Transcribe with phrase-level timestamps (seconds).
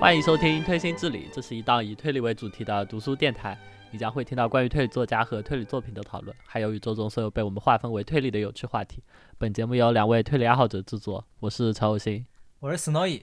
[0.00, 3.58] 欢迎收听《推心置理》，这是一档以推理为主题的读书电台。
[3.90, 9.02] 你将会听到关于推理作家和推理作品的讨论，还有宇宙中所有被我们划分为推理的有趣话题。
[9.38, 12.26] 本节目由两位推理爱好者制作，我是陈有心，
[12.60, 13.22] 我是 Snowy。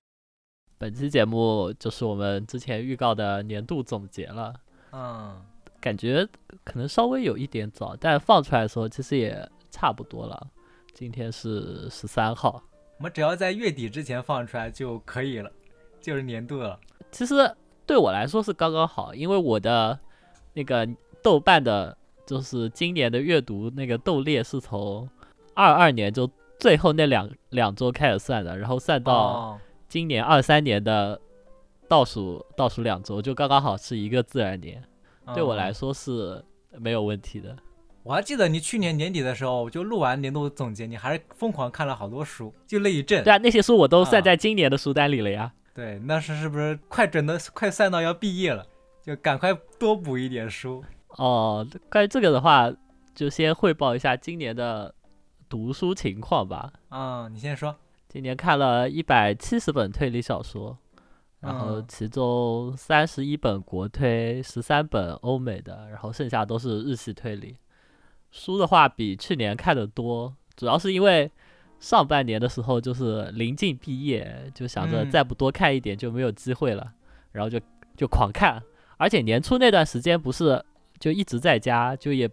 [0.78, 4.54] 本期节目就是我们之前预告的年度总结了。
[4.92, 5.42] 嗯，
[5.86, 6.28] 感觉
[6.64, 10.48] 可能稍微有一点早，但放出来的时候其实也差不多了。
[10.96, 12.60] 今天是十三号，
[12.98, 15.52] 我们只要在月底之前放出来就可以了。
[16.02, 16.80] 就是年度了，
[17.12, 17.36] 其实
[17.86, 20.00] 对我来说是刚刚好，因为我的
[20.54, 20.90] 那个
[21.22, 25.08] 豆瓣的，就是今年的阅读那个豆列是从
[25.54, 26.28] 二二年就
[26.60, 31.22] 最后那两两周开始算的，然后算到今年二三年的
[31.88, 34.84] 倒数倒数两周，就刚刚好是一个自然年，
[35.34, 36.44] 对我来说是
[36.78, 37.56] 没有问题的。
[38.04, 43.24] 我还记得你去年年底的时候，就录完年度总结，你还是疯狂看了好多书，就那一阵。
[43.24, 45.52] 对啊，那些书我都算在今年的书单里了呀。
[45.74, 48.64] 对，那是是不是快准的快算到要毕业了，
[49.02, 50.84] 就赶快多补一点书
[51.18, 51.68] 哦。
[51.90, 52.72] 关于这个的话，
[53.16, 54.94] 就先汇报一下今年的
[55.50, 56.72] 读书情况吧。
[56.92, 57.76] 嗯，你先说。
[58.08, 60.78] 今年看了一百七十本推理小说，
[61.46, 67.56] 然后其中三十一本国推，十三本欧美的，然后剩下都是日系推理。
[68.32, 71.32] 书的话比去年看的多，主要是因为。
[71.78, 76.94] 上半年的时候就是临近毕业，就想着再不多看一点就没有机会了，
[77.34, 77.60] 然后就
[77.98, 78.64] 就狂看，
[78.98, 80.64] 而且年初那段时间不是
[81.00, 82.28] 就一直在家，就也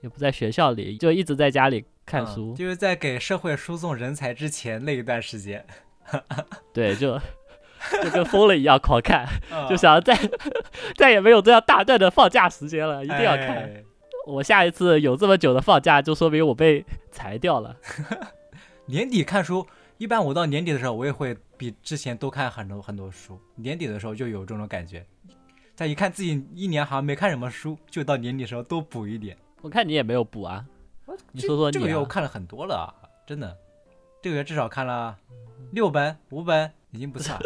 [0.00, 5.64] 也不在学校里，就一直在家里看书，就是在给社会输送人才之前那一段时间，
[6.72, 7.20] 对，就
[8.02, 9.26] 就跟疯了一样狂看，
[9.68, 10.16] 就想再
[10.96, 13.70] 再也没有这样大段的放假时间了，一定要看。
[14.26, 17.76] 我下一次有这么久的放假，就说明我被裁掉了。
[18.86, 19.66] 年底看书，
[19.98, 23.38] 一般我到年底的时候，我也会比之前多看很多很多书。
[23.54, 25.06] 年底的时候就有这种感觉，
[25.76, 29.36] 再一看自己一年好像没看什么书，就到年底的时候多补一点。
[29.62, 30.64] 我看你也没有补啊，
[31.32, 31.72] 你说说你。
[31.72, 32.92] 这个月我看了很多了，
[33.26, 33.56] 真的，
[34.20, 35.16] 这个月至少看了
[35.72, 37.36] 六本、五本，已经不错。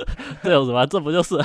[0.42, 0.86] 这有什么？
[0.86, 1.36] 这不就是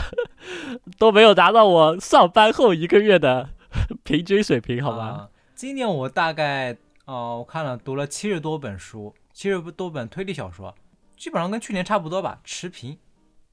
[0.97, 3.49] 都没有达到我上班后一个月的
[4.03, 5.29] 平均水平，好吗？
[5.55, 9.13] 今年我大概哦，我看了读了七十多本书。
[9.33, 10.73] 七十多本推理小说，
[11.17, 12.97] 基本上跟去年差不多吧，持平，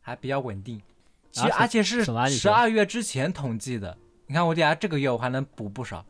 [0.01, 0.81] 还比较稳定。
[1.33, 3.97] 其实而且是十二月之前统计的。
[4.27, 6.05] 你看我底下这个月我还能补不少，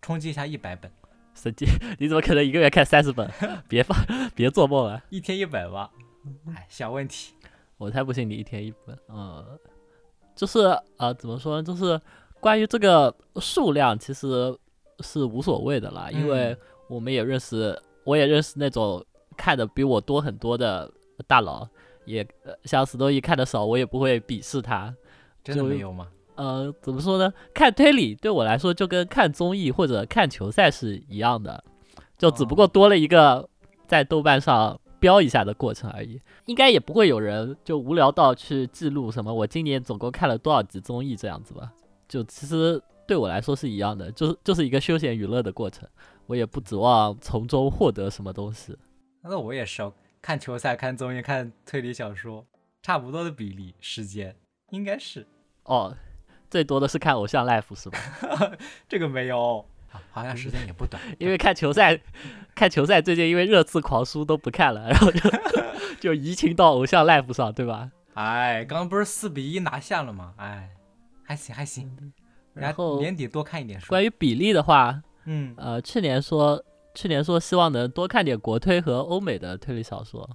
[0.00, 0.88] 冲击一下一百本。
[1.34, 1.68] 神经！
[1.98, 3.28] 你怎么可能一个月看三十本？
[3.68, 3.98] 别放，
[4.34, 5.02] 别做梦了。
[5.10, 5.90] 一天一本吧。
[6.54, 7.34] 哎，小问题。
[7.78, 8.98] 我才不信你一天一本。
[9.08, 9.58] 呃，
[10.34, 10.60] 就是
[10.98, 11.62] 呃，怎么说呢？
[11.62, 12.00] 就是
[12.40, 14.56] 关于这个数量，其实
[15.00, 16.56] 是无所谓的啦，因为
[16.88, 19.04] 我们也认识，我也认识那种。
[19.38, 20.90] 看的比我多很多的
[21.26, 21.68] 大佬，
[22.06, 22.26] 也
[22.64, 24.96] 像史多伊看的少，我也不会鄙视他。
[25.44, 26.08] 真的没有吗？
[26.36, 27.30] 呃，怎么说呢？
[27.52, 31.62] 看推理对我来说就跟看综艺或者看球赛是一样的，
[32.16, 33.46] 就只不过多了一个
[33.86, 36.20] 在豆瓣上标一下的过程而已。
[36.46, 41.72] 应该也不会有人就无聊到去记录什么我今年总共看了多少集综艺这样子吧？
[42.08, 45.88] 就其实对我来说是一样的，就是就是一个休闲娱乐的过程，
[46.26, 48.76] 我也不指望从中获得什么东西。
[49.22, 49.92] 那我也是哦，
[50.22, 52.46] 看球赛、看综艺、看推理小说，
[52.82, 54.36] 差不多的比例时间
[54.70, 55.26] 应该是
[55.64, 55.96] 哦，
[56.48, 57.98] 最多的是看偶像 life 是吧？
[58.88, 59.64] 这个没有，
[60.10, 61.00] 好像时间也不短。
[61.18, 61.98] 因为看球赛，
[62.54, 65.30] 看球赛最近因为热刺狂输都不看了， 然后就
[66.00, 67.90] 就移情到偶像 life 上，对吧？
[68.14, 70.34] 哎，刚刚不是四比一拿下了吗？
[70.36, 70.70] 哎，
[71.22, 72.12] 还行还行。
[72.54, 73.88] 然后年底多看一点书。
[73.88, 76.62] 关于比例的话，嗯呃，去年说。
[76.98, 80.26] 去年说希望能多看点国推和欧美的推理小说，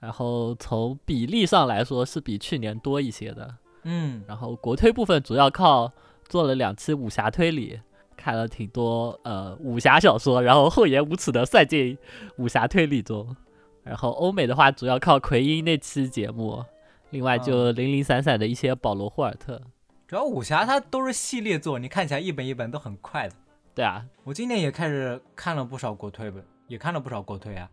[0.00, 3.54] 然后从比例上来说是比去年多一些的。
[3.84, 5.92] 嗯，然后国推部分主要靠
[6.28, 7.78] 做了两期武侠推理，
[8.20, 11.96] 看了挺多呃武侠小说，然后厚颜无耻的算进
[12.36, 13.34] 武侠推理中。
[13.82, 16.62] 然后欧美的话主要靠奎因那期节目，
[17.08, 19.60] 另外就零零散散的一些保罗霍尔特。
[20.06, 23.34] 主要武侠它都是系列作，你看起来一本一本都很快的。
[23.74, 27.70] 对啊，我今年也开始看了不少国推本，也看了不少国推啊，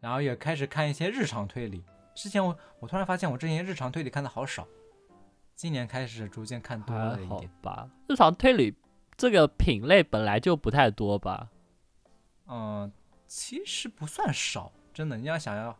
[0.00, 1.84] 然后也开始看一些日常推理。
[2.14, 4.66] 之前我我突然发现我之前日常推理看的好少，
[5.54, 7.50] 今年开始逐渐看多了一点。
[7.60, 8.74] 吧，日常推理
[9.20, 11.50] 这个品类本来就不太多吧？
[12.48, 12.90] 嗯，
[13.26, 15.76] 其实不算少，真的，你要想要，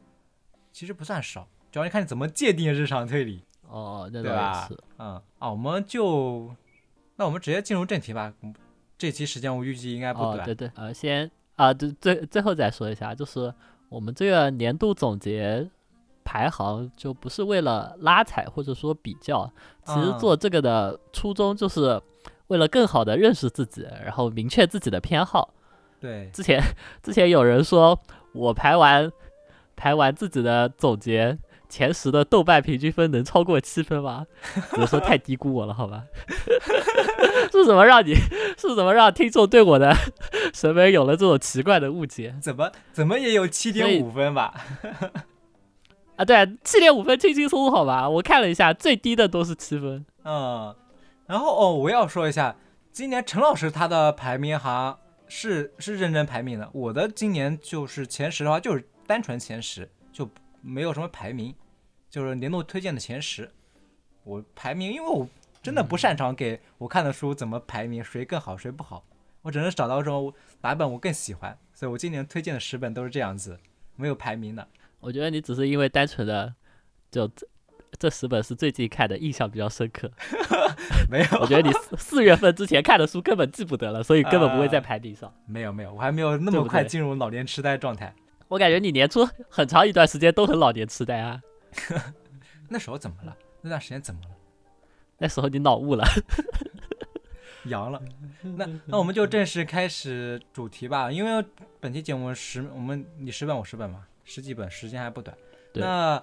[0.70, 3.42] 其实不算少，主要你看你怎么界定日常推理。
[3.66, 4.68] 哦，那对吧？
[4.98, 6.54] 嗯，啊，我们就
[7.16, 8.30] 那我们直接进入正题吧。
[8.98, 10.44] 这期时间我预计应该不短。
[10.44, 13.54] 对对，呃，先啊，最最最后再说一下，就是
[13.88, 15.66] 我们这个年度总结
[16.24, 19.50] 排行就不是为了拉踩或者说比较，
[19.86, 21.98] 其实做这个的初衷就是
[22.50, 25.54] 为了更好的认识自己，然后明确自己的偏好。
[25.98, 26.62] 对，之前
[27.02, 27.98] 之前有人说
[28.34, 29.10] 我排完
[29.74, 31.38] 排完自己的总结。
[31.70, 34.26] 前十的豆瓣平均分能超过七分吗？
[34.72, 36.02] 只能说太低估我了，好吧？
[37.52, 38.12] 是什么让你
[38.58, 39.94] 是什么让听众对我的
[40.52, 42.34] 审美有了这种奇怪的误解？
[42.42, 44.52] 怎么怎么也有七点五分吧？
[46.16, 48.08] 啊，对，七点五分轻轻松松，好吧？
[48.08, 50.04] 我看了一下，最低的都是七分。
[50.24, 50.74] 嗯，
[51.30, 52.56] 然后哦，我要说一下，
[52.90, 54.98] 今年陈老师他的排名哈
[55.28, 60.28] 是是认真排名的，我的今年就是前十的话就是单纯前十就。
[60.62, 61.54] 没有什么排名，
[62.10, 63.50] 就是年度推荐的前十。
[64.24, 65.26] 我排名，因为我
[65.62, 69.02] 真的不擅长给我看的书怎么排名，谁更好谁不好。
[69.40, 73.58] 我只能找到说哪本我更喜欢，所以我今年推荐的十本都是这样子，
[73.96, 74.68] 没有排名的。
[75.00, 76.54] 我觉得你只是因为单纯的
[77.10, 77.26] 就
[77.90, 80.10] 这这十本是最近看的，印象比较深刻。
[81.10, 85.32] 没有，我觉得你四四月份之前看的书根本记不得了，所以根本不会在排名上。
[85.46, 88.14] 没有没有，我还没有那么快进入老年痴呆状态。
[88.48, 91.40] 我感觉你年初很长一段时间都很老年痴呆啊，
[92.68, 93.36] 那时候怎么了？
[93.62, 94.28] 那段时间怎么了？
[95.18, 96.04] 那时候你脑雾了，
[97.66, 98.00] 阳了。
[98.42, 101.44] 那那我们就正式开始主题吧，因为
[101.78, 105.36] 本期节目十，我们你十本我十本嘛，十几本，时间还不短。
[105.74, 106.20] 那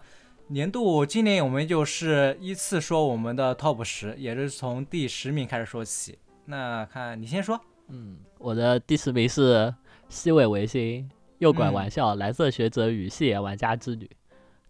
[0.50, 6.18] 年度今年我们就是依次说我们的 top 十，也是从第十名开始说起。
[6.46, 7.60] 那看你先说。
[7.90, 9.74] 嗯，我的第十名是
[10.08, 11.10] 西尾维新。
[11.40, 14.10] 诱拐玩笑，蓝色学者与戏言玩家之旅，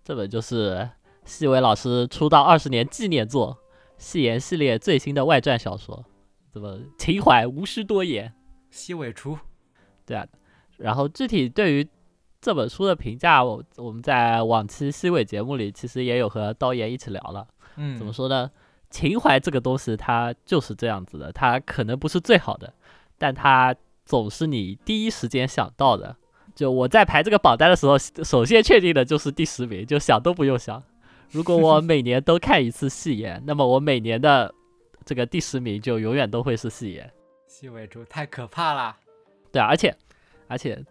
[0.03, 0.89] 这本就是
[1.23, 3.57] 西尾老师出道二十年纪念作，
[3.97, 6.03] 戏言系列最新的外传小说。
[6.51, 8.33] 怎么情怀无需多言，
[8.69, 9.39] 西尾出，
[10.05, 10.27] 对啊。
[10.75, 11.87] 然后具体对于
[12.39, 17.47] 这本书的评价，我我们在往期西尾节目里其实也有和刀爷一起聊了。
[17.75, 18.49] 嗯，怎么说呢？
[18.89, 22.73] 情怀这个东西它就是这样子的，它可能不是最好的，
[23.17, 23.75] 但它
[24.05, 26.15] 总是你第一时间想到的。
[26.55, 30.81] 就我在排这个榜单的时候，首先确定的就是第十名，就想都不用想。
[31.29, 34.51] 如果我 每年都看一次戏言，那么我每年的
[35.05, 37.11] 这个第十名就永远都会是戏言。
[37.45, 38.95] 戏尾猪太可怕了。
[39.51, 39.95] 对啊，而且
[40.47, 40.83] 而且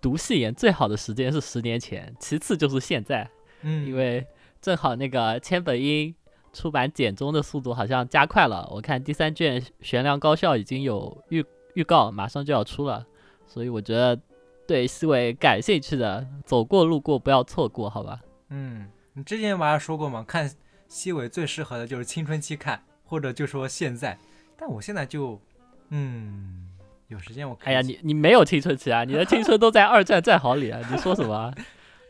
[0.00, 3.28] 读戏言最好的时间是十年前，其次就是现在。
[3.62, 4.26] 嗯，因为
[4.60, 6.14] 正好那个千本樱
[6.52, 13.06] 出版简中的速度好像加快了，我看第三卷悬梁高校已经有预预告，马上就要出了，
[13.46, 14.20] 所以我觉得。
[14.68, 18.20] 对西尾感兴趣的，走过路过不要错过，好吧？
[18.50, 20.22] 嗯，你之前不是说过吗？
[20.28, 20.52] 看
[20.88, 24.18] 西尾最适合的就是青春期看，或者就说现在。
[24.58, 25.40] 但我现在就，
[25.88, 26.67] 嗯，
[27.08, 27.68] 有时间我看。
[27.68, 29.04] 哎呀，你你没有青春期啊？
[29.04, 30.80] 你的青春都在二战战壕里啊！
[30.90, 31.52] 你说什么？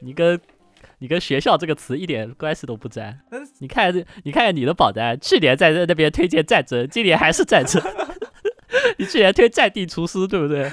[0.00, 0.40] 你跟
[0.98, 3.20] 你跟学校这个词一点关系都不沾。
[3.58, 7.82] 你看你看看你的榜单，去年在在那边推荐战争，今年还是战争。
[8.98, 10.70] 你去年推战地厨师，对不对？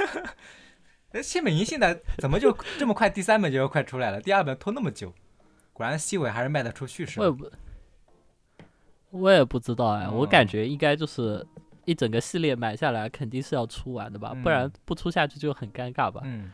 [1.13, 3.09] 那谢美英现在怎么就 这么快？
[3.09, 5.13] 第三本就要快出来了，第二本拖那么久，
[5.71, 7.25] 果然西尾还是卖得出去是吧？
[7.25, 7.51] 我也不，
[9.11, 11.45] 我也不知道哎，我感觉应该就是
[11.85, 16.21] 一整个系列买下来肯定是要出完的吧，不然不出下去就很尴尬吧。
[16.23, 16.51] 嗯，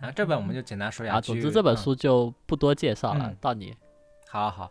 [0.00, 1.16] 然后这本我们就简单说一下。
[1.16, 3.74] 啊，总之这本书就不多介绍了，到你。
[4.28, 4.70] 好好，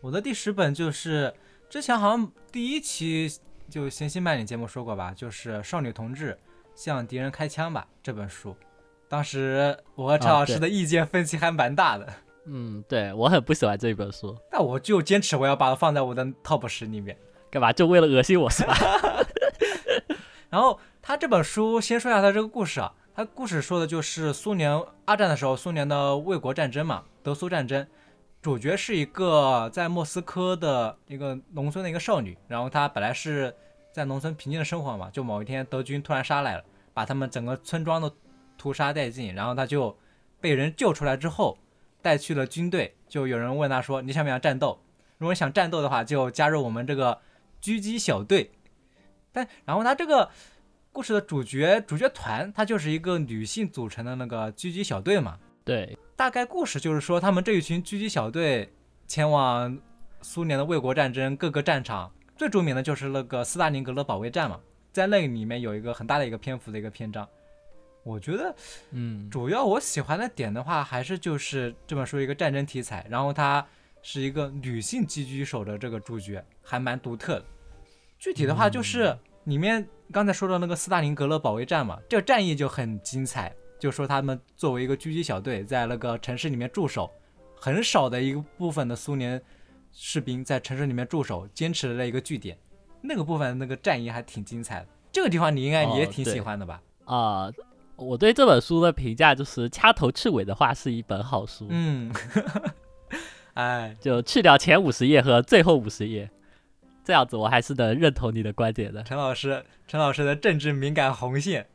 [0.00, 1.32] 我的第十本就是
[1.68, 3.30] 之前好像第一期
[3.68, 6.38] 就闲心慢点节目说过吧，就是《少女同志
[6.74, 8.56] 向敌人开枪》吧这本书。
[9.08, 12.10] 当时我和陈老师的意见分歧还蛮大的。
[12.46, 17.16] 嗯，对我很不喜欢这一本书， 但我就坚持我要把它放在我的 top 十里面。
[17.52, 17.70] 干嘛？
[17.70, 18.74] 就为了恶心我是吧？
[20.48, 22.94] 然后他这本书，先说一下他这个故事啊。
[23.14, 24.72] 他故事说的就是苏联
[25.04, 27.86] 二战的时候，苏联的卫国战争嘛，德苏战争。
[28.40, 33.54] 主角是一个在莫斯科的一个农村的一个少女，然后她本来是
[33.92, 38.10] 在农村平静的生活嘛，就某一天德军突然杀来了，把他们整个村庄都。
[38.58, 39.96] 屠杀殆尽，然后她就
[40.40, 41.58] 被人救出来之后，
[42.00, 42.94] 带去了军队。
[43.08, 44.78] 就有人问她说：“你想不想战斗？
[45.18, 47.18] 如果想战斗的话，就加入我们这个
[47.62, 48.50] 狙击小队。”
[49.32, 50.28] 但然后他这个
[50.92, 55.38] 故事的主角主角团，他就是一个女性组成的那个狙击小队嘛。
[55.64, 58.74] 对，大概故事就是说，他们这一群狙击小队
[59.06, 59.78] 前往
[60.20, 64.60] 苏联的卫国战争各个战场，最著名的就是那个斯大林格勒保卫战嘛，
[64.92, 67.26] 在那里面有一个很大的一个篇幅的一个篇章。
[68.04, 68.54] 我觉得，
[68.90, 73.64] 嗯，主要我喜欢的点的话，还是就是这本书一个战争题材，然后它
[74.02, 77.44] 是一个女性狙击手的这个主角，还蛮独特的。
[78.18, 83.54] 具体的话就是，里面刚才说的那个斯大林格勒保卫战嘛，这个战役就很精彩。
[83.78, 87.10] 就说他们作为一个狙击小队，在那个城市里面驻守，
[87.56, 89.42] 很少的一个部分的苏联
[89.90, 92.56] 士兵在城市里面驻守，坚持了一个据点。
[93.00, 94.86] 那个部分那个战役还挺精彩的。
[95.10, 96.80] 这个地方你应该也挺喜欢的吧？
[97.06, 97.50] 啊，
[97.96, 101.66] 我对这本书的评价就是掐头去尾的话是一本好书。
[101.68, 102.14] 嗯，
[103.54, 106.30] 哎，就去掉前五十页和最后五十页，
[107.04, 109.02] 这样子我还是能认同你的观点的。
[109.02, 111.66] 陈老师，陈老师的政治敏感红线。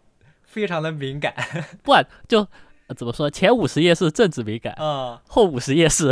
[0.50, 1.36] 非常的敏感，
[1.84, 1.92] 不
[2.26, 2.48] 就
[2.96, 3.30] 怎么说？
[3.30, 6.12] 前五十页是政治敏感，嗯，后五十页是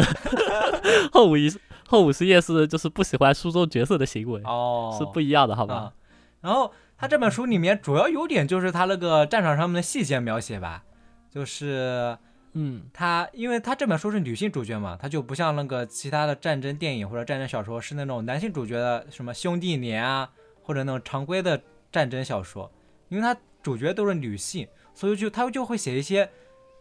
[1.14, 1.50] 后五一
[1.88, 5.94] 后五十页是就是不喜欢书中角色的行为，哦，是不一样的，好吧？
[6.42, 10.84] 然后他这本书里面主要优点就是他那个战场上面的细节描写吧，
[11.32, 12.18] 就是
[12.56, 20.32] 嗯，他因为他这本书是女性主角嘛，他就不像那个其他的战争电影或者战争小说是那种男性主角的什么兄弟连啊，
[20.64, 22.72] 或者那种常规的战争小说，
[23.10, 23.40] 因为他。
[23.66, 26.30] 主角都是女性，所以就他就会写一些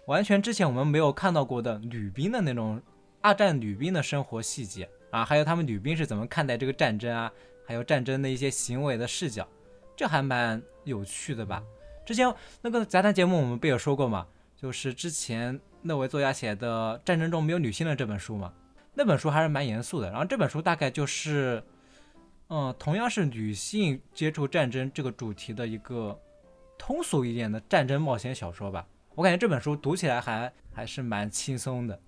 [0.07, 2.78] 完全之前我们没有看到过的女兵的那种
[3.23, 7.33] 二战女兵的生活细节啊，还有他们女兵是怎么看待这个战争啊，
[7.66, 9.49] 还有战争的一些行为的视角，
[9.97, 11.62] 这还蛮有趣的吧？
[12.04, 14.26] 之前那个杂谈节目我们不也说过嘛，
[14.64, 18.50] 就是之前那位作家写的《战争中没有女性》的这本书嘛，
[18.94, 20.09] 那本书还是蛮严肃的。
[20.11, 21.62] 然后这本书大概就是，
[22.49, 26.18] 嗯，同样是女性接触战争这个主题的一个。
[26.78, 32.00] 通俗一点的战争冒险小说吧，我感觉这本书读起来还还是蛮轻松的。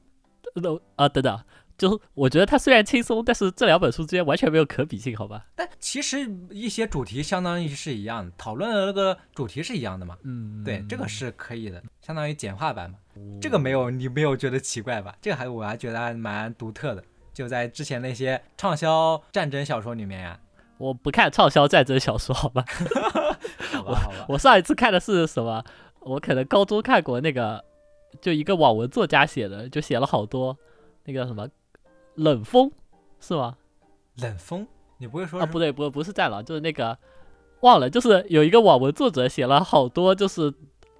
[0.54, 1.38] 那啊，等等，
[1.78, 5.46] 就我觉得它虽然轻松，但是这两本书之间完全没有可比性，好吧？
[5.54, 10.16] 但其实一些主题相当于是一样的，讨论的那个主题是一样的嘛。
[10.22, 12.96] 嗯，对，这个是可以的，相当于简化版嘛。
[13.40, 15.14] 这个没有你没有觉得奇怪吧？
[15.20, 17.02] 这个还我还觉得还蛮独特的，
[17.32, 20.38] 就在之前那些畅销战争小说里面呀。
[20.78, 22.64] 我不看畅销战争小说，好吧？
[23.84, 25.64] 我我上一次看的是什么？
[26.00, 27.64] 我可能高中看过那个，
[28.20, 30.56] 就一个网文作家写的，就写了好多
[31.04, 31.48] 那个什么
[32.16, 32.70] 冷风，
[33.20, 33.56] 是吗？
[34.16, 34.66] 冷风？
[34.98, 35.46] 你不会说啊？
[35.46, 36.98] 不对，不不是战狼，就是那个
[37.60, 40.52] 忘了，就是有一个网文作者写了好多，就是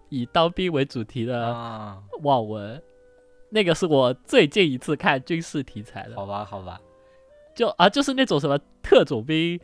[0.09, 2.83] 以当兵为主题的网文。
[3.51, 6.17] 那个是我最近一次看军事题材的。
[6.17, 6.81] 好吧，好吧。
[7.55, 9.59] 就啊，就是那种什么特种兵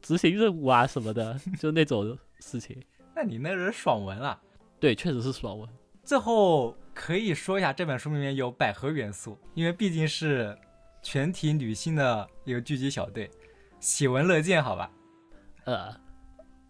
[0.00, 2.80] 执行任务啊什么的， 就那种事情。
[3.14, 4.40] 那你那是爽文啊？
[4.78, 5.68] 对，确实是爽文。
[6.02, 10.56] 最后可以说一下，这本书里面有百合元素，因为毕竟是
[11.02, 13.30] 全体女性的一个聚集小队，
[13.80, 14.90] 喜闻乐见，好吧？
[15.64, 15.94] 呃，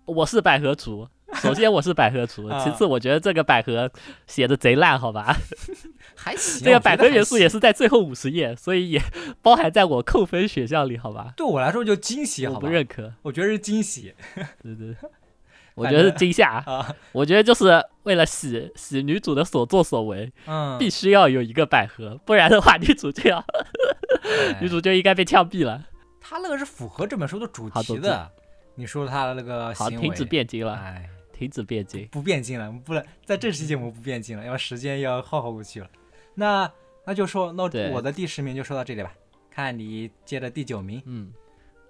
[0.04, 1.08] 我是百合族。
[1.40, 3.88] 首先我是百合族，其次我觉得这个百合
[4.26, 5.36] 写的贼烂，好吧？
[6.16, 6.64] 还行。
[6.64, 9.00] 这个百合元素也是在最后五十页，所以也
[9.40, 11.32] 包含在我扣分选项里，好吧？
[11.36, 13.12] 对我来说就惊喜，我不认可。
[13.22, 14.12] 我觉得是惊喜。
[14.60, 14.96] 对对，
[15.80, 16.64] 我觉得是惊吓。
[17.12, 23.44] 我觉得就是为了洗洗女主的所作所为，嗯，必须要有一个百合，不然的话女主就要
[24.60, 25.86] 女主就应该被枪毙了。
[26.20, 28.30] 他那个是符合这本书的主题的。
[28.76, 35.90] 你说他的那个好，停止变精了，哎，停止变精，不变精了，不能在这期节目不变精了，要时间要耗过去了。
[36.34, 36.70] 那
[37.04, 39.12] 那就说，那我的第十名就说到这里吧，
[39.50, 41.02] 看你接着第九名。
[41.04, 41.30] 嗯，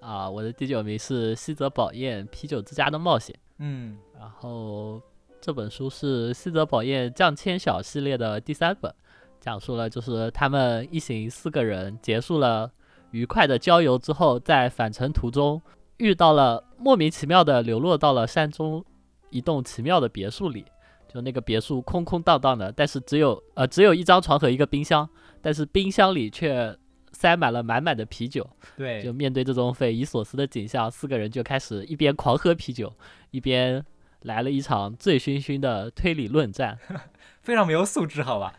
[0.00, 3.35] 啊，我的第九名是西泽宝彦《啤酒之家的冒险》。
[3.59, 5.00] 嗯，然后
[5.40, 8.92] 这本书是西泽宝彦降千小系列的第三本，
[9.40, 12.71] 讲述了就是他们一行四个人结束了
[13.11, 15.61] 愉快的郊游之后，在返程途中。
[15.99, 18.83] 遇到了莫名其妙的流落到了山中
[19.28, 20.64] 一栋奇妙的别墅里，
[21.07, 25.07] 就那个别墅空空荡荡的，但是只有呃只有一张床和一个冰箱，
[25.42, 26.75] 但是冰箱里却
[27.12, 28.49] 塞满了满满的啤酒。
[28.76, 32.93] 对，就面对这种匪夷所思的景象，四个人就开始一边狂喝啤酒，
[33.31, 33.85] 一边
[34.23, 36.79] 来了一场醉醺醺的推理论战，
[37.43, 38.55] 非常没有素质，好吧？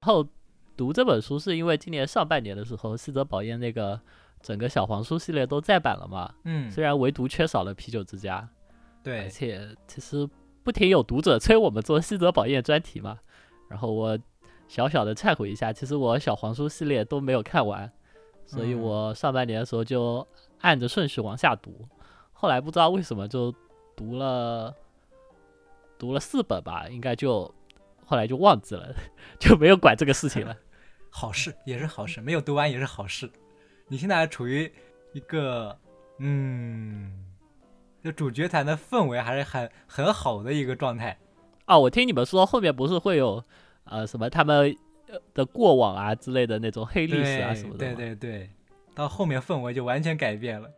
[0.00, 0.26] 然后
[0.76, 4.00] 读这本书是因为今年上半年的时候，西泽保彦那个。
[4.42, 6.34] 整个小黄书系列都再版了嘛？
[6.44, 8.48] 嗯，虽然唯独缺少了啤酒之家，
[9.02, 10.26] 对，而且其实
[10.62, 13.18] 不停有读者催我们做西泽宝彦专题嘛。
[13.68, 14.18] 然后我
[14.70, 17.90] 小小的忏悔一下，其实我小黄书系列都没有看完，
[18.46, 20.24] 所以我上半年的时候就
[20.60, 21.88] 按着顺序往下读，
[22.32, 23.52] 后来不知道为什么就
[23.96, 24.72] 读了
[25.98, 27.52] 读了四本吧，应该就
[28.06, 28.94] 后来就忘记了，
[29.40, 30.56] 就没有管这个事情了。
[31.10, 33.28] 好事也是好事，没有读完也是好事。
[33.88, 34.72] 你现在还处于
[35.12, 35.76] 一个，
[36.18, 37.12] 嗯，
[38.04, 41.18] 就主角团的氛围还是很很好的一个状态
[41.64, 41.76] 啊！
[41.76, 43.42] 我听你们说后面不是会有，
[43.90, 44.74] 呃，什么他们
[45.34, 48.50] 的过往啊之类的那种黑历史啊什么的对对对，
[48.94, 50.70] 到后面氛围就完全改变了。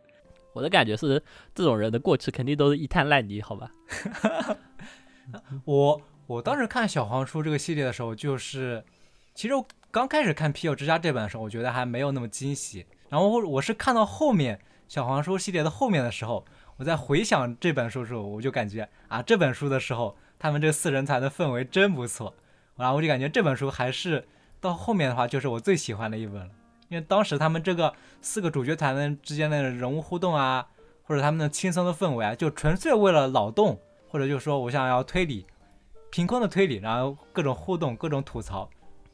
[0.51, 1.21] 我的感觉是，
[1.55, 3.71] 这种人的过去肯定都是一滩烂泥，好吧？
[5.65, 8.83] 我我当时看小黄书这个系列的时候，就是
[9.33, 12.85] 其实我刚开始看《啤酒之家》这本的时候，我觉得还没有那么惊喜。
[13.09, 16.43] 然后我是看到后面小黄书系列的后面的时候，
[16.77, 22.33] 我在回想这本书的时候，我就感觉啊，这本书的时候他们这四人团的氛围真不错。
[22.83, 24.27] 然后我就感觉这本书还是
[24.59, 26.49] 到后面的话，就是我最喜欢的一本了。
[26.89, 30.67] 因为当时他们这个四个主角团的之间的人物互动啊，
[31.03, 35.45] 或者他们的轻松的氛围啊，就纯粹为了脑洞，或者就是说我想要推理，
[36.11, 38.69] 凭空的推理，然后各种互动，各种吐槽。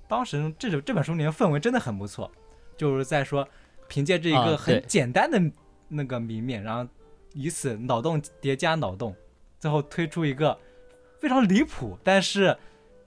[0.08, 2.32] 当时这种这本书里面氛围真的很不错，
[2.76, 3.48] 就是在说
[3.88, 5.40] 凭借这一个很简单的
[5.88, 6.90] 那个谜面，然后
[7.34, 9.16] 以此脑洞叠加脑洞，
[9.60, 10.58] 最后推出一个
[11.20, 12.58] 非常离谱，但是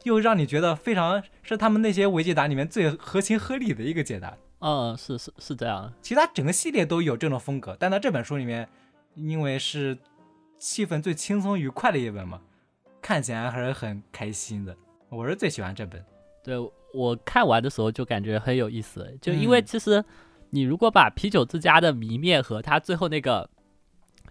[0.05, 4.37] 又让你觉得非常是他们那些维基答里面最合情合理的一个解答。
[4.61, 5.93] 嗯，是是是这样。
[6.01, 8.69] 其他整个系列都有这种风格，但在这本书里面，
[9.15, 9.99] 因为是
[10.59, 12.41] 气氛最轻松愉快的一本嘛，
[13.01, 14.77] 看起来还是很开心的。
[15.09, 16.05] 我是最喜欢这本。
[16.45, 16.57] 对
[16.95, 20.05] 我看完的时候就感觉很有意思，就因为其实
[20.51, 23.51] 你如果把啤酒之家的谜面和它最后那个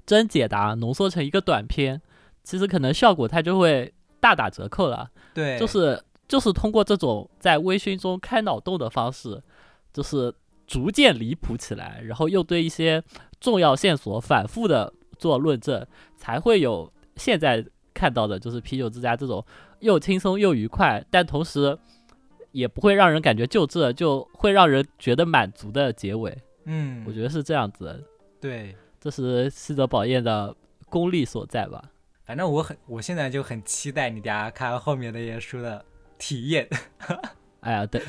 [0.05, 2.01] 真解答浓缩成一个短片，
[2.43, 5.11] 其实可能效果它就会大打折扣了。
[5.33, 9.41] 对，就是就是通过这种在微醺中开脑洞的方式。
[9.93, 10.33] 就是
[10.65, 13.03] 逐渐离谱起来，然后又对一些
[13.41, 15.85] 重要线索反复的做论证，
[16.15, 17.61] 才会有现在
[17.93, 19.45] 看到的，就是啤酒之家这种
[19.81, 21.77] 又轻松又愉快，但同时
[22.53, 26.33] 也不会让人感觉就这，就会让人觉得满足的结尾。
[26.63, 28.01] 嗯，我觉得是这样子。
[28.39, 31.83] 对，这是西泽宝彦的功力所在吧？
[32.31, 35.83] 反正我很，我现在就很期待你家看后面那些书的
[36.17, 36.65] 体验。
[37.59, 38.01] 哎呀，等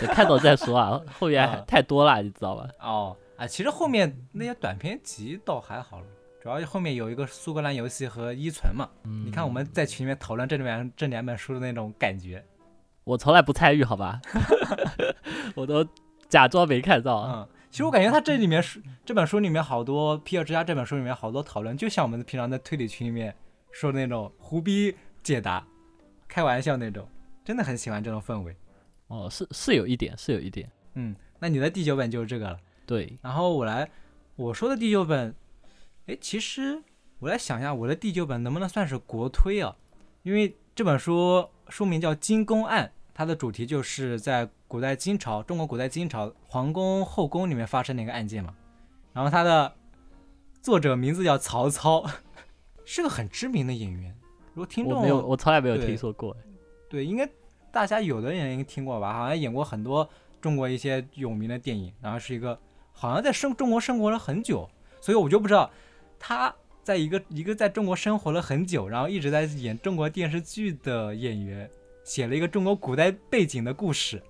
[0.00, 2.66] 等看到再说啊， 后面太多了，你知道吧？
[2.80, 6.06] 哦，啊，其实后面那些短篇集倒还好了，
[6.42, 8.88] 主要后面有一个苏格兰游戏和依存嘛。
[9.02, 12.42] 你看我们在群里面讨论这里面这两本书的那种感觉，
[13.04, 14.18] 我从来不参与，好吧？
[15.54, 15.86] 我都
[16.26, 17.18] 假装没看到。
[17.18, 23.36] 嗯，其实我感觉他这里面书这本书里面好多《皮尔之家》这本书里面好多讨论，就像我们平常在推理群里面
[23.72, 25.66] 说的那种胡逼解答、
[26.26, 27.08] 开玩笑那种，
[27.44, 28.56] 真的很喜欢这种氛围。
[29.08, 33.18] 哦，是是有一点，是有一点，嗯，那你的第九本就是这个了，对。
[33.22, 33.90] 然后我来，
[34.36, 35.34] 我说的第九本，
[36.06, 36.82] 哎，其实
[37.18, 39.76] 我来想一下，我的第九本能不能算是国推啊？
[40.24, 48.54] 因为这本书书名叫《金宫案》，它的主题就是在古代金朝，中国古代金朝皇宫后宫里面发生的一个案件嘛。
[49.14, 49.74] 然后它的
[50.60, 52.04] 作者名字叫曹操，
[52.88, 54.16] 是个很知名的演员。
[54.54, 56.34] 如果听众没有，我从来没有听说过，
[56.88, 57.28] 对，应该。
[57.70, 59.12] 大家有的人应该听过吧？
[59.12, 60.08] 好像演过很多
[60.40, 62.58] 中国一些有名的电影，然后是一个
[62.92, 64.66] 好像在生中国生活了很久，
[65.02, 65.70] 所以我就不知道
[66.18, 71.68] 他在一个一个在中国生活了很久，然后一直在演中国电视剧的演员，
[72.04, 74.20] 写了一个中国古代背景的故事，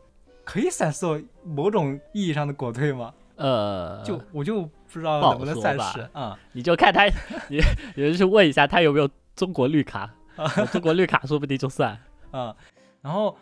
[0.45, 3.15] 可以算作某种意义上的国粹吗？
[3.37, 6.39] 呃，就我就不知道能不能算是啊？
[6.53, 7.07] 你就看他，
[7.49, 7.61] 你
[7.95, 10.13] 你就去问一下他有没有中国绿卡，
[10.73, 11.99] 中国绿卡说不定就算
[12.31, 12.55] 啊。
[13.03, 13.37] 然后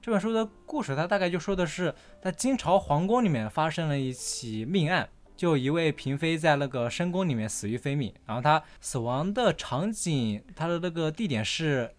[0.00, 8.12] 这本书的故事，它大概就说的是在金朝皇宫里面发生了一起命案，就一位嫔妃在那个深宫里面死于非命。
[8.26, 11.94] 然后她死亡的场景，她的那个地点是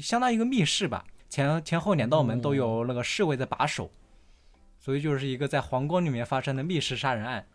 [0.00, 3.90] 相当于一个密室吧，前前后两道门都有那个侍卫在把守，
[4.78, 7.46] 所以就是一个在皇宫里面发生的密室杀人案，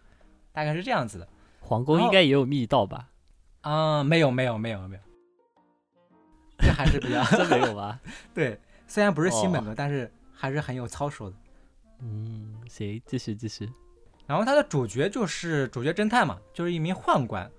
[0.60, 1.28] 大概是这样子的。
[1.62, 3.08] 皇宫应该也有密道吧？
[3.62, 5.02] 啊，没有没有没有没有，
[6.58, 7.98] 这还是比较 真没有吧？
[8.34, 8.60] 对。
[8.86, 11.36] 虽然不是新本格，但是还是很有操守的。
[12.02, 13.72] 嗯，行，继续继续。
[14.28, 17.50] 然后他的主角就是主角侦探嘛，就是一名宦官。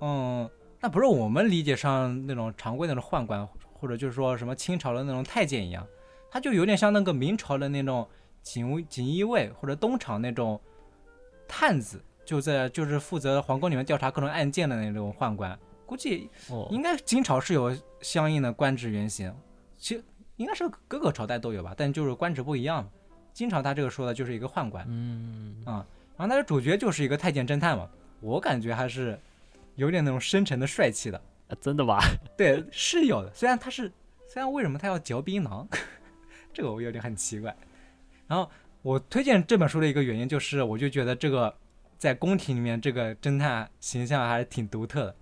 [0.00, 0.48] 嗯，
[0.80, 5.86] 那不是我们理解上那种常规那种宦官，或者就是说什么清朝的那种太监一样，
[6.30, 8.08] 他就有点像那个明朝的那种
[8.42, 10.60] 锦锦衣卫或者东厂那种
[11.48, 15.58] 探子，就在就是负责皇宫里面调查各种案件的那种宦官。
[15.86, 16.30] 估计
[16.70, 19.34] 应该金朝是有相应的官职原型。
[19.76, 20.04] 其实。
[20.36, 22.90] 应该是各个朝代都有吧，但就是官职不一样。
[23.32, 29.16] 金朝他这个说的就是一个宦官，嗯啊，然后他的主角就是一个太监侦探嘛，我感觉还是
[29.76, 31.22] 有点那种深沉的帅气的。
[31.60, 32.00] 真的吗？
[32.36, 33.32] 对，是有的。
[33.32, 33.88] 虽然他是，
[34.26, 35.64] 虽然为什么他要嚼槟榔，
[36.52, 37.56] 这个我有点很奇怪。
[38.26, 38.50] 然后
[38.82, 41.54] 我推荐这本书的一个原因就是，我就觉得这个
[41.98, 45.16] 在宫廷里面这个侦探形象还是挺独特的，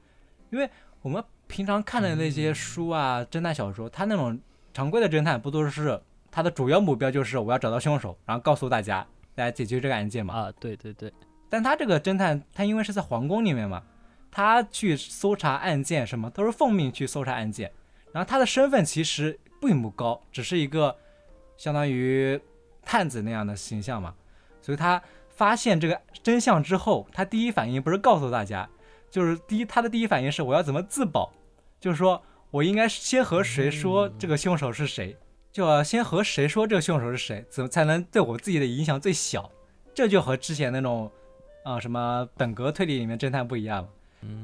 [0.50, 0.68] 因为
[1.00, 4.40] 我们平常看的那些书啊，侦探小说，他那种。
[4.74, 10.32] 常规的侦探不都是他的主要目标就是我要找到凶手，然后告诉大家来解决这个案件嘛？
[10.32, 11.12] 啊，对对对，
[11.50, 13.82] 但他这个侦探，他因为是在皇宫里面嘛，
[14.30, 17.70] 他去搜查案件什么都是奉命去搜查案件，
[18.12, 20.96] 然后他的身份其实并不高，只是一个
[21.58, 22.40] 相当于
[22.82, 24.14] 探子那样的形象嘛，
[24.62, 25.02] 所以他
[25.34, 28.68] 发现这个真相之后，他第一反应不是告诉大家，
[29.10, 31.32] 就是第一他的第一反应是我要怎么自保，
[31.80, 35.16] 就是说我应该先和谁说这个凶手是谁。
[35.52, 39.50] 就要先和谁说这个凶手是谁，怎么才能对我自己的影响最小？
[39.92, 41.12] 这就和之前那种，
[41.62, 43.86] 啊什么本格推理里面侦探不一样。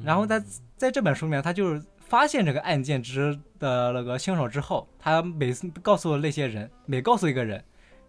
[0.05, 0.43] 然后在
[0.77, 7.65] 在这本书里面，他就是发现这个案件之的那个凶手之后，他每次告诉那些人，每告诉一个人，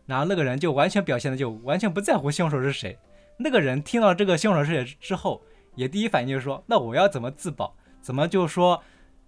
[0.10, 2.98] 然后那个人就完全表现的就完全不在乎凶手是谁。
[3.38, 5.40] 那个人听到这个凶手是谁之后，
[5.76, 7.76] 也第一反应就是说，那我要怎么自保？
[8.02, 8.84] 怎么就说？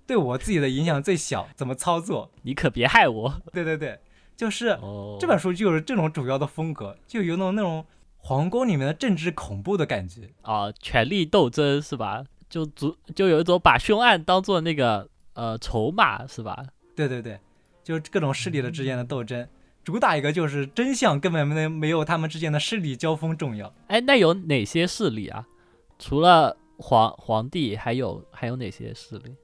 [0.08, 2.32] 对我自己的影响最小，怎么操作？
[2.42, 3.42] 你可别害我！
[3.54, 3.98] 对对对，
[4.36, 4.78] 就是
[5.20, 7.86] 这本书就是这种主要的风格，就有那种那种
[8.18, 12.26] 皇宫里面的政治恐怖的感觉啊，权力斗争是吧？
[12.50, 16.66] 就足就有一种把凶案当做那个呃筹码是吧？
[16.96, 17.40] 对对对，
[17.84, 19.48] 就各种势力的之间的斗争，
[19.84, 23.74] 主打一个就是真相根本没没有他们之间的势力交锋重要。
[23.88, 25.48] 哎，那有哪些势力啊？
[25.98, 29.36] 除了皇皇帝，还有还有哪些势力？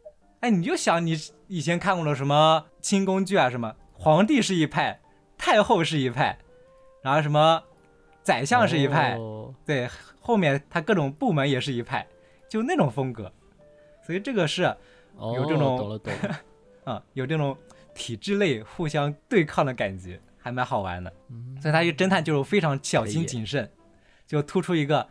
[0.42, 5.00] 哎，你就想你以前看过的什么清宫剧啊，什么皇帝是一派，
[5.38, 6.38] 太后是一派，
[7.02, 7.64] 然后什么
[8.22, 9.18] 宰相是一派，
[9.66, 12.06] 对，后面他各种部门也是一派，
[12.48, 13.32] 就那种风格。
[14.06, 14.62] 所以这个是
[15.20, 16.40] 有这种懂了懂了
[16.84, 17.58] 啊， 有这种
[17.94, 21.14] 体制内互相对抗的感觉，还蛮好玩的。
[21.62, 23.70] 所以他一个侦探就是非常小心谨慎，
[24.26, 25.08] 就突出一个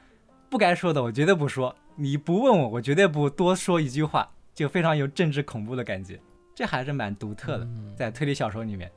[0.50, 4.28] 不该说的我绝对不说，你不问我，我绝对不多说一句话。
[4.54, 6.18] 就非常有政治恐怖的感觉，
[6.54, 8.90] 这还是蛮独特的，在推理小说里面。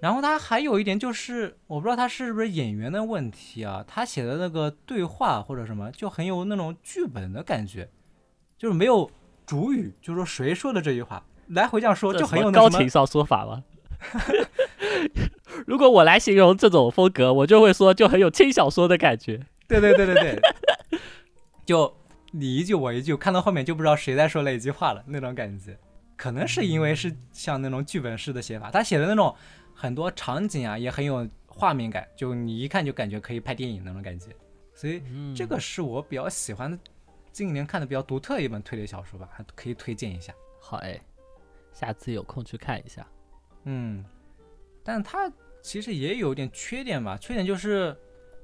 [0.00, 7.88] 然后他还有一点就是，我不知道他是不是演员的问题啊，他写的那个对话或者什么，就很有那种剧本的感觉，
[8.58, 9.08] 就是没有
[9.46, 13.62] 主语，就是说谁说的这句话，来回这样说，就很有高情商说法吗？
[15.66, 19.46] 如果我来形容这种风格，我就会说，就很有轻小说的感觉。
[19.68, 20.40] 对对对对对，
[21.66, 21.94] 就。
[22.36, 25.78] 你一句我一句，看到后面就不知道谁在说哪句话了，那种感觉，
[26.16, 29.32] 可能是因为是像那种剧本式的写法，他写的那种
[29.72, 34.30] 很多场景啊，也很有画面感，就你一看就感觉可以拍电影那种感觉，
[34.74, 35.00] 所以
[35.32, 36.76] 这个是我比较喜欢的，
[37.30, 40.34] 近年看的比较独特的一本推理小说吧，还可以推荐一下。
[40.60, 41.00] 好哎，
[41.72, 43.06] 下次有空去看一下。
[43.62, 44.04] 嗯，
[44.82, 45.30] 但它
[45.64, 47.96] 其实也有点缺点吧，缺点就是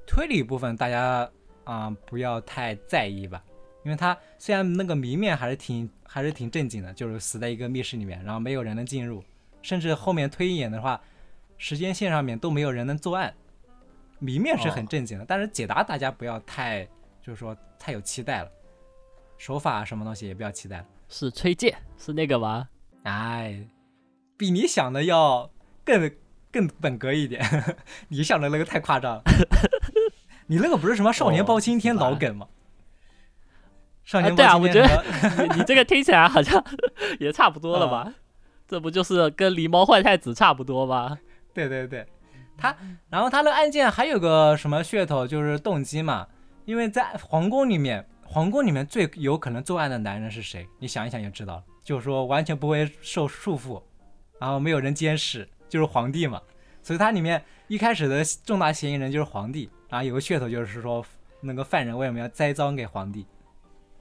[0.06, 1.30] 推理部分大家
[1.64, 3.44] 啊不要太在意吧。
[3.84, 9.22] 因为他虽然那个谜面还是挺还是挺正经的，就是死在一个密室里面，然后没有人能进入，
[9.60, 10.98] 甚至后面推演的话，
[11.58, 13.34] 时间线上面都没有人能作案，
[14.18, 16.84] 谜面是很正经的，但是解答大家不要太
[17.22, 18.50] 就是说太有期待了，
[19.36, 20.86] 手法什么东西也不要期待了。
[21.08, 22.66] 是崔健，是那个吗？
[23.02, 23.62] 哎，
[24.38, 25.50] 比你想的要
[25.84, 26.10] 更
[26.52, 27.44] 更本格一点，
[28.08, 29.22] 你想的那个太夸张了，
[30.48, 32.46] 你那个不是什么少年包青天老梗吗？
[34.34, 35.04] 对啊，我觉得
[35.38, 36.62] 你你这个听起来好像
[37.20, 38.12] 也差不多了吧？
[38.66, 41.18] 这不就是跟狸猫换太子差不多吗？
[41.54, 42.06] 对对对，
[42.56, 42.74] 他
[43.08, 46.26] 然后他的案件还有个什么噱头，就是动机嘛。
[46.64, 50.66] 因为在皇宫里面，皇宫里面最有可能作案的男人是谁？
[50.78, 51.64] 你想一想就知道了。
[51.82, 53.82] 就是说完全不会受束缚，
[54.40, 56.42] 然后没有人监视，就是皇帝嘛。
[56.82, 59.70] 所以它里面一开始的重大嫌疑人就是皇帝。
[59.88, 61.02] 然后有个噱头就是说，
[61.40, 63.26] 那个犯人为什么要栽赃给皇帝？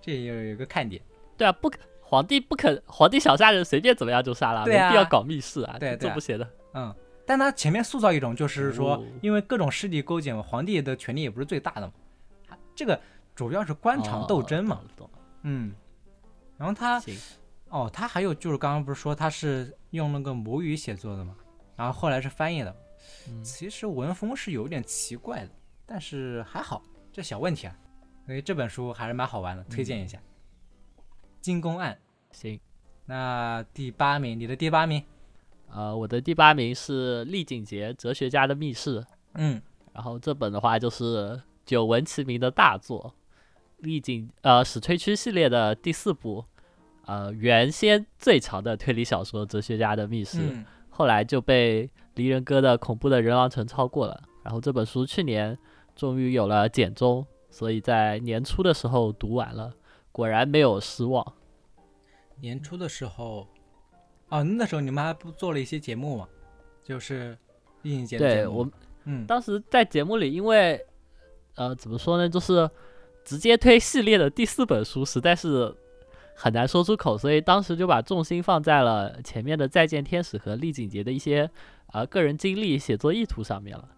[0.01, 1.01] 这也有一个看点，
[1.35, 11.93] 对啊，不可皇帝不肯皇帝想杀人随便怎么样就杀了，没必要搞密室啊，对这不写的，嗯，但他前面塑造一种就是说，因为各种势力勾结嘛，皇帝的权力也不是最大的嘛，
[12.47, 12.97] 他这个
[13.35, 14.79] 主要是官场斗争嘛，
[15.41, 15.73] 嗯，
[16.57, 17.01] 然后他，
[17.67, 21.35] 哦，他还有就是刚刚不是说他是用那个母语写作的嘛，
[21.79, 22.75] 然后后来是翻译的，
[23.41, 25.49] 其实文风是有点奇怪的，
[25.85, 27.75] 但是还好，这小问题啊。
[28.25, 30.17] 所以这本书还是蛮好玩的，推荐一下
[31.39, 31.97] 《金宫案》。
[32.37, 32.59] 行，
[33.05, 35.01] 那第八名，你的第八名？
[35.69, 38.99] 呃，我的第八名是厉景杰《哲学家的密室》。
[39.35, 39.61] 嗯，
[39.93, 43.15] 然后这本的话就是久闻其名的大作，
[43.77, 46.43] 厉景呃史吹区系列的第四部，
[47.05, 50.51] 呃原先最长的推理小说《哲学家的密室》，
[50.99, 54.21] 后来就被离人哥的《恐怖的人狼城》超过了。
[54.43, 55.57] 然后这本书去年
[55.95, 57.25] 终于有了简中。
[57.51, 59.73] 所以在年初的时候读完了，
[60.11, 61.25] 果然没有失望。
[62.39, 63.47] 年初的时候，
[64.27, 66.27] 哦，那时候你们还不做了一些节目嘛？
[66.83, 67.35] 就是
[67.81, 68.69] 应节对我，
[69.05, 70.79] 嗯，当时在节目里，因为
[71.55, 72.29] 呃，怎么说呢？
[72.29, 72.69] 就是
[73.25, 75.75] 直接推系列的第四本书，实在是
[76.41, 81.49] 很难说出口，所以当时就把重心放在了前面的《再见天使》和丽景杰的一些
[81.87, 83.89] 呃个人经历、写作意图上面了。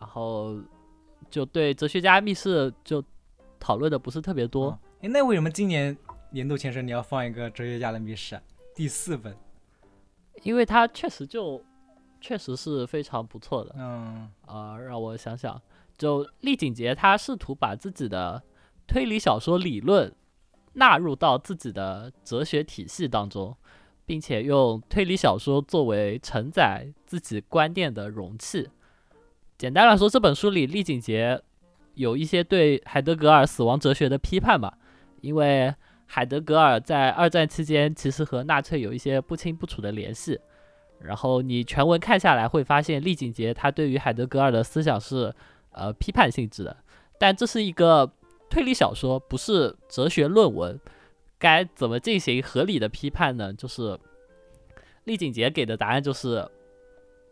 [0.00, 0.58] 然后
[1.28, 3.04] 就对哲学家密室就
[3.60, 4.70] 讨论的不是特别多。
[5.02, 5.94] 哎，那为什么今年
[6.30, 8.40] 年度前十你要放一个哲学家的密室
[8.74, 9.36] 第四本？
[10.42, 11.62] 因为它确实就
[12.22, 13.74] 确实是非常不错的。
[13.76, 15.60] 嗯啊，让我想想，
[15.98, 18.42] 就丽景杰他试图把自己的
[18.86, 20.10] 推理小说理论
[20.76, 23.56] 纳入到自己的哲学体系当中，
[24.06, 28.68] 并且用推理小说作为承载自己观念的容器。
[29.58, 31.42] 简单来说，这本书里，丽景节
[31.94, 34.78] 有一些对海德格尔死亡哲学的批判吧。
[35.22, 40.38] 因为海德格尔在二战期间其实和纳粹有一些不清不楚的联系。
[41.00, 45.34] 然后你全文看下来会发现，丽景节他对于海德格尔的思想是
[45.72, 46.76] 呃批判性质的。
[47.18, 48.10] 但这是一个
[48.56, 50.80] 推理小说，不是哲学论文，
[51.38, 53.52] 该怎么进行合理的批判呢？
[53.52, 53.98] 就是
[55.04, 56.50] 丽景杰给的答案就是。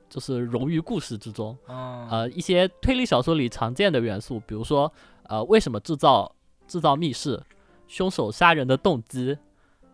[0.07, 4.93] 就是融于故事之中，呃，一些推理小说里常见的元素，比如说，
[5.25, 6.33] 呃，为什么制造
[6.69, 7.43] 制造密室，
[7.89, 9.37] 凶手杀人的动机，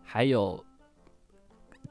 [0.03, 0.63] 还有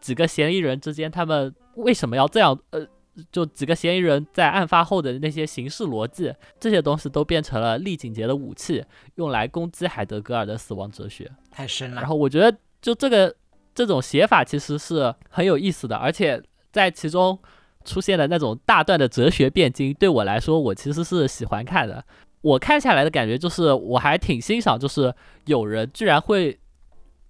[0.01, 2.87] 几个嫌疑人之间他们为什么要这样，呃，
[3.31, 8.85] 就几个嫌疑人在案发后的那些行事逻辑，这些东西都变成了厉景杰的武器，
[9.17, 11.31] 用来攻击海德格尔的死亡哲学。
[11.51, 12.01] 太深了。
[12.01, 13.35] 然后我觉得，就这个
[13.75, 17.39] 这种写法其实是很有意思的，而且在其中。
[17.83, 22.05] 出现的那种大段的哲学辩经，对我来说，我其实是喜欢看的。
[22.43, 25.13] 我看下来的感觉就是，我还挺欣赏，就是
[25.47, 26.61] 有人居然会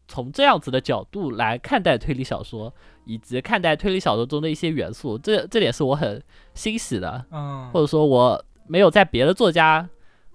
[0.09, 2.75] 从这样子的角度来看待推理小说，
[3.13, 5.19] 以及看待推理小说中的一些元素。
[5.19, 6.23] 这这点是我很
[6.55, 9.89] 欣喜的，嗯，或者说我没有在别的作家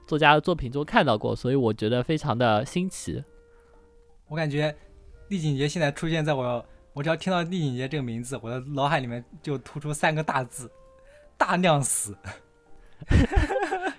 [0.06, 3.24] 作家的作品中看到过，所以我觉得非常的新奇。
[4.28, 4.76] 我感觉
[5.30, 6.66] 厉景杰现在出现在我。
[6.96, 10.72] 我只要听到厉景杰这个名字，我的脑海里面就突出三个大字：
[11.38, 12.16] 大量死。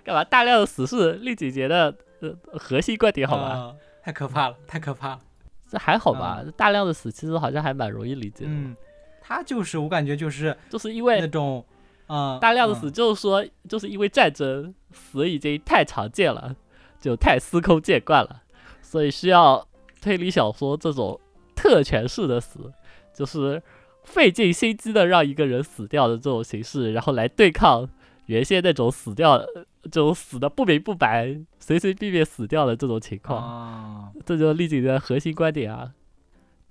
[0.02, 0.24] 干嘛？
[0.24, 3.76] 大量的死是厉景杰的呃核心观点，好吧？
[4.02, 5.20] 太可怕了，太可怕了。
[5.68, 6.44] 这还好吧？
[6.56, 8.50] 大量的死其实好像还蛮容易理解的。
[8.50, 8.76] 嗯，
[9.20, 11.64] 他就是我感觉就是就是因为那种
[12.06, 16.54] 啊大量的死，就是说就是因为战争死已经太常见了，
[17.00, 18.42] 就太司空见惯了，
[18.82, 19.66] 所以需要
[20.00, 21.20] 推理小说这种
[21.54, 22.72] 特权式的死。
[23.14, 23.62] 就是
[24.04, 27.88] 费尽心机的让一个人死掉的这种形式，然后来对抗
[28.26, 29.38] 原先那种死掉、
[29.82, 35.92] 这种死的不明不白、随随便便死掉的这种情况，这就是丽景的核心观点啊。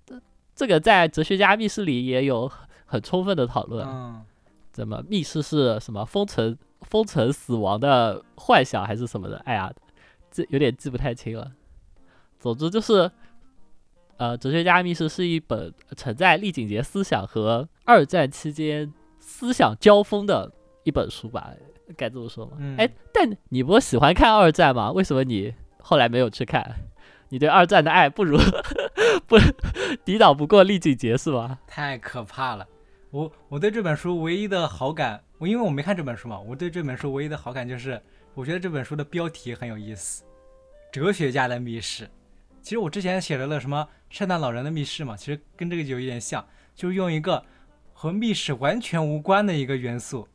[0.06, 0.22] 这
[0.56, 2.52] 这个在哲学家密室里也有
[2.86, 3.86] 很充分的讨论。
[4.72, 9.38] 怎么密室是什么封存、封存死亡的幻想还是什么的？
[9.40, 9.74] 哎呀，
[10.30, 11.52] 这有点记不太清了。
[12.40, 13.12] 总之就是。
[14.18, 20.50] 呃，哲学家密室是一本承载丽景节思想和二战期间思想交锋的
[20.86, 21.52] 一本书吧，
[21.98, 22.52] 该这么说吗？
[22.78, 24.92] 哎，但你不是喜欢看二战吗？
[24.92, 26.74] 为什么你后来没有去看？
[27.30, 28.38] 你对二战的爱不如
[29.28, 29.38] 不
[30.06, 31.60] 抵挡不过丽景节是吧？
[31.68, 32.66] 太可怕了！
[33.10, 38.00] 我我对这本书唯一的好感，我因为我没看这本书嘛，我对这本书唯一的好感就是，
[38.36, 40.24] 我觉得这本书的标题很有意思，
[40.92, 42.06] 《哲学家的密室》。
[42.62, 46.46] 其实我之前写了那什么圣诞老人的密室嘛，其实跟这个有一点像，
[46.76, 47.44] 就是用一个
[47.94, 50.28] 和密室完全无关的一个元素，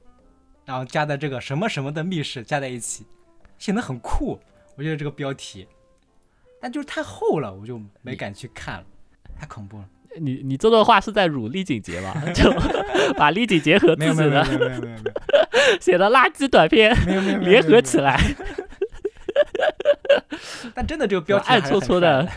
[0.71, 3.05] 然后加在这个什么什么的密室加在一起，
[3.59, 4.39] 显得很酷。
[4.77, 5.67] 我觉得这个标题，
[6.61, 8.85] 但就是太厚了，我就没敢去看了，
[9.37, 9.85] 太恐怖了。
[10.21, 12.15] 你你这段话是在辱丽景节吧？
[12.33, 12.53] 就
[13.15, 14.45] 把丽景杰和自己的
[15.81, 16.95] 写的垃圾短片
[17.41, 18.17] 联合起来。
[20.73, 22.29] 但真的这个标题暗戳戳的，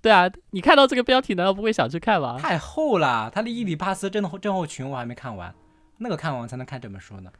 [0.00, 2.36] 对啊，你看到这个标题难道不会想去看吗？
[2.40, 5.54] 太厚了，他的伊里帕斯症候症候群我还没看完，
[5.98, 7.30] 那个看完才能看这本书呢。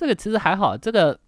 [0.00, 1.20] 这个其实还好，这个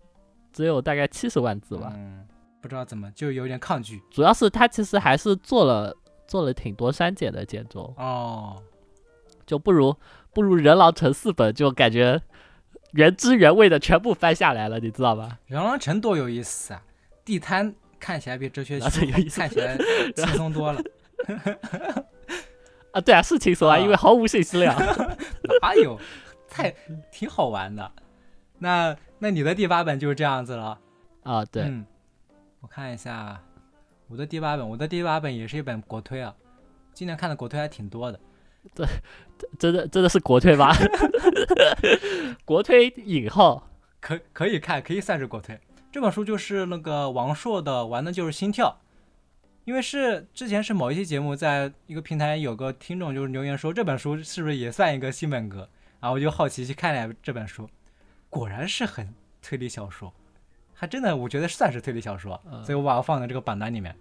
[0.50, 1.92] 只有大概七十万字吧。
[1.94, 2.26] 嗯，
[2.62, 4.02] 不知道怎么就有点抗拒。
[4.10, 5.94] 主要是他其实还是做了
[6.26, 8.62] 做了挺多删减的简中哦，
[9.44, 9.94] 就不如
[10.32, 12.18] 不如人狼城四本就感觉
[12.92, 15.38] 原汁原味的全部翻下来了，你知道吧？
[15.44, 16.82] 人狼城多有意思啊，
[17.26, 17.74] 地摊。
[18.00, 18.84] 看起来比哲学书
[19.30, 19.76] 看起来
[20.16, 20.82] 轻松多了。
[22.90, 24.74] 啊，对啊，是轻松啊，因为毫无信息量。
[25.60, 26.00] 哪有？
[26.48, 26.74] 太
[27.12, 27.92] 挺好玩的。
[28.62, 30.78] 那那你的第八本就是这样子了
[31.24, 31.44] 啊？
[31.44, 31.64] 对。
[31.64, 31.84] 嗯，
[32.60, 33.42] 我看一下
[34.06, 36.32] 我的第八本，我的第八本也是一本国推啊。
[36.94, 38.20] 今年看的国推还挺多的。
[38.72, 38.86] 对，
[39.58, 40.72] 真的真的是国推吧？
[42.46, 43.68] 国推引号
[44.00, 45.58] 可可以看，可以算是国推。
[45.90, 48.78] 这本书就是那个王朔的，玩的就是心跳。
[49.64, 55.68] 因为是之前是某一期节目，在一个平台有个听众就是留言说这本书是不是也算一个新本格，
[56.00, 57.68] 然后我就好奇去看了这本书，
[58.32, 59.06] 果然是很
[59.42, 60.10] 推理小说，
[60.72, 63.94] 还真的我觉得算是推理小说，所以我把它放在这个榜单里面。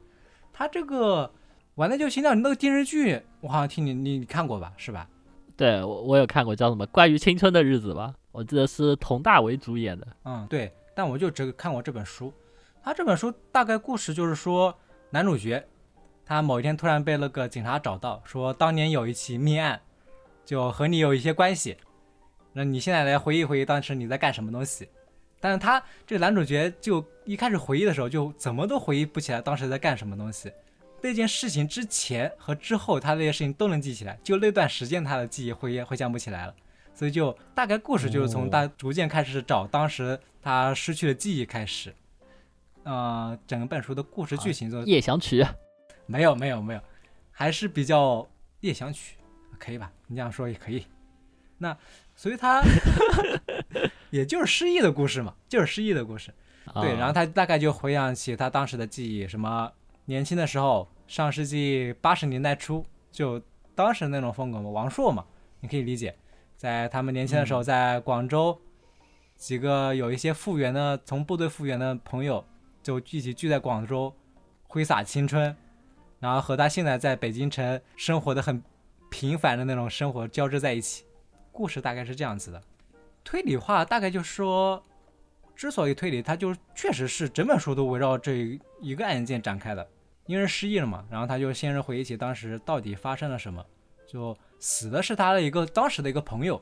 [0.53, 1.29] 他这个
[1.75, 5.05] 玩的就行了，那个电视剧我好像听你你看过吧，是吧？
[5.57, 8.15] 对，我我有看过，叫什么《关于青春的日子》吧？
[8.31, 10.07] 我记得是佟大为主演的。
[10.23, 12.33] 嗯，对，但我就只看过这本书。
[12.81, 14.73] 他这本书大概故事就是说。
[15.13, 15.67] 男主角，
[16.25, 19.81] 他某一天突然被那个警察找到，说当年有一起命案，
[20.45, 21.75] 就和你有一些关系。
[22.53, 24.87] 那你现在来回忆回忆当时你在干什么东西？
[25.39, 30.51] 但是他这个男主角就一开始回忆的时候，就怎么都回忆不起来当时在干什么东西。
[31.01, 36.53] 那件事情之前和之后，他那些事情都能记起来，就那段时间他的记忆回回想不起来了。
[36.93, 41.91] 所以就大概故事就是从他逐渐开始找当时他失去的记忆开始。
[42.83, 45.43] 呃，整本书的故事剧情就夜想曲，
[46.05, 46.81] 没有没有没有，
[47.31, 48.27] 还是比较
[48.59, 49.17] 夜想曲，
[49.57, 49.91] 可以吧？
[50.05, 50.85] 你这样说也可以。
[51.57, 51.75] 那
[52.21, 52.61] 所以他
[54.11, 56.31] 也就是失忆的故事嘛，就是失忆的故事。
[56.75, 59.71] 对，然后他大概就回想起他当时的记忆，什么
[60.05, 63.41] 年轻的时候，上世纪八十年代初，就
[63.73, 65.25] 当时那种风格嘛，王朔嘛，
[65.61, 66.15] 你可以理解，
[66.55, 68.55] 在他们年轻的时候，在广州，
[69.35, 72.45] 几个有一些复员的，从部队复员的朋友。
[72.83, 74.13] 就一起聚在广州，
[74.67, 75.55] 挥洒青春，
[76.19, 78.61] 然后和他现在在北京城生活的很
[79.09, 81.03] 平凡的那种生活交织在一起。
[81.51, 82.61] 故事大概是这样子的，
[83.23, 84.83] 推理化大概就说，
[85.55, 89.87] 之所以推理，它就确实是整本书都围绕这一个案件展开的。
[90.27, 93.65] 因为失忆了嘛，然后他就先是回忆起当时到底发生了什么，
[94.07, 96.61] 就死的是他的一个当时的一个朋友，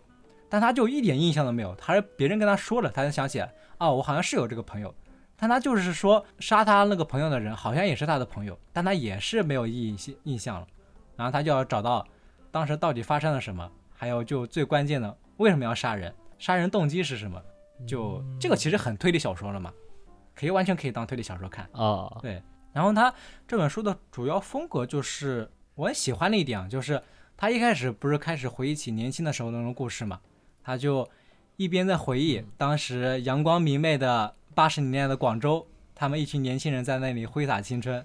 [0.49, 4.93] 但他就一点印象都没有，他是别人跟他说了，他才想起来，哦，我好像是有这个朋友。
[5.35, 10.67] 但他就是说，杀他那个朋友的人好像也是他的朋友，但他也是没有印印印象了。
[11.15, 12.05] 然后他就要找到
[12.51, 17.43] 当时到底发生了什么，还有就最关键的为什么要杀人，杀人动机是什么？
[17.85, 19.73] 就这个其实很推理小说了嘛，
[20.33, 22.17] 可以完全可以当推理小说看啊。
[22.21, 23.13] 对，然后他
[23.45, 27.03] 这本书的主要风格就是我很喜欢的一点，就是
[27.35, 30.21] 他一开始不是开始回忆起年轻的时候那种故事嘛，
[30.63, 31.05] 他就
[31.57, 34.33] 一边在回忆当时阳光明媚的。
[34.55, 38.03] 八十年代的广州，他们一群年轻人在那里挥洒青春，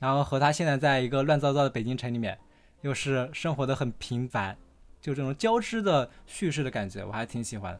[0.00, 2.36] 然后和他现在在一个乱糟糟的北京城里面，
[2.80, 4.56] 又是生活的很平凡，
[5.02, 7.78] 就这种交织的叙事的感觉，我还挺喜欢。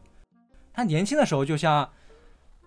[0.73, 1.89] 他年轻的时候就像，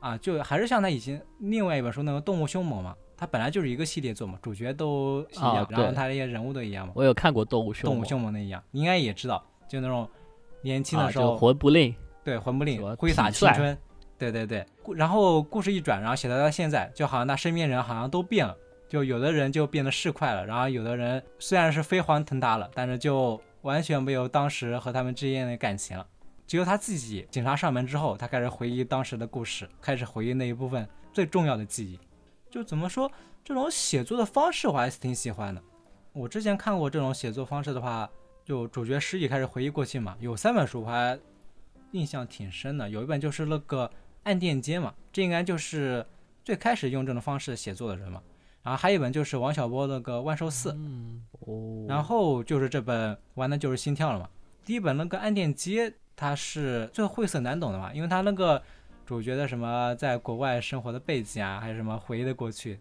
[0.01, 6.93] 啊，就还是像他以前另外一本书那个《动物凶猛》嘛，他本来就是一个系列作嘛，主角都一样，然后他那些人物都一样嘛。
[6.97, 10.09] 我有看过《动物凶猛》，动物凶猛的一样，应该也知道，就那种
[10.63, 13.77] 年轻的时候魂不吝，对，魂不吝，挥洒青春。
[14.19, 14.65] 对对对，
[14.95, 18.57] 然后故事一转，然后写到到现在，就好像他身边人好像都变了，
[18.89, 26.07] 就有的人就变得市侩了，然后有的人虽然是飞黄腾达了，但是就完全没有当时和他们之间的感情了。
[26.47, 31.99] 只有他自己，警察上门之后，他开始回忆当时的故事，开始回忆那一部分最重要的记忆。
[32.51, 33.11] 就怎么说，
[33.45, 35.63] 这种写作的方式我还是挺喜欢的。
[36.13, 38.09] 我之前看过这种写作方式的话，
[38.45, 41.19] 就主角失忆开始回忆过去嘛，有三本书我还
[41.93, 43.91] 印象挺深的，有一本就是那个。
[44.27, 46.05] 暗电街嘛，这应该就是
[46.45, 48.21] 最开始用这种方式写作的人嘛。
[48.67, 50.73] 然后还有一本就是王小波那个《万寿寺》，
[51.39, 54.29] 哦，然后就是这本玩的就是心跳了嘛。
[54.65, 58.61] 第一本那个暗电街，它是最晦涩难懂的嘛，因为它那个
[59.05, 62.81] 主角的什么在国外生活的背景啊，还有什么回忆的过去，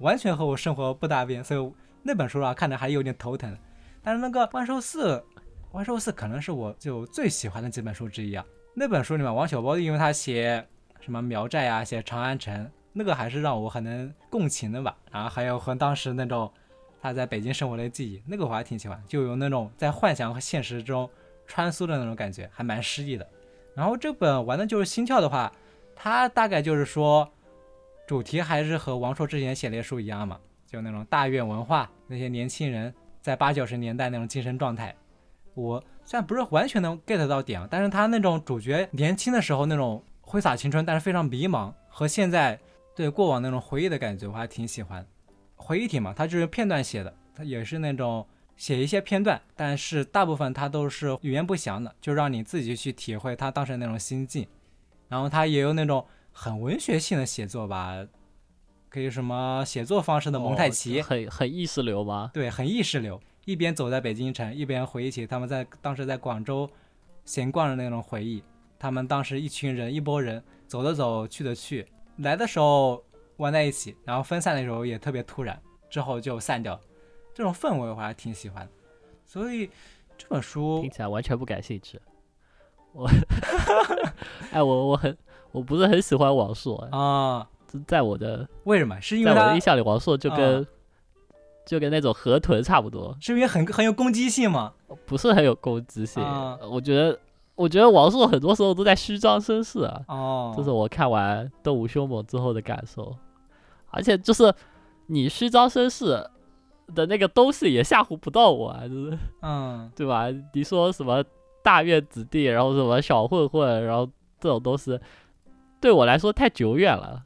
[0.00, 3.56] 完全和我生活不搭边，所以那本书啊看着还有点头疼。
[4.02, 5.12] 但是那个《万寿寺》，
[5.70, 8.44] 《万寿寺》可能是我就最喜欢的几本书之一啊。
[8.74, 10.66] 那本书里面，王小波因为他写
[10.98, 14.96] 什么苗寨啊，写长安城，那个还是让我很能共情的吧。
[15.10, 16.50] 然后还有和当时那种
[17.00, 21.08] 他在北京生活的记忆，那个我还挺喜欢，就有那种在幻想和现实中
[21.46, 23.26] 穿梭的那种感觉，还蛮诗意的。
[23.74, 25.52] 然后这本玩的就是心跳的话，
[25.96, 27.28] 它大概就是说
[28.06, 34.94] 主题还是和王朔之前写的书一样嘛，就那种大院文化，那些年轻人在八九十年代那种精神状态，
[35.54, 35.82] 我。
[36.04, 42.58] 虽然不是完全能 get 到点，但是他那种主角年轻的时候那种挥洒青春，但是非常迷茫，和现在
[42.94, 45.06] 对过往那种回忆的感觉，我还挺喜欢。
[45.56, 48.26] 回忆体嘛，它就是片段写的，它也是那种
[48.56, 54.46] 写一些片段，但是大部分它都是语言不详的，就让你自己去体会他当时那种心境。
[55.08, 58.06] 然后它也有那种很文学性的写作吧，
[58.88, 62.30] 可以什么写作方式的蒙太奇，很很意识流吗？
[62.34, 63.20] 对，很意识流。
[63.44, 66.68] 一边走在北京城，一边回忆起他们在当时在广州
[67.24, 68.42] 闲逛的那种回忆。
[68.78, 71.86] 他们当时一群人，一拨人走的走，去的去，
[72.18, 73.02] 来的时候
[73.36, 75.60] 玩在一起，然后分散的时候也特别突然，
[75.90, 76.78] 之后就散掉。
[77.34, 78.72] 这种氛围我还挺喜欢的，
[79.24, 79.70] 所以
[80.18, 81.98] 这本书听起来完全不感兴趣。
[82.92, 83.08] 我，
[84.52, 85.16] 哎，我我很
[85.50, 87.48] 我不是很喜欢王朔啊，
[87.86, 89.00] 在我的为什么？
[89.00, 90.66] 是因为在我的印象里，王朔就跟
[91.64, 94.74] 就跟那种河豚差不多，是因为很很有攻击性吗？
[95.06, 96.22] 不是很有攻击性，
[96.70, 97.18] 我觉得
[97.62, 100.02] 我觉得王朔很多时候都在虚张声势啊。
[100.08, 103.16] 哦，这是我看完《动物凶猛》之后的感受，
[103.90, 104.52] 而且就是
[105.06, 106.28] 你虚张声势。
[106.94, 110.26] 的那个东西也吓唬不到我啊，就是，嗯， 对吧？
[110.52, 111.24] 你说什么
[111.62, 114.06] 大院子弟，然后什么小混混，然后
[114.38, 115.00] 这种东西，
[115.80, 117.22] 对我来说太久远了，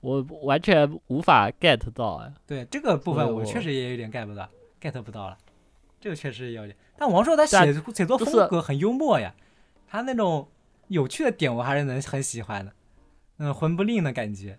[0.00, 2.32] 我完全无法 get 到啊。
[2.48, 4.48] 对这个部分，我确实也有点 get 不到
[4.80, 5.38] ，get 不到了。
[6.00, 9.32] 这个确实有点，但王朔他写写作风格很幽默呀，
[9.90, 10.48] 他那种
[10.88, 12.72] 有趣的点我还是能很喜欢的，
[13.38, 14.56] 嗯，魂不吝的感觉，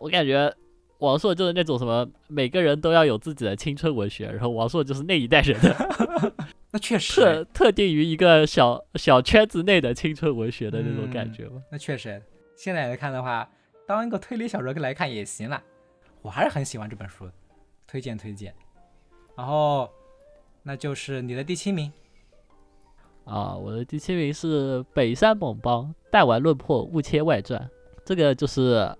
[0.00, 0.54] 我感觉。
[1.00, 6.34] 王朔就是那种什么，每个人都要有自己的青春文学，然后王朔就是那一代人的，
[6.72, 11.62] 那确实特特定于一个小小圈子内的青春文学的那种感觉吧。
[11.70, 12.20] 那确实，
[12.56, 13.48] 现在来看的话，
[13.86, 15.62] 当一个推理小说来看也行啦。
[16.20, 17.30] 我还是很喜欢这本书，
[17.86, 18.52] 推荐推荐。
[19.36, 19.88] 然后，
[20.64, 21.92] 那就是你的第七名
[23.28, 27.60] 啊，我的第七名是《北山猛邦弹丸论破雾切外传》，
[28.04, 28.90] 这个就是。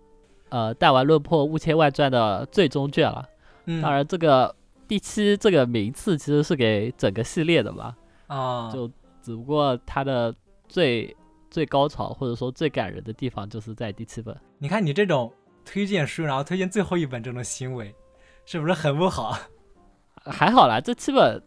[0.50, 3.22] 呃，《弹丸论破雾切外传》的最终卷了。
[3.66, 4.56] 嗯，当然，这个
[4.86, 7.94] 第七这个名次其实是给整个系列的嘛。
[8.28, 10.34] 啊，就只不过它的
[10.66, 11.14] 最
[11.50, 14.34] 最高潮或者说最感人的地方就是在第七本。
[14.56, 15.30] 你看你这种
[15.66, 17.94] 推荐书，然后推荐最后一本这种行为，
[18.46, 19.38] 是不是很不好？
[20.24, 21.42] 还好啦，这七本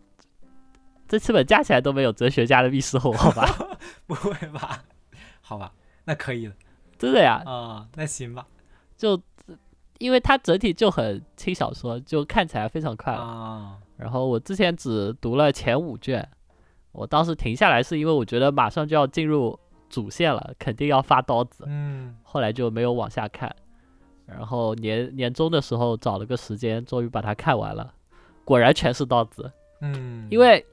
[1.12, 3.46] 这七本加起来都没有《哲学家的密室》厚，好吧？
[4.08, 4.82] 不会吧？
[5.42, 5.74] 好吧，
[6.06, 6.54] 那可以的。
[6.98, 7.44] 真的呀？
[7.46, 8.48] 啊，那行吧。
[8.96, 9.22] 就，
[10.00, 13.78] 因为它整体就很轻小说，就看起来非常快啊。
[13.98, 16.26] 然后我之前只读了前五卷，
[16.94, 19.60] 我当时停下来是因为我觉得马上就要进入
[19.90, 21.66] 主线了，肯定要发刀子。
[21.68, 22.16] 嗯。
[22.24, 23.54] 后来就没有往下看。
[24.26, 27.94] 然后年年终的时候找了个时间，终于把它看完了。
[28.46, 29.52] 果然全是刀子。
[29.82, 30.26] 嗯。
[30.32, 30.66] 因为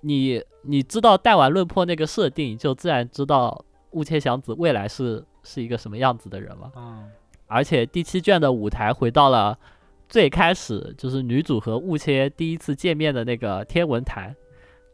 [0.00, 6.70] 你你知道弹丸论破那个设定，就自然知道雾切祥子未来是是一个什么样子的人了。
[6.76, 7.10] 嗯。
[7.46, 9.58] 而且第七卷的舞台回到了
[10.06, 14.34] 最开始，就是女主和雾切第一次见面的那个天文台，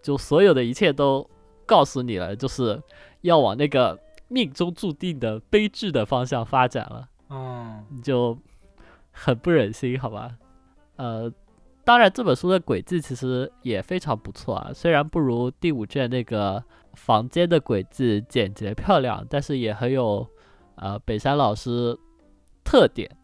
[0.00, 1.28] 就所有的一切都
[1.66, 2.80] 告诉你了，就是
[3.22, 3.98] 要往那个
[4.28, 7.08] 命中注定的悲剧的方向发展了。
[7.30, 8.38] 嗯，你就
[9.10, 10.30] 很不忍心，好吧？
[10.94, 11.32] 呃，
[11.84, 16.64] 当然这本书的轨迹其实也非常不错啊，虽然不如第五卷那个
[16.94, 20.26] 房间的轨迹简洁漂亮，但是也很有
[20.76, 21.98] 呃北山老师。
[22.66, 23.14] 特点，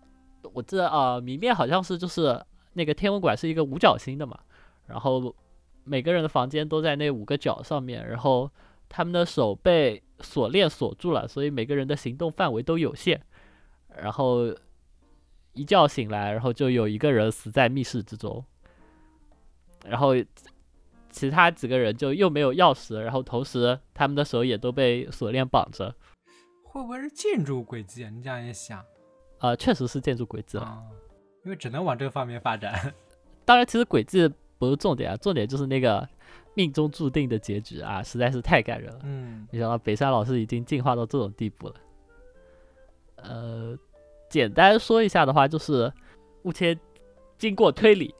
[0.52, 2.38] 我记得啊，谜面好像是就是
[2.74, 4.38] 那个天文馆是一个五角星的嘛，
[4.86, 5.34] 然后
[5.82, 8.50] 每个人的房间都在那五个角上面，然后
[8.86, 13.18] 他们的手被锁链锁住了，所以每个人的行动范围都有限，
[13.96, 14.54] 然后
[15.52, 18.44] 一觉醒来，然后就有一个人死在密室之中，
[19.84, 20.14] 然后
[21.10, 25.94] 其他几个人就又没有钥匙，然后同时他们的手也都被锁链绑着，
[26.62, 28.10] 会不会是建筑轨迹啊？
[28.10, 28.84] 你这样一想。
[29.40, 30.82] 呃，确实是建筑轨迹了，
[31.44, 32.94] 因为只能往这个方面发展。
[33.44, 36.06] 当然，其实轨迹不是重点啊，重点就是那个
[36.54, 39.00] 命中注定的结局啊，实在是太感人了。
[39.02, 41.74] 嗯，没想到北山老师已经进化到这种地步了。
[43.16, 43.76] 呃，
[44.30, 45.92] 简单说一下的话，就是
[46.44, 46.78] 雾切
[47.36, 48.14] 经过推理，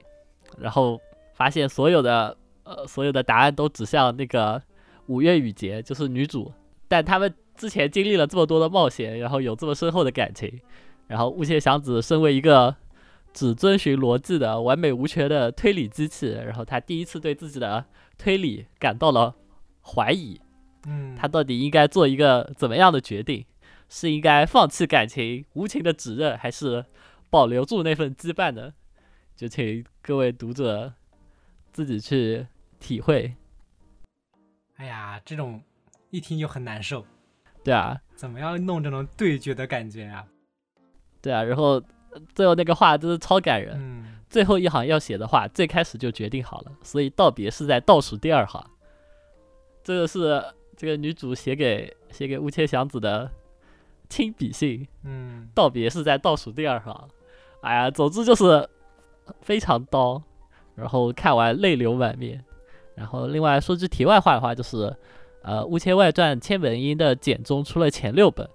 [0.59, 1.01] 然后
[1.33, 4.61] 发现所有的呃所有的答案都指向那个
[5.07, 6.51] 五月雨节，就是女主，
[6.87, 10.59] 但他们之前经历了这么多的冒险，然后有这么深厚的感情。
[11.07, 12.73] 然后，雾切祥子身为一个
[13.33, 17.83] 只遵循逻辑的完美无缺的推理机器，然后他第一次对自己的
[18.17, 19.35] 推理感到了
[19.81, 20.39] 怀疑。
[20.87, 23.43] 嗯，他到底应该做一个怎么样的决定？
[23.93, 26.85] 是应该放弃感情，无情的指认，还是
[27.29, 28.73] 保留住那份羁绊呢？
[29.35, 30.93] 就请各位读者
[31.73, 32.47] 自己去
[32.79, 33.35] 体会。
[34.77, 35.61] 哎呀，这种
[36.09, 37.05] 一听就很难受。
[37.65, 40.25] 对啊，怎么样弄这种对决的感觉啊？
[41.21, 41.83] 对啊，然后
[42.33, 43.75] 最后那个话真是超感人。
[43.77, 48.65] 嗯，最后一行要写的话，最开始就决定好了，所以道别是在倒数第二行。
[49.83, 50.41] 这个是
[50.77, 53.29] 这个女主写给写给乌切祥子的
[54.11, 54.85] 亲笔信。
[55.05, 57.07] 嗯，道别是在倒数第二行。
[57.61, 58.67] 哎呀，总之就是
[59.41, 60.21] 非常刀，
[60.75, 62.43] 然后看完泪流满面。
[62.93, 64.93] 然后另外说句题外话的话，就是
[65.43, 68.47] 呃，《乌切外传》千本樱的简中出了前六本。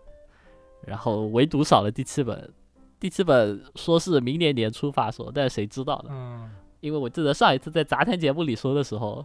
[0.84, 2.52] 然后唯独少了第七本。
[3.00, 6.10] 第七本说是明年年初发售，但是谁知道呢？
[6.12, 6.50] 嗯，
[6.80, 9.24] 因为我记得上一次在杂谈节目里说的时候，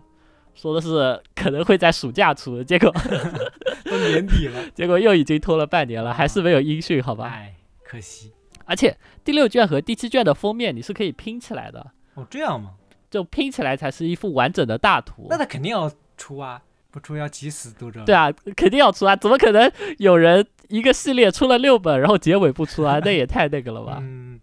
[0.53, 2.99] 说的是可能会在暑假出，结果都
[4.07, 7.25] 年底了， 结果又已经拖了半年了，还是没有音讯，好吧？
[7.27, 8.31] 哎，可惜。
[8.65, 11.91] 而且第六卷和第七卷的封面你是可以拼起来的。
[12.13, 12.71] 哦，这样吗？
[13.09, 15.27] 就拼起来才是一幅完整的大图。
[15.29, 18.03] 那他肯定要出啊，不出要急死读者。
[18.05, 20.45] 对啊，肯定要出啊，怎么可能有人？
[20.69, 23.97] 一个系列出了六本，然后结尾不出啊， 那也太那个了吧？
[23.99, 24.39] 嗯，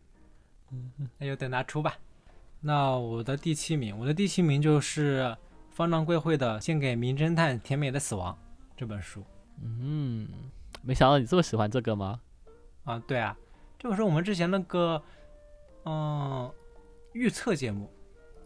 [1.17, 1.97] 那就等他出吧。
[2.61, 5.35] 那我的第七名，我的第七名就是
[5.71, 8.35] 方丈贵会的《献给名侦探甜美的死亡》
[8.77, 9.25] 这本书。
[9.63, 10.29] 嗯，
[10.83, 12.21] 没想到你这么喜欢这个吗？
[12.85, 13.37] 啊，对啊，
[13.79, 15.03] 这个是我们之前那个
[15.85, 16.51] 嗯
[17.13, 17.91] 预测节目，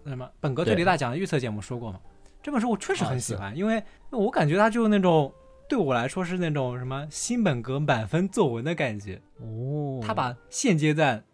[0.06, 2.00] 什么本格推理大奖的预测节目说过嘛。
[2.42, 5.32] 这本书我确实很喜欢，因为我感觉它就是那种。
[5.68, 10.00] 对我来说是那种什么新本格满分作文的感觉哦。
[10.02, 11.24] 他把现阶段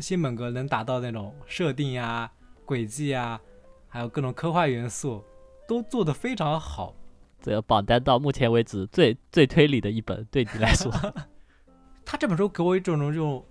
[0.00, 2.30] 新本格能达到那种设定呀、
[2.64, 3.38] 轨迹呀，
[3.88, 5.22] 还有各种科幻元素，
[5.68, 6.94] 都做得非常好。
[7.42, 10.90] 这个榜单到目前为止最最推理的一本，对你来说
[12.04, 13.44] 他这本书给我一种种种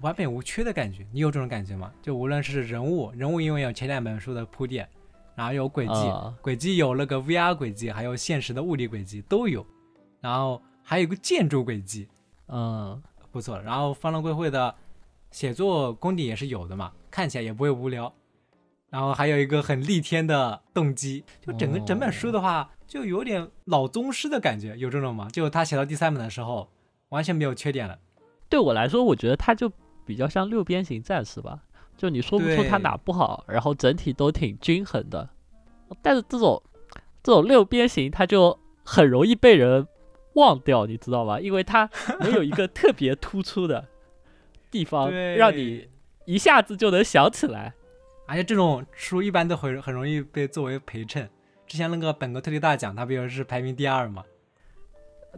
[0.00, 1.06] 完美无缺的感觉。
[1.12, 1.92] 你有这种感觉吗？
[2.02, 4.88] 就无论是人物，人物因为有前两本书的铺垫，
[5.34, 9.64] 然后有轨迹，轨迹有那个 VR 轨迹，还有现实的物理轨迹都有。
[10.20, 12.08] 然后还有个建筑轨迹，
[12.48, 13.60] 嗯，不错。
[13.60, 14.74] 然后方乐贵会的
[15.30, 18.12] 写作功底也是有的嘛，看起来也不会无聊。
[18.90, 25.28] 然后还有一个很逆天的动机，就整个整本书的话，就有点老宗师的感觉，有这种吗？
[25.30, 26.68] 就他写到第三本的时候，
[27.10, 27.96] 完全没有缺点了。
[28.48, 29.70] 对我来说，我觉得他就
[30.04, 31.60] 比较像六边形战士吧，
[31.96, 35.28] 就你说不出他哪不好，然后整体都挺均衡的。
[36.02, 36.60] 但是这种
[37.22, 39.86] 这种六边形，他就很容易被人。
[40.34, 41.40] 忘掉，你知道吗？
[41.40, 43.84] 因为它没有一个特别突出的
[44.70, 45.88] 地方， 让你
[46.26, 47.74] 一下子就能想起来。
[48.28, 51.28] 而且这种书一般都很很容易被作为陪衬。
[51.68, 54.24] 之前那个本格特利大奖，它不是排名第二嘛？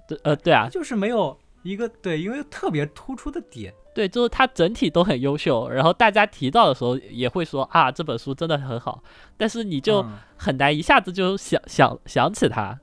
[0.08, 3.74] 对，呃，对啊，就是没有一个对，因为特别突出的点。
[3.94, 9.02] 对，就是它整体都很优秀，然后大家提到的时候也会说啊，这本书真的很好。
[9.36, 10.06] 但是你就
[10.36, 12.78] 很难一下子就想想想起它。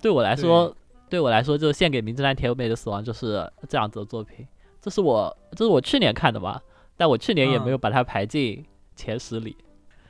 [0.00, 0.74] 对我来说。
[1.10, 4.46] 对我来说，就献给名侦探甜美的死亡就是这样子的作品。
[4.80, 6.60] 这是我，这是我去年看的嘛，
[6.96, 8.64] 但我去年也没有把它排进
[8.94, 9.56] 前十里。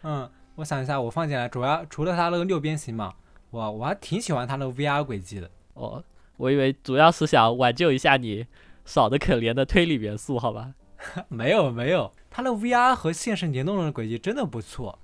[0.02, 3.14] 嗯，我想一下，我放进来主要除了它那个六边形嘛，
[3.51, 5.51] 我我还挺喜欢它那个 VR 轨迹的。
[5.74, 6.03] 哦，
[6.36, 8.46] 我以为主要是想挽救一下你
[8.84, 10.74] 少的可怜的推理元素，好吧？
[11.28, 14.98] 没有没有，它的 VR 和现实联动的轨迹真的不错，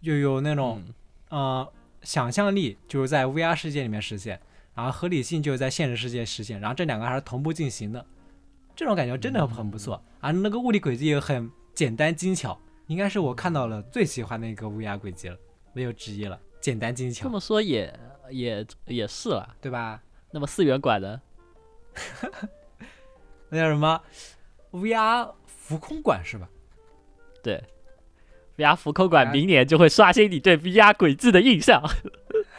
[0.00, 0.82] 就有那种
[1.28, 1.66] 呃
[2.02, 4.40] 想象力，就是在 VR 世界里面实现。
[4.72, 8.06] 然后合理性就是在现实世界实现，然后这两个还是同步进行的，
[8.76, 10.00] 这种感觉真的很不错。
[10.20, 12.58] 而那个物理轨迹也很简单精巧，
[12.90, 15.38] 应该是我看到了最喜欢的一个乌鸦轨迹了，
[15.72, 17.22] 没有之一了，简单精巧。
[17.22, 17.96] 这么说也
[18.30, 20.02] 也也是了，对吧？
[20.32, 21.20] 那么四元馆呢，
[23.48, 24.02] 那叫什么
[24.72, 26.48] 乌鸦浮空馆是吧？
[27.44, 27.62] 对
[28.58, 31.80] 乌鸦浮空馆明年就会刷新你对 VR 轨迹的印象。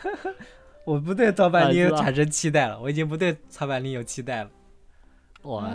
[0.87, 4.51] 我不对曹板林产生期待了，我已经不对曹板林有期待了。
[5.41, 5.69] 哇，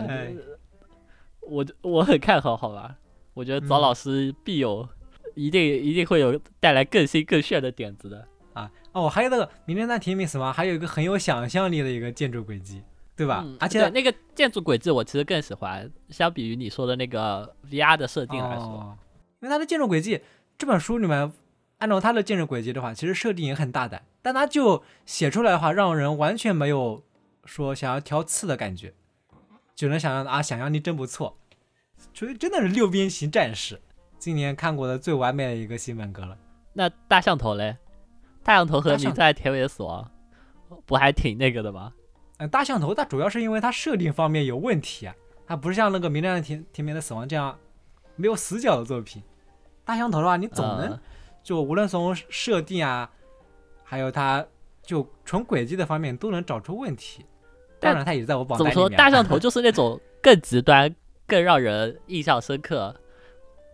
[1.41, 2.95] 我我很看好，好吧？
[3.37, 4.87] 我觉得找老师必有，
[5.35, 8.71] 一定一定会有带来更新更炫的点子的啊！
[8.91, 12.81] 哦，还有那个《名侦探甜蜜死亡》，还有一个很有想象力的一个建筑轨迹，
[13.15, 13.45] 对吧？
[13.59, 18.97] 而且那个建筑轨迹我其实更喜欢，相比于你说的那个 VR 的设定来说，
[19.41, 20.19] 因为它的建筑轨迹
[20.57, 21.31] 这本书里面。
[21.79, 27.03] 按照它的建筑轨迹的话，其实设定也很大胆，但它就写出来的话，让人完全没有
[27.45, 28.95] 说想要挑刺的感觉，
[29.75, 31.37] 只能想象啊，想象力真不错，
[32.13, 33.79] 所以真的是六边形战士，
[34.17, 36.37] 今年看过的最完美的一个新本格了。
[36.73, 37.77] 那大象头嘞？
[38.43, 40.09] 大象头和名侦探尾的死亡
[40.85, 41.93] 不还挺那个的吗？
[42.37, 47.57] 嗯，大象头它主要是因为它设定方面有问题啊，它不是像那个名侦探甜甜美的死亡这样
[48.15, 49.21] 没有死角的作品。
[49.83, 50.99] 大象头的话，你总能。
[51.43, 53.09] 就无论从设定啊，
[53.81, 54.45] 还有它
[54.81, 57.25] 就纯轨迹的方面都能找出问题。
[57.79, 58.73] 当然，它也在我榜单里面。
[58.75, 58.97] 怎么说？
[58.97, 60.93] 大象头就是那种更极端、
[61.27, 62.95] 更让人印象深刻。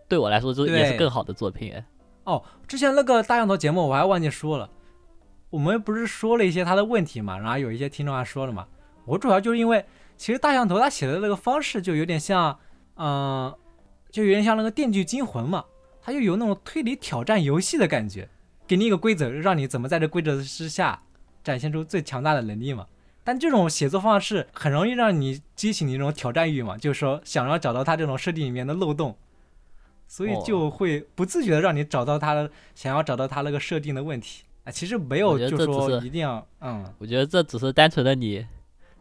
[0.08, 1.82] 对我来说，就也是更好的作品。
[2.24, 4.68] 哦，之前那个大象头节目我还忘记说了，
[5.48, 7.38] 我们不是说了一些他的问题嘛？
[7.38, 8.66] 然后有一些听众还说了嘛。
[9.06, 9.84] 我主要就是因为，
[10.16, 12.58] 其实大象头他写的那个方式就有点像，
[12.96, 13.54] 嗯，
[14.10, 15.64] 就有点像那个《电锯惊魂》嘛。
[16.02, 18.28] 他就有那种推理挑战游戏的感觉，
[18.66, 21.02] 给你一个规则，让你怎么在这规则之下
[21.42, 22.86] 展现出最强大的能力嘛。
[23.24, 29.16] 但这种写作方式很容易让你激起你一种挑战欲嘛，就是说想要找到他这种设定里面的漏洞，
[30.06, 34.70] 所以就会不自觉的让你找到他的想要找到他那个设定的问题啊。
[34.70, 38.46] 其实没有，就说一定要嗯，我觉得这只是单纯的你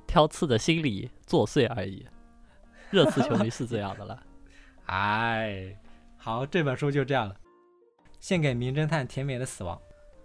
[0.08, 2.06] 挑刺的心理作祟而已。
[2.90, 4.24] 热刺球迷是这样的了。
[4.86, 5.76] 哎，
[6.16, 7.36] 好，这本书就这样了，
[8.20, 9.78] 献给名侦探甜美的死亡。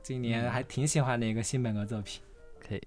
[0.02, 2.22] 今年还挺喜欢的一个新本格作品。
[2.60, 2.82] 可以。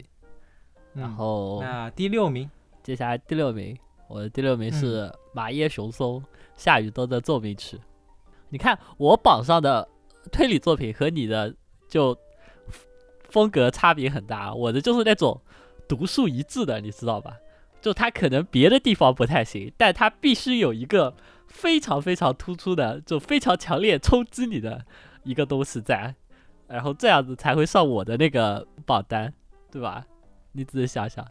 [0.93, 2.49] 然后那第六名，
[2.83, 3.77] 接下来第六名，
[4.07, 6.23] 我的第六名是马耶雄松
[6.55, 7.79] 夏雨冬的奏鸣曲。
[8.49, 9.87] 你看我榜上的
[10.31, 11.55] 推理作品和你的
[11.87, 12.17] 就
[13.29, 15.39] 风格差别很大，我的就是那种
[15.87, 17.37] 独树一帜的，你知道吧？
[17.81, 21.15] 就他可能别的地方不太行，但他必须有一个
[21.47, 24.85] 非常非常突出的，就非常强烈冲击你的
[25.23, 26.13] 一个东西在，
[26.67, 29.33] 然后这样子才会上我的那个榜单，
[29.71, 30.05] 对吧？
[30.53, 31.25] 你仔细想想，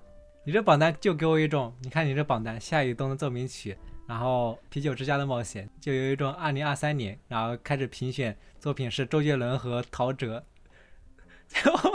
[0.44, 10.42] 你这榜单就给我一种，你看你这榜单，夏雨冬的奏鸣曲，然后啤酒之家的冒险，就有一种二零二三年，然后开始评选作品是周杰伦和陶喆。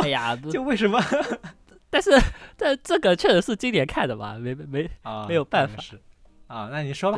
[0.01, 1.01] 哎呀，就 为什么？
[1.89, 2.11] 但是，
[2.57, 4.89] 但这个确实是今年看的吧，没没
[5.27, 5.81] 没有办法。
[6.47, 7.17] 啊，那你说吧。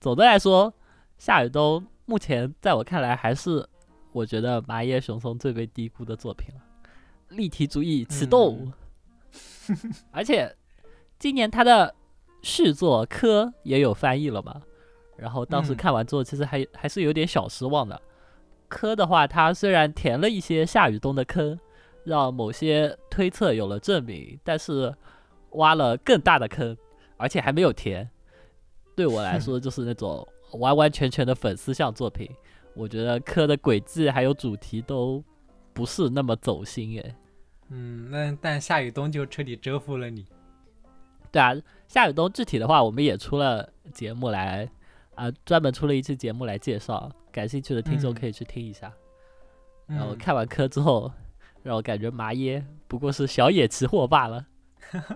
[0.00, 0.72] 总的来说，
[1.18, 3.68] 夏雨冬目前在我看来还是
[4.12, 6.60] 我觉得麻叶雄松最被低估的作品了。
[7.28, 8.72] 立体主义启动。
[10.12, 10.54] 而且，
[11.18, 11.94] 今年他的
[12.42, 14.62] 续作《科》也有翻译了嘛？
[15.16, 17.96] 然后当时看完之后，其实还还是有点小失望的。
[18.68, 21.58] 《科》的话，它虽然填了一些夏雨冬的坑，
[22.04, 24.94] 让某些推测有了证明，但是
[25.52, 26.76] 挖了更大的坑，
[27.16, 28.08] 而且还没有填。
[28.94, 32.30] 对我来说，就是那种完完全全的粉丝向作品。
[32.74, 35.22] 我觉得《科》的轨迹还有主题都
[35.72, 37.14] 不是那么走心诶。
[37.70, 40.26] 嗯，那但夏雨冬就彻底折服了你。
[41.30, 41.54] 对啊，
[41.86, 44.66] 夏雨冬具体的话，我们也出了节目来
[45.14, 48.90] 啊，专门出了一期节目来介绍，感兴趣的听众可以去听一下。
[49.86, 51.12] 然后看完科之后，
[51.62, 54.46] 让我感觉麻耶不过是小野奇货罢了。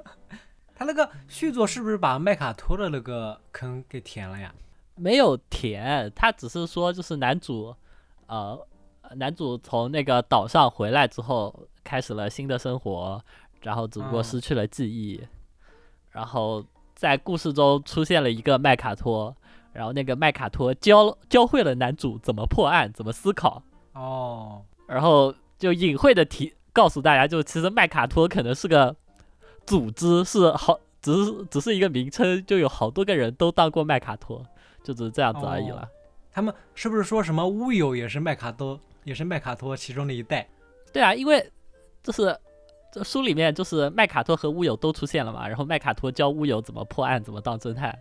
[0.75, 4.55] 他那个续作是不是把麦卡托的那个坑给填了呀？
[4.97, 7.75] 没有填，他只是说就是男主，
[8.27, 8.67] 呃，
[9.17, 11.67] 男主从那个岛上回来之后。
[11.85, 13.23] 开始了新的生活，
[13.63, 15.21] 然后只不过失去了记忆，
[16.11, 16.65] 然后
[16.95, 19.35] 在故事中出现了一个麦卡托，
[19.73, 23.63] 然后那个麦卡托教教会了男主怎么破案，怎么思考。
[23.93, 28.95] 哦，然后就隐晦的提告诉大家，就其实麦卡托可能是个
[29.67, 34.45] 组织，是好，只是只是一个名称，就有好多个人都当过麦卡托，
[34.83, 35.89] 就只是这样子而已了。
[36.31, 40.49] 他们是不是说什么乌有也是麦卡托，也是麦卡托其中的一代？
[40.93, 41.51] 对啊，因为。
[42.03, 42.39] 就是
[42.93, 45.47] 这书里面，就是麦卡托和乌有都出现了嘛。
[45.47, 47.99] 然后麦卡托教乌有怎么破案，怎么当侦探。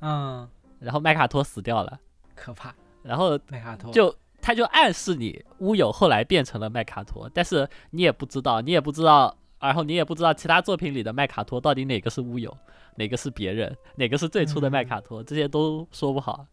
[0.00, 0.48] 嗯。
[0.78, 2.00] 然后麦卡托死掉了，
[2.34, 2.74] 可怕。
[3.04, 12.52] 然后麦卡托就他就暗示你乌有后来变成了麦卡托，但是你也不知道，你也不知道，然后你也不知道其他作品里的麦卡托到底哪个是乌有，
[12.96, 16.44] 哪个是别人，哪个是最初的麦卡托，这些都说不好。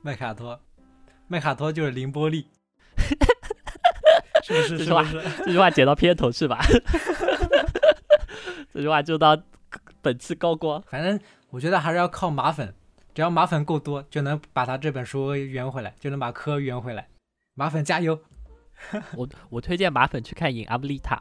[0.00, 0.60] 麦卡托，
[1.26, 2.46] 麦卡托就是凌波丽。
[4.52, 5.04] 是是这句话，
[5.44, 6.58] 这句话剪到片头去吧。
[8.72, 9.42] 这句话就当
[10.00, 10.82] 本期高光。
[10.82, 12.74] 反正我觉得还是要靠马粉，
[13.14, 17.08] 只要马粉够多，就能把他这本书圆回来，就能把科圆回来。
[17.54, 18.18] 马粉加油！
[19.14, 21.20] 我我推荐马粉去看《影阿布丽塔》。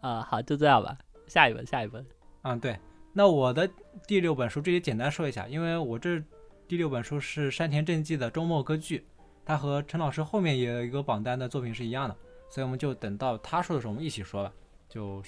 [0.00, 0.96] 啊，好，就这样吧。
[1.26, 2.04] 下一本，下一本。
[2.42, 2.78] 嗯，对。
[3.14, 3.68] 那我的
[4.06, 6.22] 第六本书，这里简单说一下，因为我这。
[6.66, 9.04] 第六本书是山田正纪的周末歌剧，
[9.44, 12.16] 他和陈老师后面也有一个榜单的作品是一样的，
[12.48, 14.52] 所以我们就等到他说的时候我们一起说吧。
[14.88, 15.22] 就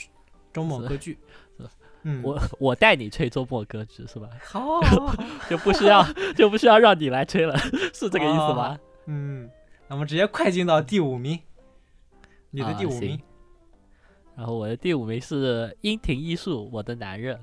[0.53, 1.19] 周末歌剧，
[2.05, 4.31] 嗯，我我带你吹周末歌剧是吧？
[4.43, 4.81] 好，
[5.51, 6.03] 就不需要
[6.35, 7.55] 就不需要让你来吹了，
[7.93, 8.79] 是这个意思吗？
[9.05, 9.51] 嗯，
[9.89, 11.39] 那我们直接快进到第五名，
[12.51, 13.21] 你的第五名，
[14.37, 17.39] 然后我的第五名是樱庭艺术，我的男人，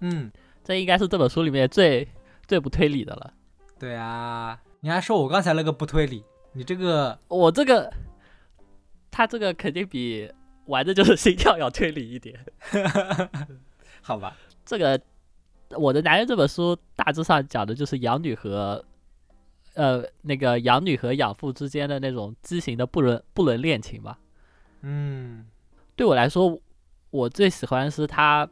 [0.00, 0.32] 嗯，
[0.64, 2.08] 这应该是这本书里面最。
[2.46, 3.34] 最不推理的了，
[3.78, 7.92] 对啊，你还说我刚才那个不推理，你这个我这个，
[9.10, 10.32] 他这个肯定比
[10.66, 12.38] 玩的就是心跳要推理一点，
[14.00, 14.36] 好吧？
[14.64, 15.00] 这个
[15.70, 18.84] 我的男人这本书大致上讲的就是养女和
[19.74, 24.18] 呃那个养女和养父之间的那种畸形的不伦不伦恋情吧。
[24.82, 25.46] 嗯，
[25.96, 26.60] 对我来说，
[27.10, 28.48] 我最喜欢的是他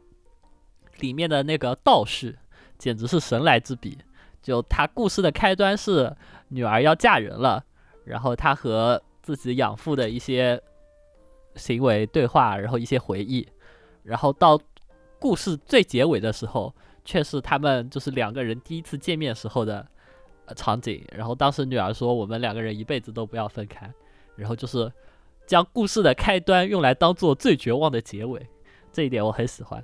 [0.99, 2.37] 里面的那个道士。
[2.77, 3.97] 简直是神来之笔！
[4.41, 6.15] 就他故事的开端是
[6.49, 7.65] 女儿要嫁人了，
[8.03, 10.61] 然后他和自己养父的一些
[11.55, 13.47] 行为对话，然后一些回忆，
[14.03, 14.59] 然后到
[15.19, 16.71] 故事最结尾的时候，
[17.03, 19.83] 却是他们就是两个人第一次见面时候的
[20.55, 21.03] 场景。
[21.11, 23.91] 然后当时女儿说：“我们两个人一辈子都不要分开。”
[24.37, 24.91] 然后就是
[25.47, 28.45] 将故事的开端用来当做最绝望的结尾，
[28.91, 29.83] 这一点我很喜欢。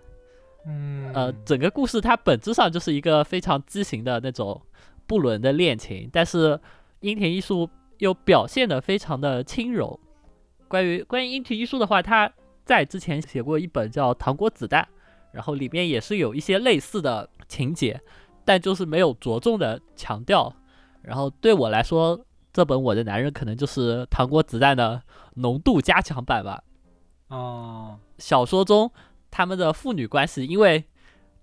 [0.65, 4.61] 嗯，呃，整个故事它本质上就是一个非常畸形的那种
[5.07, 6.59] 不伦的恋情，但是
[6.99, 9.99] 樱田艺术又表现的非常的轻柔。
[10.67, 12.31] 关于关于樱田艺术的话，他
[12.63, 14.83] 在之前写过一本叫《糖果子弹》，
[15.31, 17.99] 然后里面也是有一些类似的情节，
[18.45, 20.53] 但就是没有着重的强调。
[21.01, 25.01] 然后对我来说，这本《我的男人》可能就是《糖果子弹》的
[25.35, 26.63] 浓度加强版吧。
[27.29, 28.91] 哦，小说中。
[29.31, 30.83] 他们的父女关系因为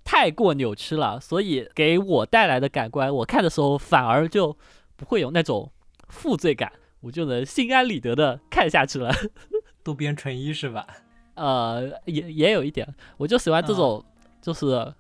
[0.05, 4.57] 太过扭曲了，所以给我带来的感官，我看的时候反而就
[4.97, 5.73] 不会有那种
[6.09, 9.13] 负罪感，我就能心安理得的看下去了。
[9.83, 10.87] 渡边淳一是吧？
[11.35, 12.87] 呃，也也有一点，
[13.17, 14.05] 我就喜欢这种，
[14.41, 14.93] 就是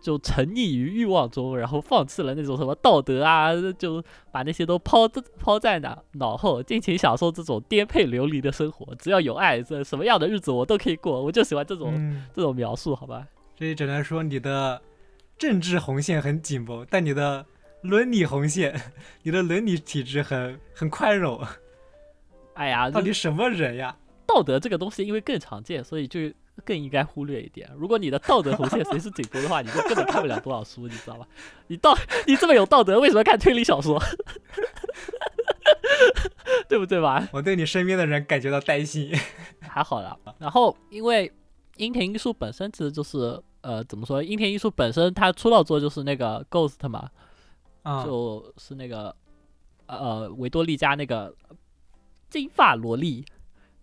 [0.00, 8.94] 就沉溺于欲望中，然后放弃了那种什么道德啊，就把那些都抛抛在脑脑后，尽情享受这种颠沛流离的生活。
[8.94, 11.22] 只要有爱，这什么样的日子我都可以过。
[11.22, 13.26] 我就喜欢这种这种描述，好吧？
[13.56, 14.80] 所以只能说你的
[15.36, 17.44] 政治红线很紧绷，但你的
[17.82, 18.80] 伦理红线，
[19.22, 21.40] 你的伦理体制很很宽容。
[22.54, 23.96] 哎呀，到底什么人呀？
[24.26, 26.20] 道德这个东西因为更常见，所以就
[26.64, 27.70] 更应该忽略一点。
[27.76, 31.26] 如果你的道德红线随时紧绷的话，你就根本看不了多少书，你知道吧？
[31.68, 31.96] 你道
[32.26, 34.02] 你这么有道德，为什么看推理小说？
[36.68, 37.28] 对不对吧？
[37.32, 39.12] 我对你身边的人感觉到担心。
[39.60, 40.16] 还好啦。
[40.38, 41.30] 然后因为
[41.76, 44.22] 樱田艺术本身其实就是呃怎么说？
[44.22, 47.10] 樱田艺术本身他出道作就是那个 Ghost 嘛，
[48.04, 49.14] 就是那个
[49.86, 51.34] 呃维多利加那个
[52.30, 53.24] 金发萝莉。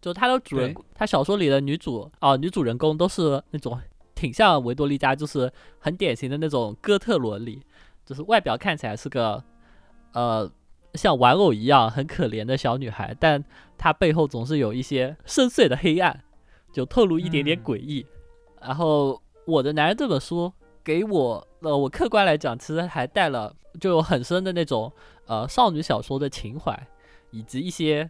[0.06, 3.76] 就他的主人，他小说里的女主哦，女主人公都是那种
[4.14, 7.60] 挺像维多利加，就是很典型的那种哥特萝莉，
[8.06, 9.44] 就是外表看起来是个
[10.14, 10.48] 呃
[10.94, 13.44] 像玩偶一样很可怜的小女孩，但
[13.80, 16.24] 她背后总是有一些深邃的黑暗，
[16.72, 18.06] 就透露一点点诡异。
[18.62, 20.54] 然后我的男人这本书
[20.84, 24.94] 给我呃，我客观来讲，其实还带了就有很深的那种
[25.26, 26.88] 呃少女小说的情怀，
[27.32, 28.08] 以及一些。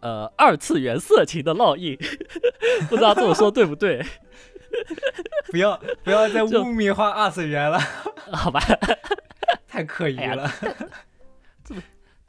[0.00, 1.96] 呃，二次元色情的烙印，
[2.88, 4.04] 不知道这么说对不对？
[5.50, 7.78] 不要不要再污名化二次元了，
[8.32, 8.60] 好吧？
[9.66, 10.50] 太可疑了。
[11.64, 11.74] 这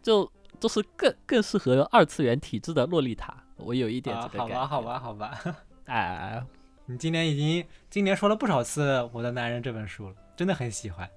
[0.01, 3.35] 就就是更更适合二次元体质的洛丽塔。
[3.57, 4.65] 我有一点这个感觉。
[4.65, 5.55] 好吧，好吧，好吧。
[5.87, 6.41] 哎，
[6.85, 11.09] 你今年已经今年说了不少次《我的男人》这本书了，真的很喜欢。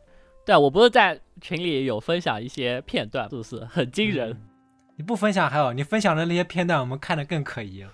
[0.44, 4.36] 对啊，我不是在群里有分享一些片段，是不是很惊人？
[5.00, 7.90] 你不分享还好，你分享的那些片段，我们看的更可疑了，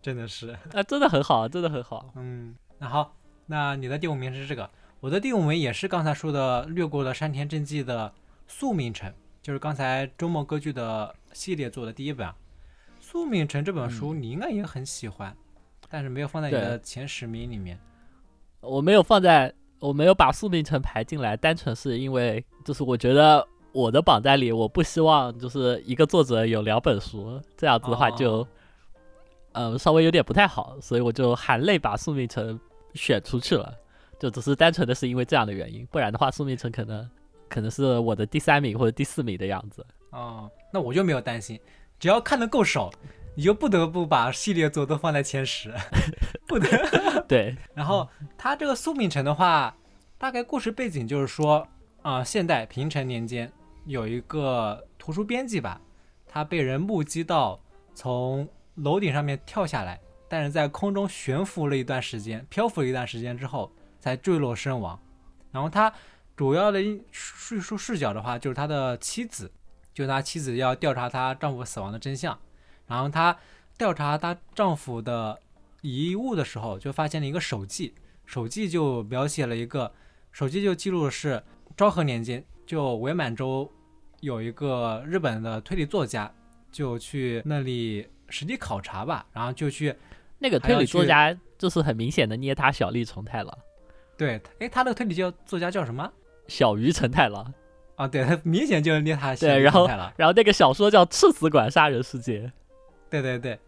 [0.00, 2.10] 真的是 啊，真的很好，真的很好。
[2.14, 3.16] 嗯，那好，
[3.46, 4.70] 那你的第五名是这个，
[5.00, 8.08] 我的第五名也是刚才说的略过了山田正纪的
[8.46, 9.10] 《宿命城》，
[9.42, 12.28] 就是刚才周末歌剧的系列做的第一本
[13.00, 15.36] 《宿命城》这本书，你应该也很喜欢，
[15.90, 17.76] 但是没有放在你的前十名里面。
[18.60, 23.44] 我没有放在，我没有把《宿命城》排进来，单纯是因为就是我觉得。
[23.78, 28.44] 我的榜单里，我不希望就是一个作者有两本书，这样子的话就，
[29.52, 32.58] 呃，稍微有点不太好，所以我就含泪把《宿命城》
[32.94, 33.72] 选出去了，
[34.18, 37.08] 就只是单纯的是因为这样的原因，不然的话，《宿命城》可能
[37.48, 39.86] 可能是我的第三名或者第四名的样子。
[40.10, 41.60] 哦，那我就没有担心，
[42.00, 42.90] 只要看的够少，
[43.36, 45.72] 你就不得不把系列作都放在前十，
[46.48, 46.68] 不得。
[47.28, 49.76] 对，然后他这个《宿命城》的话，
[50.18, 51.68] 大概故事背景就是说，
[52.02, 53.52] 啊，现代平成年间。
[53.88, 55.80] 有一个图书编辑吧，
[56.26, 57.58] 他被人目击到
[57.94, 65.00] 从楼顶上面跳下来，但是在空中悬浮了一段时间，漂浮了一段时间之后才坠落身亡。
[65.50, 65.90] 然后他
[66.36, 69.50] 主要的叙述视角的话，就是他的妻子，
[69.94, 72.38] 就他妻子要调查她丈夫死亡的真相。
[72.86, 73.34] 然后他
[73.78, 75.40] 调查她丈夫的
[75.80, 77.94] 遗物的时候，就发现了一个手记，
[78.26, 79.94] 手记就描写了一个，
[80.30, 81.42] 手记就记录的是
[81.74, 83.72] 昭和年间，就伪满洲。
[84.20, 86.32] 有一个日本的推理作家，
[86.70, 89.94] 就去那里实地考察吧，然后就去
[90.38, 93.58] 那个推理作家，就是很明显的捏他小笠重太郎。
[94.16, 96.10] 对，哎，他那个推理叫作家叫什么？
[96.48, 97.52] 小鱼成太郎。
[97.96, 99.34] 啊，对他 明显就是捏他。
[99.36, 102.46] 对，然后然后那个小说叫《赤死馆杀人事件》。
[103.10, 103.58] 对对对，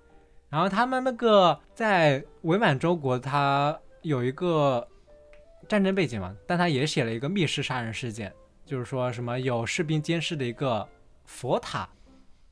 [0.49, 4.87] 然后他们那个在伪满洲国，他有一个
[5.69, 8.33] 战争背景嘛，但他也写了一个密室杀人事件。
[8.71, 10.89] 就是说什么有士兵监视的一个
[11.25, 11.89] 佛塔，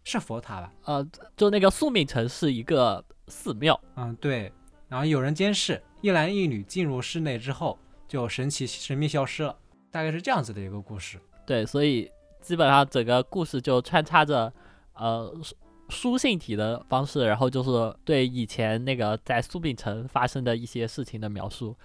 [0.03, 0.73] 是佛塔吧？
[0.87, 3.81] 呃，就那个宿命城是一个寺庙。
[3.95, 4.53] 嗯，对。
[4.89, 9.57] 然后有人监视，一男一女进入室内之后，就神奇神秘消失了。
[9.93, 11.21] 大概是这样子的一个故事。
[11.47, 12.11] 对，所以
[12.41, 14.53] 基本上整个故事就穿插着
[14.95, 15.55] 呃书
[15.89, 21.77] 书信体的方式，然后就是对以前那个在宿命城发生的一些事情的描述。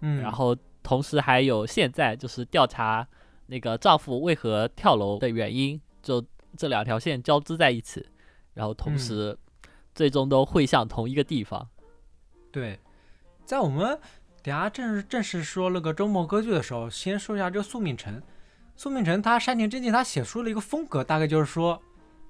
[0.00, 3.06] 嗯，然后同时还有现在就是调查
[3.50, 6.24] 那个丈夫为何跳楼的原因，就
[6.56, 8.06] 这两条线交织在一起，
[8.54, 9.36] 然后同时
[9.92, 11.68] 最终都会向同一个地方。
[12.52, 12.78] 对，
[13.44, 13.98] 在我们
[14.40, 18.22] 等下正正式说那个周末歌剧的时候，先说一下这个宿命城。
[18.76, 21.82] 宿命城他山田真纪他写出了一个风格，大概就是说，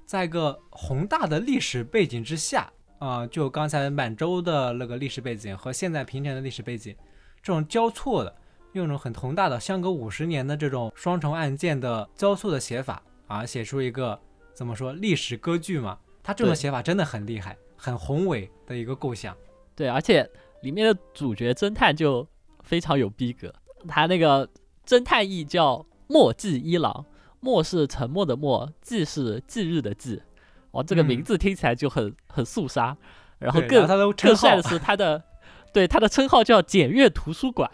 [0.06, 6.96] 在一个宏大的历史背景之下，啊，就刚才满洲的那个历史背景和现在平城的历史背景。
[7.42, 8.36] 这种交错的，
[8.72, 14.18] 用一种很宏大的，相隔五十年的这种双重案件的交错的写法啊，写出一个
[14.54, 15.98] 怎么说历史歌剧嘛？
[16.22, 19.36] 他这种写法真的很厉害，很宏伟的一个构想。
[19.74, 20.28] 对，而且
[20.62, 22.26] 里面的主角侦探就
[22.62, 23.52] 非常有逼格，
[23.88, 24.48] 他那个
[24.86, 27.04] 侦探役叫墨迹一郎，
[27.40, 30.22] 墨是沉默的墨，迹是忌日的忌，
[30.70, 32.96] 哦，这个名字听起来就很很肃杀。
[33.38, 35.24] 然后更更帅的是他的。
[35.72, 37.70] 对，他的称号叫检阅图书馆。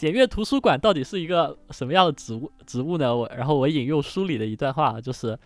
[0.00, 3.14] 检阅图书馆到底是一个什么样的职务职务呢？
[3.14, 5.38] 我然后我引用书里的一段话，就是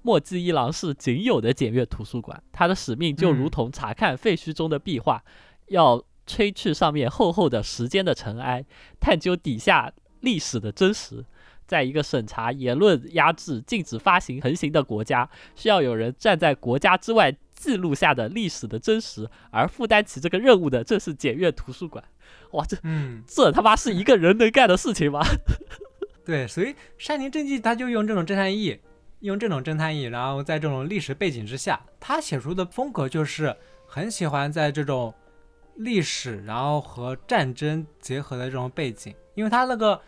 [0.00, 5.22] 墨迹一郎是仅有的检阅图书馆，他的使命就如同查看废墟中的壁画，
[5.66, 8.64] 要吹去上面厚厚的时间的尘埃，
[8.98, 11.22] 探究底下历史的真实。
[11.66, 17.36] 在一个审查言论压制、禁止发行横行的国家，需要有人站在国家之外。
[17.58, 22.02] 记录下的历史的真实，而负担起这个任务的正是检阅图书馆。
[22.52, 25.20] 哇，这，嗯，这他妈是一个人能干的事情吗？
[26.24, 28.78] 对，所以山林正纪他就用这种侦探意，
[29.20, 33.54] 用这种侦探意，然后在这种历史背景之下，他写出的风格就是
[33.86, 35.12] 很喜欢在这种
[35.76, 39.14] 历史，然后和战争结合的这种背景。
[39.34, 40.00] 因为他那个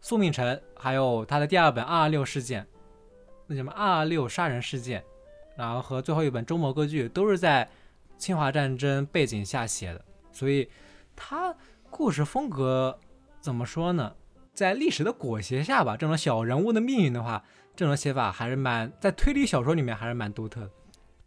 [0.00, 2.66] 宿命城，还有他的第二本二二六事件，
[3.46, 5.02] 那什么二二六杀人事件。
[5.56, 7.68] 然后和最后一本中国歌剧都是在
[8.16, 10.68] 侵华战争背景下写的，所以
[11.14, 11.54] 他
[11.90, 12.98] 故事风格
[13.40, 14.14] 怎么说呢？
[14.54, 17.42] 在历史的裹挟下吧，这种小人物的命运的话，
[17.74, 20.70] 这种写法还是蛮在推理小说里面还是蛮独特的。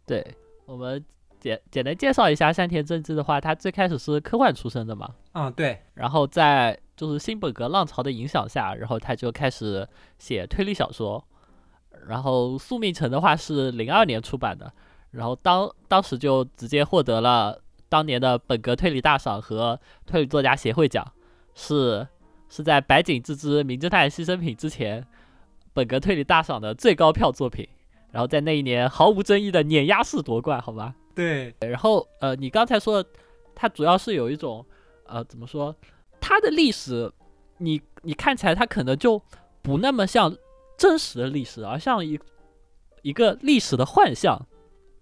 [0.06, 0.24] 对
[0.64, 1.04] 我们
[1.40, 5.14] 简简单介绍一下山田正治的话，他最开始是科幻出身的嘛？
[5.32, 5.82] 嗯，对。
[5.94, 9.86] 然后在就是新本格浪潮的影响下，然后他就开始
[10.18, 11.22] 写推理小说。
[12.06, 14.72] 然后《宿命城》的话是零二年出版的，
[15.10, 21.06] 然后当当时就直接获得了当年的本格推理大赏和推理作家协会奖，
[21.54, 22.06] 是
[22.48, 25.06] 是在白井智之《名侦探牺牲品》之前，
[25.72, 27.68] 本格推理大赏的最高票作品。
[28.12, 30.94] 然后在那一年毫无争议的碾压式夺冠，好吧？
[31.14, 31.54] 对。
[31.60, 33.04] 然后呃，你刚才说
[33.54, 34.64] 它主要是有一种
[35.06, 35.74] 呃怎么说，
[36.20, 37.12] 它的历史，
[37.58, 39.20] 你你看起来它可能就
[39.60, 40.34] 不那么像。
[40.76, 42.18] 真实的历史，而像一
[43.02, 44.38] 一个历史的幻象，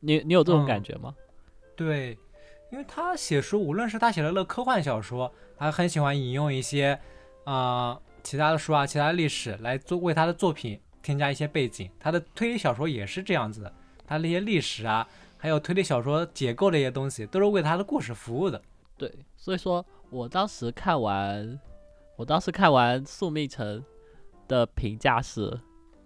[0.00, 1.14] 你你有这种感觉吗？
[1.74, 2.16] 对，
[2.70, 6.98] 因为他写书，无论是他写的那科幻小说，他很喜欢引用一些
[7.44, 11.90] 啊其他的书啊、其他历史来做为他的作品添加一些背景。
[11.98, 13.72] 他的推理小说也是这样子的，
[14.06, 15.06] 他那些历史啊，
[15.36, 18.62] 还有推理小说结构的一些东西，都是为他的故事服务的。
[18.96, 21.58] 对，所以说我当时看完，
[22.16, 23.80] 我当时看完《宿命城》。
[24.54, 25.58] 的评价是：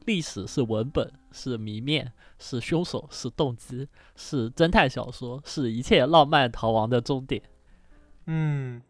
[0.07, 3.86] 历史是文本，是谜面，是凶手，是动机，
[4.16, 7.42] 是侦探小说，是一切浪漫逃亡的终点。
[8.24, 8.80] 嗯，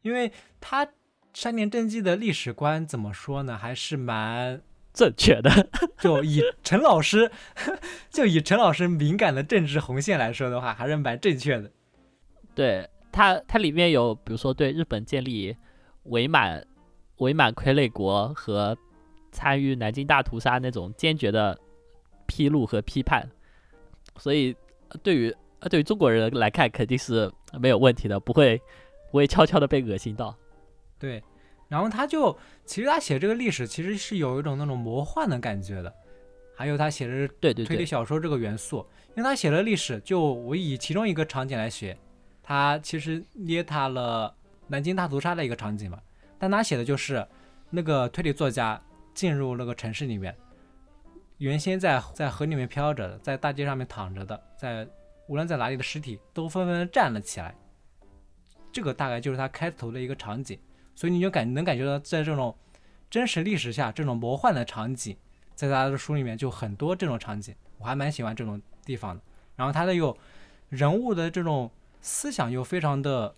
[0.00, 0.32] 因为
[0.62, 0.88] 他
[1.34, 3.58] 山田正纪的历史观怎么说呢？
[3.58, 4.62] 还是蛮
[4.94, 5.50] 正确的。
[5.98, 7.30] 就以陈老师，
[8.08, 11.70] 就以陈老师敏感的政治红线来说的话，还是蛮正确的。
[12.54, 15.54] 对它，它里面有比如说对日本建立
[16.04, 16.66] 伪满
[17.18, 18.74] 伪满傀儡国和。
[19.32, 21.58] 参与南京大屠杀那种坚决的
[22.26, 23.26] 披露和批判，
[24.18, 24.54] 所以
[25.02, 25.34] 对于
[25.70, 28.60] 对于中国人来看肯定是没有问题的，不会
[29.10, 30.36] 不会悄悄的被恶心到。
[30.98, 31.22] 对，
[31.68, 35.92] 然后他就其实他写这个历史其实是有一种那种魔幻的感觉的，
[36.54, 41.96] 还有他写的对对推理小说这个元素，因为他写的历史就我以其中一个场景来写，
[42.42, 44.34] 他其实捏他了
[44.68, 45.98] 南京大屠杀的一个场景嘛，
[46.38, 47.26] 但他写的就是
[47.70, 48.80] 那个推理作家。
[49.14, 50.36] 进入那个城市里面，
[51.38, 54.86] 原先在在河里面漂着的，在大街上面躺着的，在
[55.28, 57.54] 无论在哪里的尸体都纷纷站了起来。
[58.72, 60.58] 这个大概就是他开头的一个场景，
[60.94, 62.56] 所以你就感能感觉到，在这种
[63.10, 65.16] 真实历史下，这种魔幻的场景，
[65.54, 69.22] 在他的书里面就很多这种场景，我还蛮喜欢这种地方的。
[69.56, 70.16] 然后他的有
[70.70, 73.34] 人物的这种思想又非常的，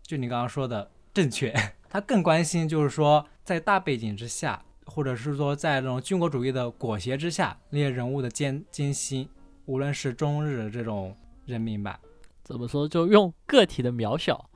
[0.00, 1.54] 就你刚刚说的正确。
[1.90, 9.28] 他更关心就是说，在大背景之下，或者是说在这种军国主义的裹挟之下，那些人物的艰艰辛，
[9.66, 11.14] 无论是中日这种
[11.44, 12.00] 人民吧，
[12.42, 14.48] 怎么说，就用个体的渺小，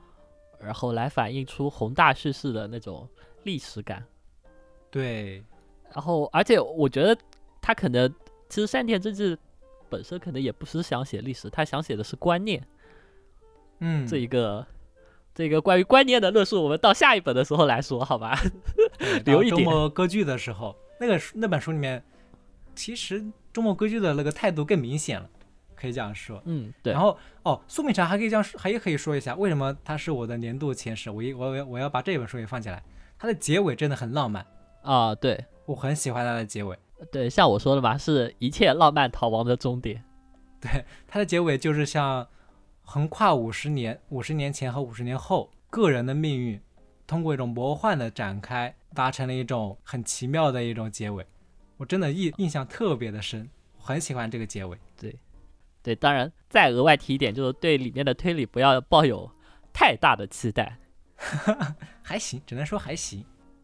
[0.59, 3.07] 然后来反映出宏大叙事的那种
[3.43, 4.03] 历史感。
[4.89, 5.43] 对，
[5.93, 7.15] 然后而且我觉得
[7.61, 8.13] 他可能
[8.49, 9.37] 其实山田真治
[9.87, 12.65] 本身可能也不是想写历史，他想写的是观念。
[13.79, 14.65] 嗯，这一个。
[15.35, 18.37] 这个关于观念的论述，我们到下一本的时候来说，好吧？
[19.25, 19.63] 留一点。
[19.63, 22.03] 周末歌剧的时候，那个那本书里面，
[22.75, 25.29] 其实周末歌剧的那个态度更明显了，
[25.75, 26.41] 可以这样说。
[26.45, 26.93] 嗯，对。
[26.93, 31.09] 然后哦，苏明成还可以这样，还也可以说一下，为什么他是我的年度前十？
[31.09, 32.83] 我一我我我要把这本书也放进来。
[33.17, 34.45] 它的结尾真的很浪漫
[34.81, 36.77] 啊，对我很喜欢它的结尾。
[37.11, 40.03] 对，像我说的嘛，是一切浪漫逃亡的终点。
[40.59, 42.27] 对，它的结尾就是像。
[42.85, 46.59] 横跨五十年，五十年前和五十年后，个人的命运
[47.05, 51.25] 通过一种魔幻的展开，达成了一种很奇妙的一种结尾。
[51.77, 54.77] 我真的印印象特别的深，很喜欢这个结尾。
[54.99, 55.15] 对，
[55.81, 59.29] 对，当然再额外提一点，就是对里面的推理不要抱有
[59.73, 60.77] 太大的期待。
[62.01, 63.23] 还行，只能说还行。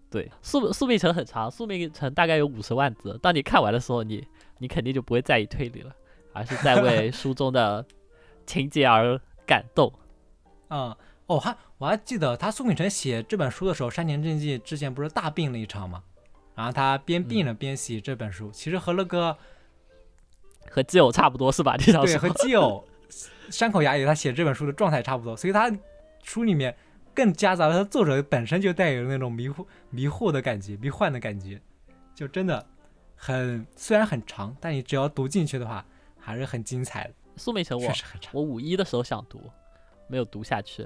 [0.09, 3.17] 对，宿宿命城很长，宿命城大概有五十万字。
[3.21, 4.27] 当你看完的时候，你
[4.57, 5.95] 你肯定就不会在意推理了，
[6.33, 7.85] 而是在为书中的。
[8.45, 9.93] 情节而感动，
[10.71, 10.97] 嗯，
[11.29, 16.03] 哦，还我还记得他苏秉成写这本书的时候，山田正纪之前不是大病了一场吗？
[16.55, 19.37] 然后他边病了边写这本书，其实和那个
[20.71, 21.77] 和基友差不多是吧？
[21.77, 22.83] 对，和基友
[23.51, 25.71] 山口雅也他写这本书的状态差不多，所以他
[26.23, 26.75] 书里面
[27.13, 31.61] 更夹杂了他作者本身就带有那种迷惑、迷惑的感觉、迷幻的感觉，
[32.15, 32.65] 就真的
[33.15, 35.85] 很虽然很长，但你只要读进去的话，
[36.19, 37.13] 还是很精彩的。
[37.37, 37.93] 苏美成，我
[38.33, 39.41] 我五一的时候想读，
[40.07, 40.85] 没有读下去，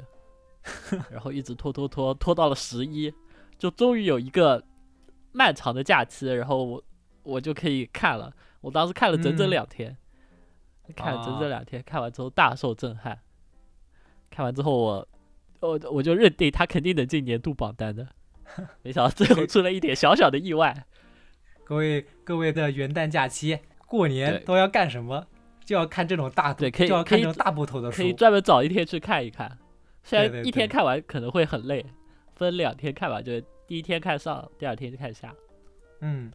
[1.11, 3.13] 然后一直拖拖拖拖到了十一，
[3.57, 4.63] 就终于有一个
[5.31, 6.83] 漫长的假期，然后我
[7.23, 8.33] 我就可以看了。
[8.61, 9.97] 我当时看了整整两天，
[10.95, 13.19] 看了整整两天，看完之后大受震撼。
[14.29, 15.07] 看完之后，我
[15.59, 18.07] 我我就认定他肯定能进年度榜单的，
[18.81, 20.85] 没想到最后出了一点小小的意外。
[21.65, 25.27] 各位各位的元旦假期、过年都要干什么？
[25.65, 29.57] 就要看这种大对，可以就要看这种大部头的书，可以专门找一天去看一看。
[30.03, 31.85] 虽然一天看完可能会很累，
[32.35, 35.33] 分两天看完，就是第一天看上，第二天就看下。
[36.01, 36.31] 嗯，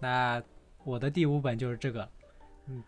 [0.00, 0.42] 那
[0.84, 2.08] 我的第五本就是这个，
[2.66, 2.82] 嗯，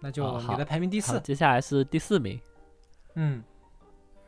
[0.00, 1.18] 那就你的排名第四。
[1.20, 2.38] 接下来是第四名，
[3.14, 3.42] 嗯，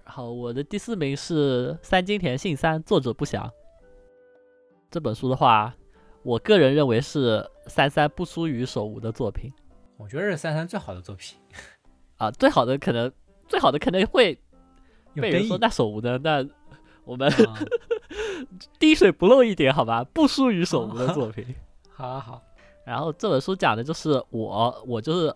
[0.05, 3.51] 好，我的第四名是三金田信三，作者不详。
[4.91, 5.75] 这本书的话，
[6.23, 9.53] 我个人认为是三三不输于手无的作品。
[9.99, 11.39] 我觉得是三三最好的作品，
[12.17, 13.13] 啊，最好的可能，
[13.47, 14.39] 最好的可能会
[15.21, 16.47] 被人说那手无的，那
[17.05, 17.31] 我们
[18.79, 21.45] 滴水不漏一点好吧，不输于手无的作品。
[21.93, 22.43] 好好，
[22.85, 25.35] 然后这本书讲的就是我，我就是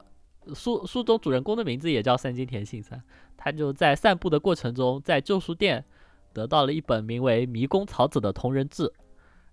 [0.54, 3.02] 书书中主人公的名字也叫三金田信三，
[3.36, 5.84] 他就在散步的过程中，在旧书店
[6.32, 8.92] 得到了一本名为《迷宫草子》的同人志，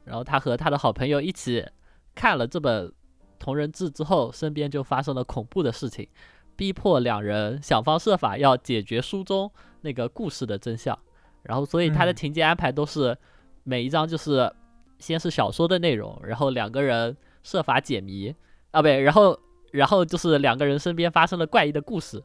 [0.03, 1.65] 然后他和他的好朋友一起
[2.13, 2.91] 看了这本。
[3.39, 6.09] 同人志之后，身边就发生了恐怖的事情，
[6.55, 9.51] 逼迫两人想方设法要解决书中
[9.87, 10.97] 那个故事的真相。
[11.43, 13.17] 然后，所以它的情节安排都是
[13.63, 14.51] 每一章就是
[14.99, 18.35] 先是小说的内容，然后两个人设法解谜
[18.71, 19.39] 啊，不对，然后
[19.71, 22.21] 然后就是两个人身边发生了怪异的故事、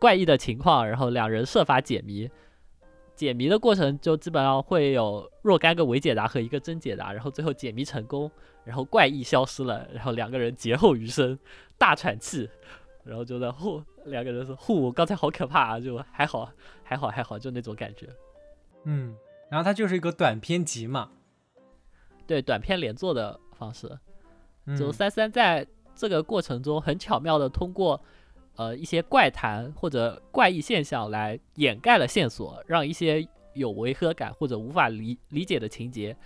[0.00, 2.28] 怪异的情况，然后两人设法解谜。
[3.14, 8.30] 解谜的过程就基本上会有若干个伪解答和一个真解答，然后最后解谜成功。
[8.64, 11.38] 然后怪异消失了，然后两个人劫后余生，
[11.78, 12.50] 大喘气，
[13.08, 16.50] 然后就在呼，两个人说呼，刚才好可怕啊，就还好，
[16.84, 18.06] 还好，还好，就那种感觉。
[18.84, 19.16] 嗯，
[19.50, 21.10] 然后它就是一个短篇集嘛，
[22.26, 23.98] 对，短篇连作的方式。
[24.78, 28.00] 就三三在这个过程中很巧妙的通过
[28.56, 36.16] 呃一些怪谈或者怪异现象来掩盖了线索，让一些有违和感或者无法理理解的情节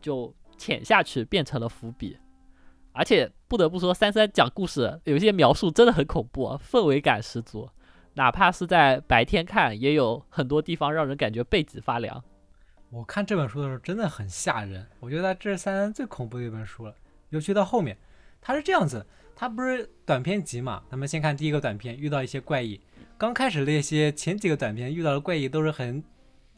[0.00, 0.34] 就。
[0.58, 2.16] 潜下去变成了伏笔，
[2.92, 7.68] 而且不得不说，三三讲故事有些描述真的很恐怖，氛围感十足。
[8.14, 12.22] 哪怕是在白天看，也有很多地方让人感觉背脊发凉。
[12.90, 16.94] 我看这本书的时候真的很吓人，我觉得这是三三最恐怖的一本书了。
[17.30, 17.96] 尤其到后面，
[18.42, 20.82] 它是这样子，它不是短篇集嘛？
[20.90, 22.78] 咱们先看第一个短片，遇到一些怪异。
[23.16, 26.04] 刚开始那些前几个短片遇到的怪异都是很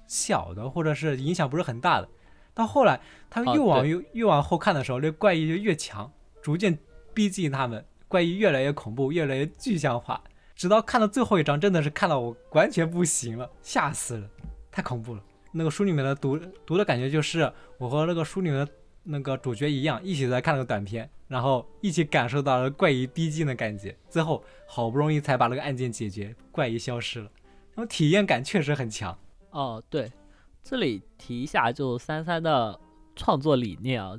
[0.09, 2.09] 小的，或者是影响不是很大的。
[2.53, 6.11] 到后来，他越往越越往后看的时候，那怪异就越强，
[6.45, 6.79] 逐渐
[7.15, 10.23] 逼近他们，怪异越来越恐怖，越来越具象化。
[10.55, 14.29] 直到看到最后一章，真的是看到我完全不行了，吓死了，
[14.71, 15.25] 太恐怖了。
[15.53, 18.73] 那个书里面的读读的感觉就是我和那个书里面的
[19.05, 23.97] 那个主角一样，一起在看那个短片，然后一起感受到了怪异逼近的感觉。
[24.11, 27.31] 最后好不容易才把那个案件解决，怪异消失了，
[27.75, 29.17] 然后体验感确实很强。
[29.49, 30.13] 哦，对，
[30.63, 32.79] 这里提一下，就三三的
[33.17, 34.15] 创作理念啊，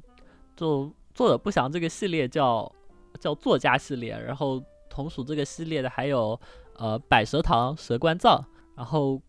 [0.55, 2.71] 就作者不详这个系列叫
[3.19, 6.39] 叫作家系列，然后同属这个系列的还有
[6.75, 8.45] 呃百蛇堂、蛇关藏，
[8.75, 9.19] 然后。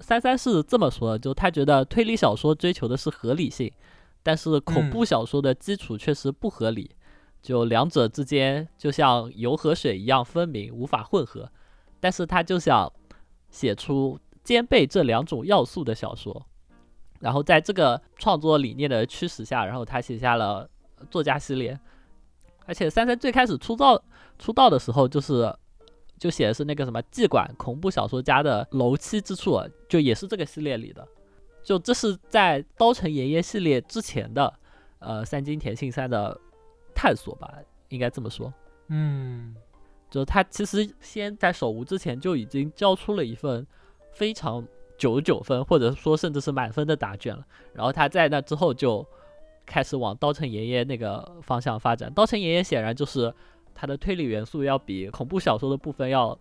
[0.00, 3.68] 三三是这么说，就他觉得推理小说追求的是合理性，
[4.22, 6.94] 但是恐怖小说的基础确实不合理，
[7.42, 11.50] 就两者之间就像油和水一样分明，无法混合。
[11.98, 12.92] 但是他就想
[13.50, 16.46] 写出兼备这两种要素的小说，
[17.18, 20.70] 然后在这个创作理念的驱使下，然后他写下了
[21.10, 21.78] 作家系列。
[22.66, 24.02] 而且三三最开始出道
[24.38, 25.54] 出道的时候就是。
[26.18, 29.56] 就写的是那个什么妓馆恐怖小说家的楼梯之处，
[29.88, 31.06] 就也是这个系列里的。
[31.62, 34.52] 就这是在刀城爷爷系列之前的，
[34.98, 36.36] 呃，三金田信三的
[36.92, 37.54] 探索吧，
[37.90, 38.52] 应该这么说。
[38.88, 39.54] 嗯，
[40.10, 43.64] 就他其实先在手无之前就已经交出了一份
[44.10, 47.46] 非常九十九分，或者说甚至是满分的答卷了。
[47.72, 49.06] 然后他在那之后就
[49.68, 52.12] 开始往刀城爷爷那个方向发展。
[52.12, 53.32] 刀城爷爷显然就是。
[53.80, 56.36] 它的推理元素要比恐怖小说的部分要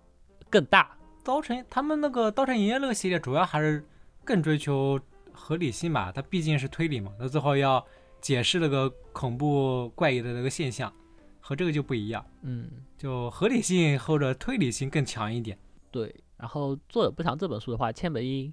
[0.49, 0.97] 更大。
[1.23, 3.85] 刀城他们那个刀城爷爷那个系列主要还是
[4.25, 4.99] 更追求
[5.31, 7.85] 合理性吧，它毕竟是推理嘛，那最后要
[8.19, 10.91] 解释那个恐怖怪异的那个现象，
[11.39, 12.25] 和这个就不一样。
[12.41, 15.55] 嗯，就合理性或者推理性更强一点。
[15.91, 18.51] 对，然后作者不详这本书的话，千本樱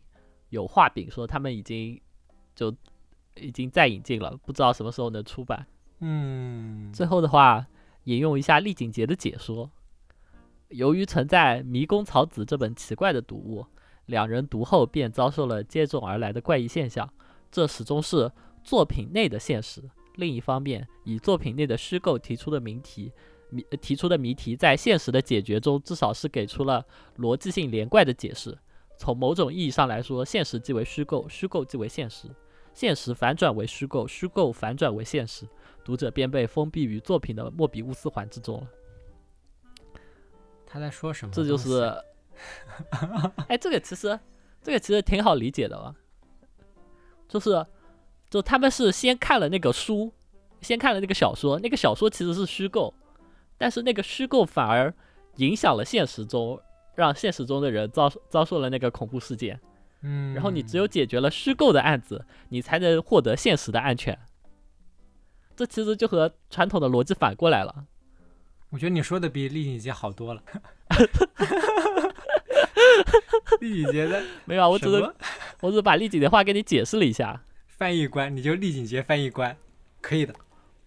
[0.50, 1.98] 有画饼说他们已经
[2.54, 2.70] 就
[3.40, 5.66] 已经在引进了，不知道什么时候能出版。
[6.00, 7.66] 嗯，最后的话。
[8.06, 9.70] 引用一下厉景杰的解说：
[10.68, 13.64] 由于存在《迷宫草子》这本奇怪的读物，
[14.04, 17.10] 两人读后便遭受了接踵而来的怪异现象。
[17.50, 18.30] 这始终是
[18.62, 19.82] 作品内的现实。
[20.16, 23.10] 另一方面，以作品内的虚构提出的谜题，
[23.48, 26.84] 谜提出的谜题，在现实的解决中，至少是给出了
[27.16, 28.58] 逻辑性连贯的解释。
[28.98, 32.28] 从某种意义上来说，现实即为虚构，虚构即为现实，
[32.74, 35.46] 现实反转为虚构，虚构反转为现实。
[35.84, 38.66] 读者便被封闭于作品的莫比乌斯环之中了。
[40.66, 41.32] 他在说什么？
[41.32, 41.94] 这就是，
[43.48, 44.18] 哎，这个其实，
[44.62, 45.94] 这个其实挺好理解的吧？
[47.28, 47.64] 就是，
[48.28, 50.12] 就他们是先看了那个书，
[50.62, 52.92] 先看了那个小说，那个小说其实是虚构，
[53.56, 54.92] 但是那个虚构反而
[55.36, 56.58] 影响了现实中，
[56.94, 59.60] 让现实中的人遭遭受了那个恐怖事件。
[60.04, 60.34] 嗯。
[60.34, 64.16] 然后你只有解决了虚构的案子，你才能获得现实的安全。
[65.56, 67.86] 这其实就和传统的逻辑反过来了。
[68.70, 70.42] 我觉得你说的比丽景杰好多了。
[73.60, 75.14] 丽景杰的没有，我只是
[75.60, 77.40] 我只是把丽景的话给你解释了一下。
[77.68, 79.56] 翻译官，你就丽景杰翻译官，
[80.00, 80.34] 可以的。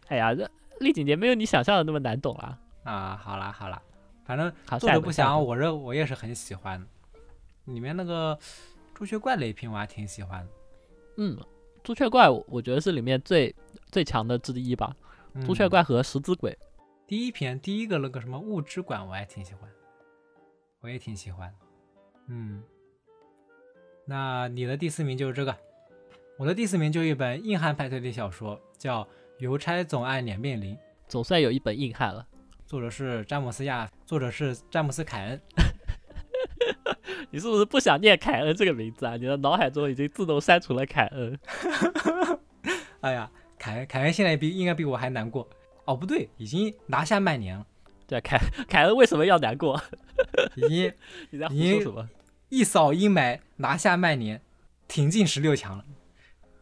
[0.07, 0.49] 哎呀，这
[0.79, 2.57] 丽景杰没有你想象的那么难懂啊。
[2.83, 3.81] 啊，好啦好啦，
[4.25, 6.85] 反正作者不详，我认我也是很喜欢。
[7.65, 8.37] 里面那个
[8.97, 10.51] 朱雀怪那一篇我还挺喜欢的。
[11.17, 11.37] 嗯。
[11.83, 13.55] 朱雀怪，我觉得是里面最
[13.91, 14.91] 最强的之一吧。
[15.45, 16.57] 朱雀怪和十字鬼，
[17.05, 19.69] 第一篇第一个那个什么物之馆，我还挺喜欢，
[20.81, 21.53] 我也挺喜欢。
[22.25, 22.63] 嗯，
[24.03, 25.55] 那你的第四名就是这个，
[26.37, 29.03] 我的第四名就一本硬汉派推理小说，叫
[29.37, 30.75] 《邮差总爱两面临》，
[31.07, 32.27] 总算有一本硬汉了。
[32.65, 35.41] 作者是詹姆斯亚，作者是詹姆斯凯恩。
[37.37, 39.15] 你是不是不想念凯恩这个名字啊？
[39.15, 41.39] 你的脑海中已经自动删除了凯恩。
[43.01, 45.47] 哎呀，凯恩，凯恩现在比应该比我还难过。
[45.85, 47.63] 哦，不对，已经拿下曼联了。
[48.07, 49.79] 对，凯凯恩为什么要难过？
[50.55, 50.91] 已经
[51.29, 52.09] 你在胡说什么？
[52.49, 54.41] 一扫阴霾，拿下曼联，
[54.87, 55.85] 挺进十六强了。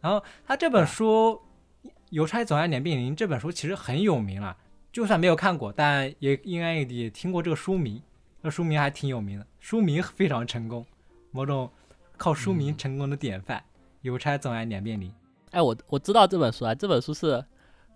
[0.02, 1.40] 然后他这本书
[2.10, 4.54] 《邮差总爱两面铃》这本书其实很有名了，
[4.92, 8.02] 就算没有看过，但也应该也听过这个书名。
[8.46, 10.86] 这书名还挺有名的，书名非常成功，
[11.32, 11.68] 某种
[12.16, 13.60] 靠书名成功的典范。
[14.02, 15.12] 邮差总爱两面铃。
[15.50, 17.44] 哎，我我知道这本书啊，这本书是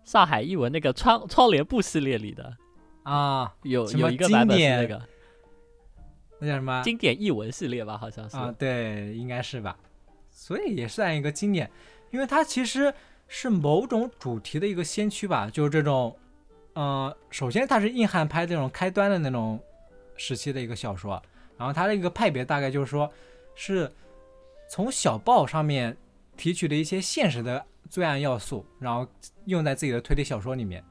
[0.02, 2.52] 上海译文那个窗窗帘布系列里的
[3.04, 5.00] 啊，有有一个版本是那个，
[6.40, 6.82] 那叫什么？
[6.82, 9.78] 经典译文系列吧，好像是啊，对，应该是吧。
[10.32, 11.70] 所以也算一个经典，
[12.10, 12.92] 因为它其实
[13.28, 16.16] 是某种主题的一个先驱吧，就是这种，
[16.74, 19.60] 嗯，首先它是硬汉拍这种开端的那种。
[20.20, 21.20] 时期的一个小说，
[21.56, 23.10] 然后它的一个派别大概就是说，
[23.54, 23.90] 是
[24.68, 25.96] 从小报上面
[26.36, 29.08] 提取的一些现实的罪案要素，然后
[29.46, 30.84] 用在自己的推理小说里面。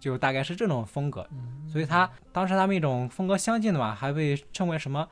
[0.00, 1.28] 就大概是这种风格。
[1.70, 5.06] 所以他当时他们一种风格相近的嘛，还被称为什么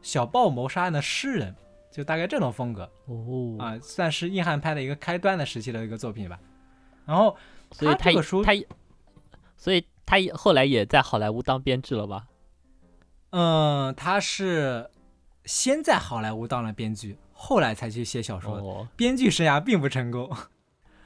[0.00, 1.54] 小报谋杀案的诗人，
[1.90, 6.40] 就大概这种风格哦啊，算是硬汉派的一个开端的时期的一个作品吧。
[7.04, 7.36] 然后，
[7.72, 8.10] 所以他，
[9.58, 12.24] 所以他后来也在好莱坞当编制了吧？
[13.32, 14.88] 嗯，他是
[15.44, 18.88] 先在好莱坞当了编剧，后来才去写小说的。
[18.94, 20.30] 编剧生涯并不成功。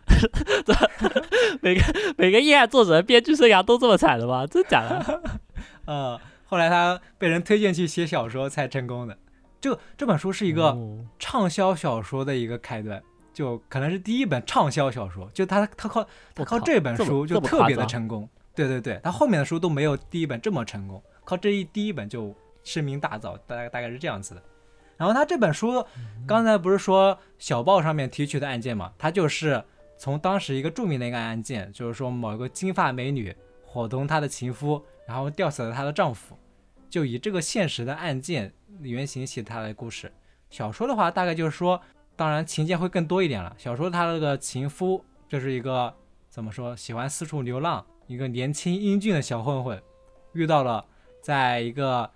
[1.60, 1.82] 每个
[2.16, 4.46] 每个硬汉作者的编剧生涯都这么惨的吗？
[4.46, 5.22] 真假的？
[5.86, 9.16] 嗯，后来他被人推荐去写小说才成功的。
[9.60, 10.76] 这这本书是一个
[11.18, 15.28] 畅销小说的一个开端，就可能是第一本畅销小说。
[15.32, 18.28] 就他他靠他靠这本书就特别的成功。
[18.54, 22.34] 对对对，他后面的书都没有第一本这么成功，靠这一第一本就
[22.64, 24.42] 声名大噪，大概大概是这样子的。
[24.96, 25.84] 然后他这本书
[26.26, 29.62] 刚才不是说小报上面提取的案件嘛，他就是。
[29.98, 33.34] 从当时一个著名的一个案件，就是说某一个金发美女
[33.64, 36.36] 伙同她的情夫，然后吊死了她的丈夫，
[36.90, 40.12] 就以这个现实的案件原型写她的故事。
[40.50, 41.80] 小说的话，大概就是说，
[42.14, 43.56] 当然情节会更多一点了。
[43.56, 45.90] 小说他那个情夫就是一个
[46.28, 49.82] 怎么说，喜欢四处流浪，一个年轻英俊的小混混，
[50.34, 50.84] 遇到了
[51.26, 52.08] 在一个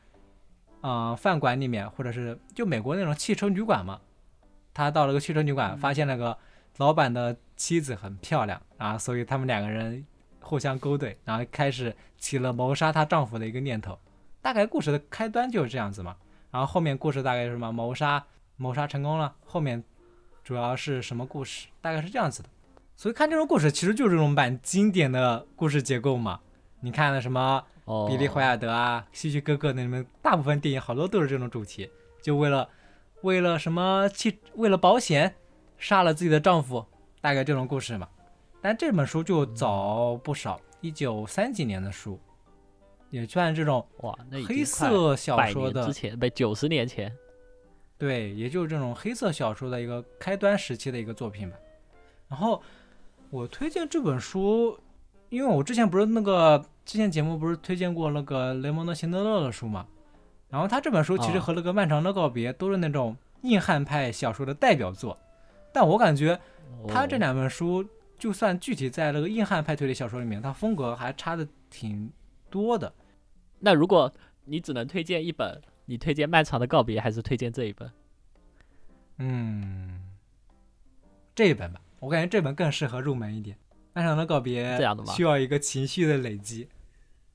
[0.83, 4.01] 嗯饭馆里面，或者是就美国那种汽车旅馆嘛，
[4.73, 6.39] 他到了个汽车旅馆，发现那个。
[6.77, 10.07] 老板的妻子很漂亮然啊，所以他们两个人
[10.41, 13.99] 互相勾兑，然后开始起了谋杀她丈夫的一个念头。
[14.41, 16.17] 大概故事的开端就是这样子嘛。
[16.51, 17.71] 然后后面故事大概是什么？
[17.71, 18.25] 谋杀，
[18.57, 19.35] 谋杀成功了。
[19.45, 19.83] 后面
[20.43, 21.67] 主要是什么故事？
[21.83, 22.49] 大概是这样子的。
[22.97, 26.41] 所以看这种故事，其实就是这种蛮经典的故事结构嘛。
[26.81, 27.65] 你看了什么？
[28.09, 31.91] 比利怀尔德啊，希区柯克那里面大部分电影好多都是这种主题，
[32.23, 32.69] 就为了
[33.23, 35.35] 为了什么汽为了保险。
[35.83, 36.85] 杀了自己的丈夫，
[37.23, 38.07] 大概这种故事嘛。
[38.61, 42.21] 但这本书就早不少，一九三几年的书，
[43.09, 47.11] 也算这种哇，那黑色小说的之前，不九十年前，
[47.97, 51.57] 对，也就是这种黑色小说的一个开端时期的一个作品吧。
[52.29, 52.63] 然后
[53.31, 54.79] 我推荐这本书，
[55.31, 59.87] 因为我之前不是那个之前节目不是推荐过那个雷蒙德·辛德勒的书嘛。
[60.51, 65.17] 然后他这本书其实和那个《漫长的告别》都是那种硬汉派小说的代表作。
[65.73, 66.39] 但我感觉，
[66.89, 67.87] 他这两本书，
[68.19, 72.11] 就算具体在那个硬汉派推理小说里面，他风格还差的挺
[72.51, 72.93] 多的。
[73.61, 74.13] 那如果
[74.47, 77.89] 你只能推荐一本，你推荐《漫长的告别》还是推荐这一本？
[79.19, 80.01] 嗯，
[81.37, 83.57] 这一本吧，我感觉这本更适合入门一点。
[83.93, 85.13] 《漫长的告别》这样的吗？
[85.13, 86.69] 需要一个情绪的累积。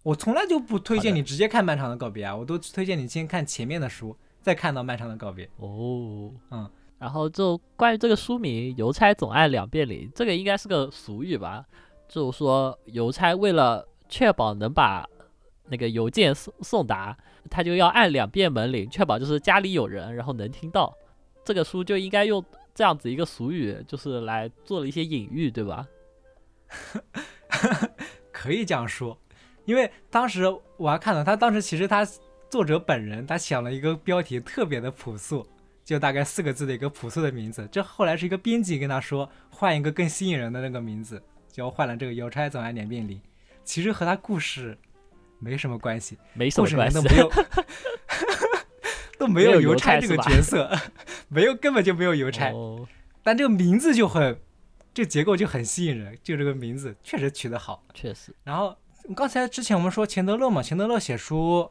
[0.04, 5.46] 我从来就不推荐你直接看《漫长的告别》啊，我都推荐你先看前面的书，再看到《漫长的告别》。
[5.58, 6.70] 哦，嗯。
[6.98, 11.66] 然后就关于这个书名“邮差总按两遍铃”，这个应该是个俗语吧？
[12.08, 15.06] 就是说邮差为了确保能把
[15.70, 17.16] 那个邮件送送达，
[17.50, 20.96] 他就要按两遍门铃，确保就是家里有人，然后能听到。
[21.44, 25.86] 这个书就应该用这样子一个俗语，就是来做了一些隐喻，对吧？
[28.32, 29.18] 可以这样说，
[29.66, 30.44] 因为当时
[30.78, 32.08] 我还看到他当时其实他
[32.50, 35.46] 作者本人他想了一个标题特别的朴素。
[35.86, 41.22] 就大概四个字的一个朴素的名字，这后来是一个编辑跟他说换一个更吸引人的那个名字，
[41.52, 43.22] 就换了这个邮差总爱两遍铃。
[43.64, 44.76] 其实和他故事
[45.38, 47.32] 没什么关系，没什么关系， 都没有，
[49.20, 50.76] 都没有邮差这个角色，
[51.30, 52.52] 没有根本就没有邮差。
[53.22, 54.40] 但这个名字就很，
[54.96, 58.34] 这个结构就很吸引人，就这个名字确实取得好，确实。
[58.46, 58.74] 然后
[59.14, 61.70] 刚才之前我们说钱德勒嘛，钱德勒写书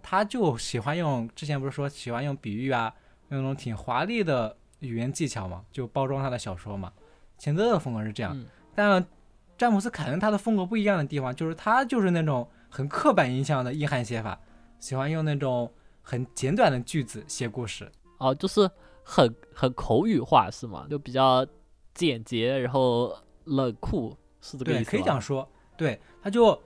[0.00, 2.94] 他就喜欢用，之前不是说喜欢用比喻啊。
[3.26, 6.92] 那种挺华丽的语言技巧嘛，就包装他的小说嘛。
[7.38, 8.40] 钱德勒的风格是这样，
[8.72, 9.04] 但
[9.58, 14.40] 詹姆斯凯恩他的风格不一样的地方，就是他就是那种很刻板印象的硬汉写法，
[14.78, 15.72] 喜欢用那种
[16.02, 17.90] 很简短的句子写故事。
[18.18, 18.70] 哦，就是
[19.02, 20.86] 很很口语化是吗？
[20.88, 21.44] 就比较
[22.00, 23.14] 简洁，然后
[23.44, 25.46] 冷酷，是这个意思可以这样说。
[25.76, 26.58] 对，他就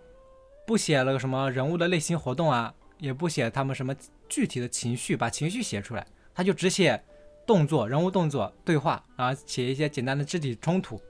[0.65, 3.93] 不写了个什么人物的内心活动啊，也不写他们什么
[4.29, 6.07] 具体的情绪，把情绪写出来。
[6.33, 7.03] 他就只写
[7.45, 11.01] 动作、人物动作、对话，然后写一些简单的肢体冲突，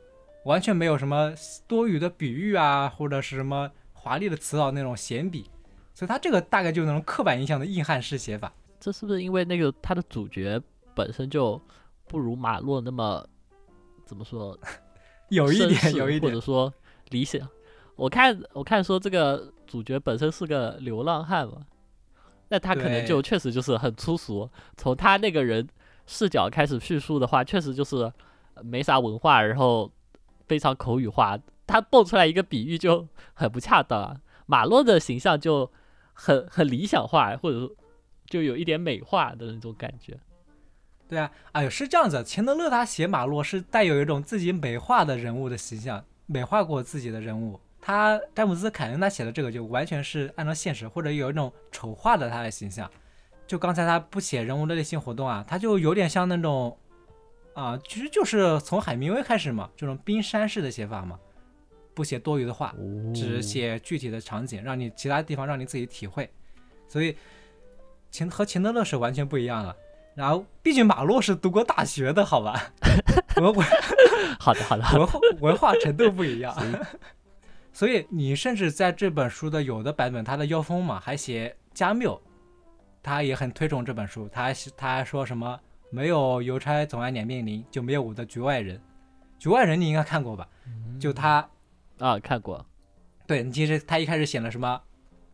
[0.46, 1.34] 完全没有什么
[1.66, 5.50] 多余的比喻啊，或者是什么华丽的词藻那种闲笔，
[5.92, 8.50] 所以他这个大概就是那种刻板印象的硬汉式写法。
[8.80, 10.58] 这是不是因为那个他的主角
[10.94, 11.60] 本身就
[12.06, 13.26] 不如马洛那么
[14.14, 14.56] 怎么说？
[15.28, 16.72] 有一点，有一点，或者说
[17.10, 17.40] 理想。
[17.96, 21.66] 我看我看说这个主角本身是个流浪汉嘛。
[22.48, 25.66] 那他可能就确实就是很粗俗，从他那个人
[26.06, 28.12] 视角开始叙述的话，确实就是
[28.62, 29.90] 没啥文化，然后
[30.46, 31.36] 非常口语化，
[31.66, 34.20] 他蹦出来一个比喻就很不恰当啊。
[34.46, 35.68] 马洛的形象就
[36.12, 37.72] 很很理想化，或者说
[38.26, 40.20] 就有一点美化的那种感觉。
[41.14, 47.60] 对啊，哎呦是这样子，钱德勒他写马洛是带有一种自己美化的人物的形象，美化过自己的人物。
[47.80, 52.90] 他詹姆斯凯恩他写的这个就完全是按照现实，或者有一种丑化的他的形象。
[53.46, 56.76] 就刚才他不写人物的内心活动啊，他就有点像那种
[57.52, 61.16] 啊，其实就是从海明威开始嘛，这种冰山式的写法嘛，
[61.94, 62.74] 不写多余的话，
[63.14, 66.28] 只写具体的场景，让你其他地方让你自己体会。
[66.88, 67.16] 所以
[68.10, 69.76] 钱和钱德勒是完全不一样的。
[70.14, 72.72] 然后，毕竟马洛是读过大学的，好吧？
[73.36, 73.66] 文文，
[74.38, 76.54] 好的好的，文化文化程度不一样。
[77.72, 82.20] 所以你甚至在这本书的有的版本，他的腰封嘛还写加缪，
[83.02, 84.28] 他也很推崇这本书。
[84.32, 85.58] 他还他还说什么
[85.90, 88.80] 没有邮差总爱念命令，就没有我的局外人。
[89.36, 90.48] 局外人你应该看过吧？
[91.00, 91.44] 就他
[91.98, 92.64] 啊看过。
[93.26, 94.80] 对你其实他一开始写了什么？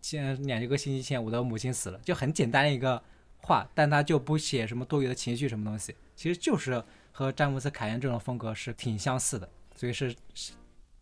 [0.00, 3.02] 前两个星期前我的母亲死了，就很简单一个。
[3.42, 10.14] 画，但他就不写什么多余的情绪什么东西，其实就是和詹姆斯凯恩这种风格是挺相似的，所以是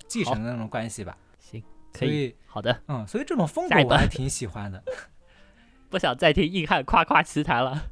[0.07, 1.17] 继承的那种关系吧。
[1.39, 1.63] 行，
[1.93, 4.83] 可以，好的，嗯，所以这种风格我还挺喜欢的。
[5.91, 7.85] 不想再听硬汉夸夸其谈了。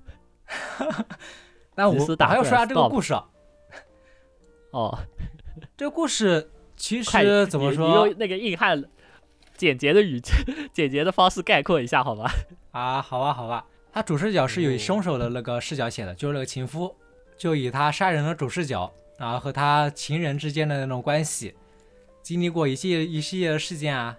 [1.75, 3.15] 那我我还要说下这个故事。
[4.71, 4.99] 哦，
[5.77, 7.89] 这个故事其实怎么说？
[7.89, 8.85] 你用那个硬汉
[9.57, 10.33] 简洁的语气、
[10.73, 12.31] 简洁的方式概括一下，好吧？
[12.73, 13.67] 啊，好吧，好吧。
[13.97, 16.95] 他主视角是以凶手的那个视角写的，就是那个情夫，
[17.39, 21.55] 就以他杀人的主视角，然后和他情人之间的那种关系，
[22.23, 24.15] 经历过一系列一系列的事件啊，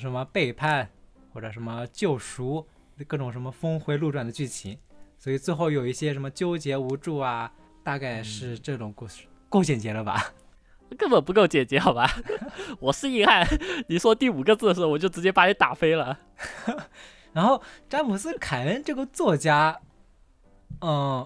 [0.00, 0.88] 什么背叛
[1.30, 2.66] 或者什么救赎，
[3.06, 4.78] 各种什么峰回路转的剧情，
[5.18, 7.52] 所以最后有一些什么纠结无助啊，
[7.84, 10.32] 大概是这种故事，够简洁了吧？
[10.96, 12.10] 根本不够简洁，好吧？
[12.80, 13.46] 我是硬汉，
[13.88, 16.18] 你说第五个字的时候，我就直接把你打飞了。
[17.38, 19.80] 然后詹姆斯·凯恩这个作家，
[20.80, 21.24] 嗯，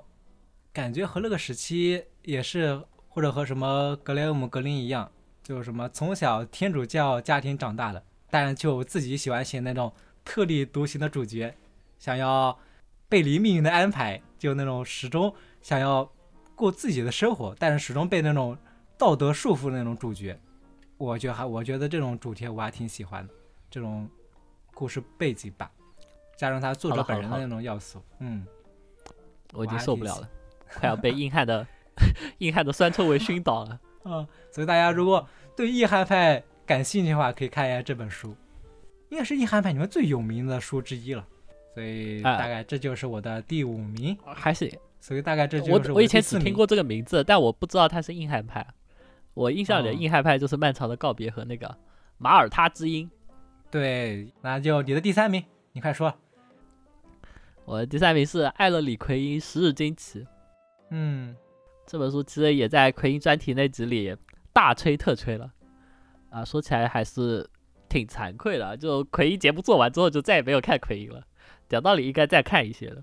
[0.70, 5.10] 感觉和那个时期也是，或者和什么格雷厄姆·格林一样，
[5.43, 9.90] 就是什么从小天主教家庭长大的，但就自己喜欢写那种
[10.22, 11.56] 特立独行的主角，
[11.98, 12.59] 想要
[13.09, 16.06] 背离命运的安排，就那种始终想要
[16.55, 18.55] 过自己的生活，但是始终被那种
[18.98, 20.39] 道德束缚的那种主角。
[20.98, 23.32] 我觉得还，我觉得这种主题我还挺喜欢的，
[23.70, 24.06] 这种
[24.74, 25.70] 故事背景吧。
[26.43, 28.44] 加上他作者本人的那种要素，嗯，
[29.52, 30.28] 我已经受不了了，
[30.74, 31.64] 快要被硬汉的
[32.39, 33.81] 硬汉的酸臭味熏倒了。
[34.02, 35.24] 嗯， 所以大家如果
[35.56, 38.35] 对硬汉派感兴趣的话，可以看一下这本书，
[39.09, 41.24] 应该是硬汉派里面最有名的书之一了。
[41.77, 48.66] 所以大概这就是我的第五名，还是所以大概这就是我我以前只听过这个名字，但我不知道他是硬汉派。
[49.35, 51.69] 我印象里的硬汉派就是《漫长的告别》和那个
[52.19, 53.09] 《马耳他之音》。
[53.70, 55.44] 对，那就你的第三名。
[55.74, 56.12] 你快说，
[57.64, 60.20] 我的第三名是艾勒里奎因《十日惊奇》。
[60.90, 61.34] 嗯，
[61.86, 64.14] 这本书其实也在奎因专题那集里
[64.52, 65.51] 大吹特吹了。
[66.30, 67.48] 啊，说起来还是
[67.89, 71.22] 挺惭愧的，就奎因节目做完之后就再也没有看奎因了。
[71.68, 73.02] 讲道理应该再看一些的。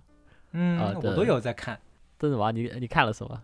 [0.52, 1.80] 嗯，我都有在看。
[2.18, 2.52] 真的吗？
[2.52, 3.42] 你你看了什么？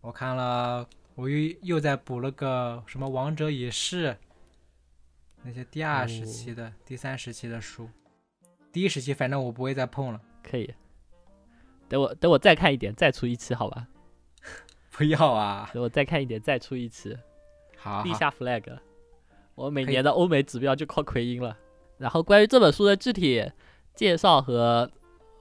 [0.00, 4.08] 我看了，我又又在补了个什么《王者已逝》
[5.42, 7.88] 那些第二时期的、第三时期的书。
[8.74, 10.20] 第一时期，反正我不会再碰了。
[10.42, 10.74] 可以，
[11.88, 13.86] 等我等我再看一点，再出一期，好吧？
[14.90, 15.70] 不要啊！
[15.72, 17.16] 等我再看一点，再出一期。
[17.76, 18.76] 好，立下 flag。
[19.54, 21.56] 我每年的欧美指标就靠奎因了。
[21.98, 23.48] 然后关于这本书的具体
[23.94, 24.90] 介绍和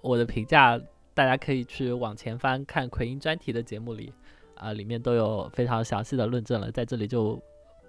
[0.02, 0.80] 我的评价，
[1.16, 4.14] 大家可以去往前翻看奎因专题的节目里，
[4.54, 7.42] 啊，里面都有非常详细的论证了，在这里就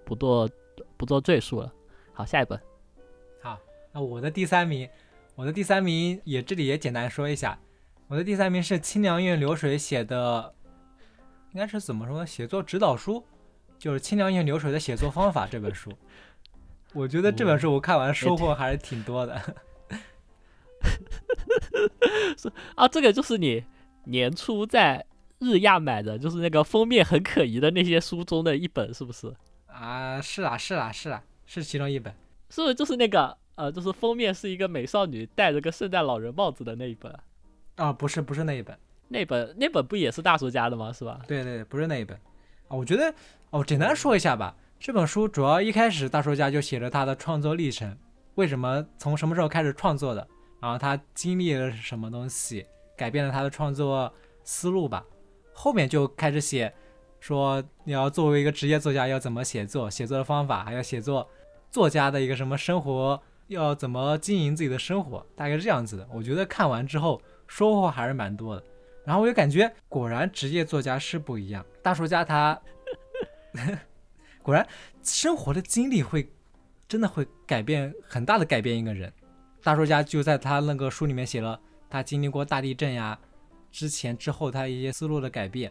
[0.06, 0.48] 不做
[0.96, 1.70] 不做赘述了。
[2.14, 2.58] 好，下一本。
[3.42, 3.60] 好，
[3.92, 4.88] 那我的第三名。
[5.36, 7.58] 我的第三名也这里也简单说一下，
[8.06, 10.54] 我的第三名是清凉院流水写的，
[11.52, 12.26] 应该是怎么说呢？
[12.26, 13.24] 写作指导书，
[13.76, 15.90] 就是清凉院流水的写作方法这本书。
[16.92, 19.56] 我觉得这本书我看完收获还是挺多的。
[22.38, 23.64] 是 啊，这个就是你
[24.04, 25.04] 年初在
[25.40, 29.34] 日亚买的，就是那个封面很可疑的那些书中的一本，是不是？
[29.66, 32.14] 啊，是啊，是啊，是啊，是其中一本。
[32.50, 33.36] 是不是就是那个？
[33.56, 37.16] 呃，就是封面是一个美少女戴着个圣诞老人帽子的那一本，
[37.76, 38.76] 啊，不是，不是那一本，
[39.08, 40.92] 那本那本不也是大叔家的吗？
[40.92, 41.20] 是吧？
[41.28, 42.16] 对对，不是那一本，
[42.68, 43.14] 啊，我觉得，
[43.50, 47.96] 哦，简单说一下吧，这本书主要一开始大叔家就写着他的创作历程，
[48.34, 50.26] 为什么从什么时候开始创作的，
[50.60, 52.66] 然后他经历了什么东西，
[52.96, 54.12] 改变了他的创作
[54.42, 55.04] 思路吧，
[55.52, 56.74] 后面就开始写
[57.20, 61.28] 说你要作为一个职业作家要怎么写作，写作的方法，还有写作
[61.70, 66.08] 作家的一个什么生活，要怎么经营自己的生活，大概是这样子的。
[66.12, 68.64] 我觉得看完之后收获还是蛮多的。
[69.04, 71.64] 然后我就感觉，果然职业作家是不一样。
[71.82, 72.58] 大叔家他
[74.42, 74.66] 果然
[75.02, 76.26] 生活的经历会
[76.88, 79.12] 真的会改变很大的改变一个人。
[79.62, 81.60] 大叔家就在他那个书里面写了
[81.90, 83.18] 他经历过大地震呀，
[83.70, 85.70] 之前之后他一些思路的改变，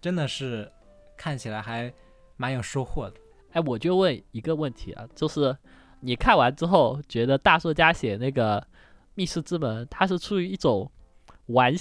[0.00, 0.70] 真的是
[1.16, 1.92] 看起来还
[2.36, 3.16] 蛮有收获的。
[3.52, 5.56] 哎，我就问一个问题啊，就是
[6.00, 8.66] 你看完之后觉得大作家写那个
[9.14, 10.90] 密室之门，他是出于一种
[11.46, 11.74] 玩。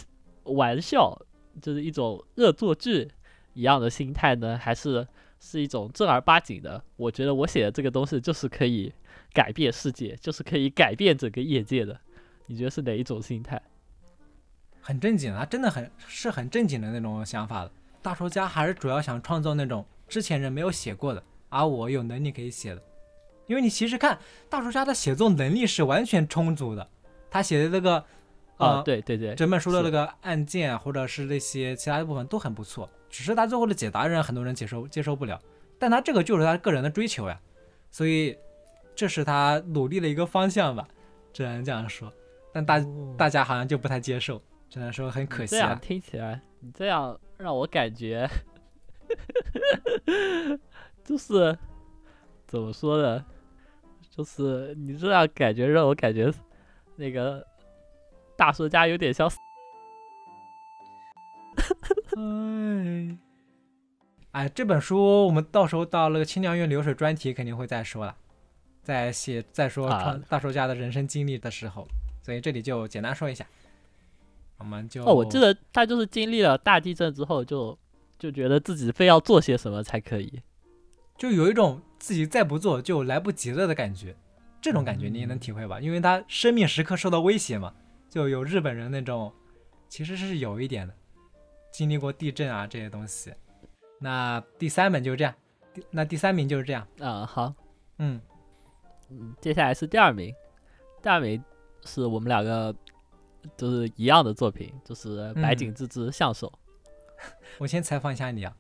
[0.46, 1.16] 玩笑
[1.62, 3.08] 就是一种恶作剧
[3.54, 5.08] 一样的心态呢，还是
[5.40, 6.84] 是一种正儿八经的？
[6.96, 8.92] 我觉得我写的这个东西就是可以
[9.32, 12.00] 改变世界，就是可以改变整个业界的。
[12.48, 13.62] 你觉得是哪一种心态？
[14.82, 17.72] 很正经啊，真的很是很正经的那种想法的。
[18.02, 22.82] 大说家还是主要想创造那种之前人没有写过的，而我有能力可以写的。
[23.50, 24.18] 因为你其实看
[24.48, 26.88] 大叔家的写作能力是完全充足的，
[27.30, 28.06] 他写的这个。
[28.58, 35.42] 啊，对对对，整本书的那个案件或者是那些其他的部分都很不错，只是他最后的解答让很多人接受接受不了。
[35.78, 37.40] 但他这个就是他个人的追求呀，
[37.90, 38.38] 所以
[38.94, 40.86] 这是他努力的一个方向吧，
[41.32, 42.12] 只能这样说。
[42.52, 42.86] 但大
[43.18, 45.52] 大家好像就不太接受，只能说很可惜。
[45.56, 48.30] 这样听起来，你这样让我感觉，
[51.02, 51.58] 就是
[52.46, 53.26] 怎么说呢？
[54.20, 56.30] 就是你这样感觉让我感觉
[56.98, 57.46] 那个。
[58.36, 59.30] 大叔家有点像，
[62.16, 63.18] 哎，
[64.32, 68.16] 哎，这本书我们到时候到那个清凉院流水专题肯定会再说了，
[68.82, 69.90] 在写再说
[70.30, 71.86] 大叔家的人生经历的时候，
[72.24, 73.46] 所以这里就简单说一下，
[74.58, 77.78] 我们就哦，我记得他就是经历了大地震之后，就
[78.18, 80.42] 就觉得自己非要做些什么才可以，
[81.18, 84.16] 就有一种自己再不做就来不及了的感觉，
[84.60, 85.80] 这种感觉你也能体会吧？
[85.80, 87.74] 因为他生命时刻受到威胁嘛。
[88.10, 89.32] 就有日本人那种，
[89.88, 90.94] 其实是有一点的，
[91.72, 93.32] 经历过地震啊这些东西。
[94.00, 95.36] 那第三本就是这样，
[95.92, 96.88] 那第三名就是这样。
[97.00, 97.54] 啊，好，
[98.00, 98.20] 嗯
[99.12, 100.34] 嗯，接下来是第二名，
[101.04, 101.40] 第二名
[101.86, 102.76] 是我们两个
[103.56, 106.52] 就是一样的作品，就是白井智之相手。
[107.60, 108.52] 我先采访一下你啊，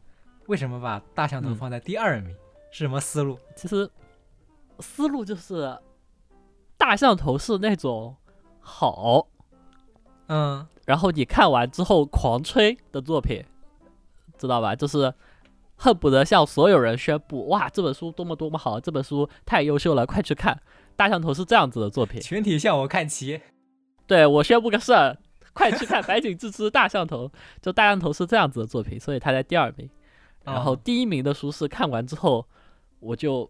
[0.45, 2.35] 为什么把大象头放在第二名？
[2.71, 3.37] 是什么思路？
[3.55, 3.89] 其实
[4.79, 5.77] 思路就是
[6.77, 8.15] 大象头是那种
[8.59, 9.27] 好。
[10.27, 13.43] 嗯，然后你看完之后狂吹的作品，
[14.37, 14.75] 知道吧？
[14.75, 15.13] 就是
[15.75, 20.61] 恨不得向所有人宣布：哇，这本书多么多么好，这本书太优秀了，快去看！
[20.95, 23.41] 大象头是这样子的作品，群体向我看齐。
[24.05, 25.17] 对我宣布个事儿，
[25.53, 27.31] 快去看白井智之大象头，
[27.61, 29.89] 就大象头是这样子的作品，所以他在第二名。
[30.43, 32.45] 然后第一名的书是看完之后
[32.99, 33.49] 我就。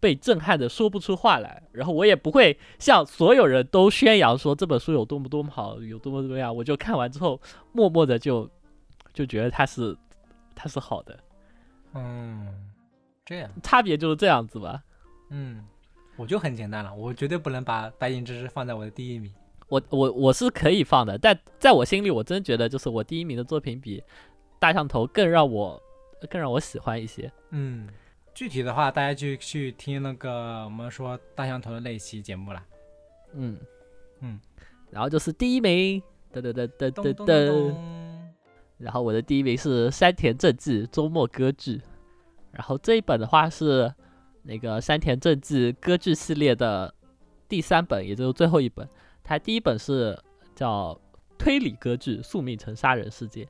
[0.00, 6.54] 被震撼的说不出话来，然后我也不会向所有人都宣扬说这本书有多么多么好，有多么多么样。
[6.54, 7.40] 我就看完之后，
[7.72, 8.48] 默默的就
[9.12, 9.98] 就觉得它是
[10.54, 11.18] 它是好的。
[11.94, 12.46] 嗯，
[13.26, 14.80] 这样差别就是这样子吧。
[15.30, 15.66] 嗯，
[16.16, 19.34] 我就很简单了，我绝对不能把白银之诗放在我的第一名。
[19.66, 24.00] 我我我是可以放的，但在我心里，我真觉得就是我第一名的作品比
[24.60, 25.82] 大象头更让我
[26.30, 27.28] 更让我喜欢一些。
[27.50, 27.88] 嗯。
[28.38, 32.64] 具体的话，大家就去听那个我们说大象头的那一期节目了。
[33.32, 33.58] 嗯
[34.20, 34.38] 嗯，
[34.92, 36.00] 然后就是第一名，
[36.32, 37.74] 噔噔噔噔噔噔。
[38.76, 41.82] 然后我的第一名是山田正纪周末歌剧。
[42.52, 43.92] 然后这一本的话是
[44.44, 46.94] 那个山田正纪歌剧系列的
[47.48, 48.88] 第三本，也就是最后一本。
[49.24, 50.16] 它第一本是
[50.54, 50.96] 叫
[51.36, 53.44] 推理歌剧《宿命城杀人事件》，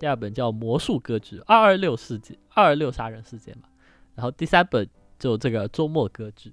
[0.00, 3.68] 第二本叫魔术歌剧《二二六事件》，二二六杀人事件嘛。
[4.14, 4.88] 然后第三本
[5.18, 6.52] 就这个周末歌剧。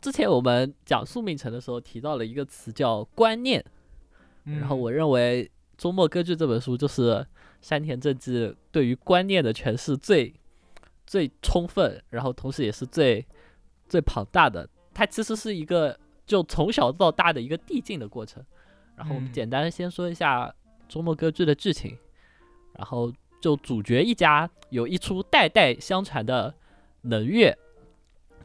[0.00, 3.64] 之前我们讲宿命城的时候提到了一个词叫观念，
[4.44, 7.26] 然后我认为周末歌剧这本书就是
[7.60, 10.32] 山田正治对于观念的诠释最
[11.06, 13.26] 最充分，然后同时也是最
[13.88, 14.68] 最庞大的。
[14.94, 18.44] 它其实是一个就从小到大的一个递进的过程。
[18.94, 20.54] 然后我们简单先说一下
[20.88, 21.98] 周末歌剧的剧情，
[22.74, 26.54] 然后就主角一家有一出代代相传的。
[27.06, 27.56] 能乐，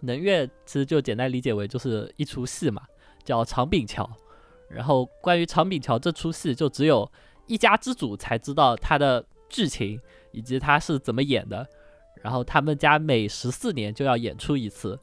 [0.02, 2.84] 能乐其实就简单理解为就是一出戏嘛，
[3.24, 4.10] 叫长柄桥。
[4.70, 7.10] 然后关于长柄桥这出戏，就只有
[7.48, 10.00] 一家之主才知道它的剧情
[10.32, 11.68] 以及它是怎么演的。
[12.22, 15.00] 然后他们家每十四年就要演出一次，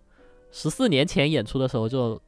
[0.53, 2.21] 十四年前演出的时候，就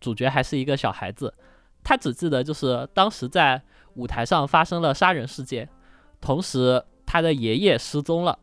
[0.00, 1.34] 主角还是一个小孩子，
[1.82, 3.60] 他只记得就是当时在
[3.94, 5.68] 舞台上发生了杀人事件，
[6.20, 8.38] 同时他的爷爷失踪了。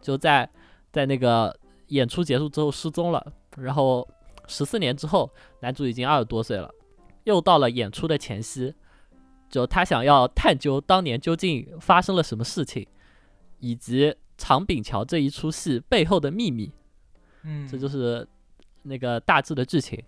[0.00, 0.48] 就在
[0.92, 1.54] 在那个
[1.88, 3.32] 演出结束之后失踪了。
[3.56, 4.06] 然后
[4.46, 6.72] 十四年之后，男主已经二十多岁了，
[7.24, 8.74] 又到了演出的前夕，
[9.48, 12.86] 就他想要探究当年究竟发生了什么事情，
[13.58, 16.72] 以及长柄桥这一出戏背后的秘密。
[17.42, 18.26] 嗯，这就是
[18.82, 20.02] 那个大致的剧情。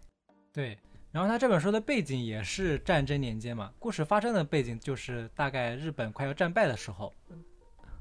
[0.53, 0.79] 对。
[1.13, 7.13] 然后他这本书的背景也是战争年间嘛，故事发生的背景就是大概日本快要战败的时候，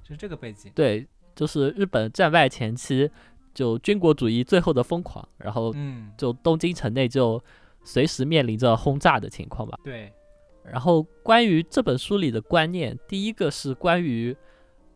[0.07, 0.71] 是这个背景。
[0.75, 3.09] 对，就是日本战败前期，
[3.53, 7.41] 就军国主义最后的疯狂，然后嗯，就东京城内就
[7.83, 9.77] 随时面临着轰炸的情况吧。
[9.83, 10.11] 对。
[10.63, 14.35] 然后关于这本书里的观念，第一个是关于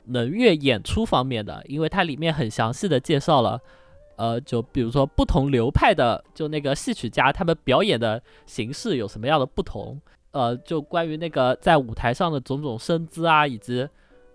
[0.05, 3.59] 能乐演出方面的，因为它里面很详细的介绍了。
[4.15, 9.99] 呃，就比如说不同流派的，就那个戏曲家，他们表演的形式有什么样的不同？
[10.30, 13.88] 呃，就关于那个在舞台上的种种身姿啊，以及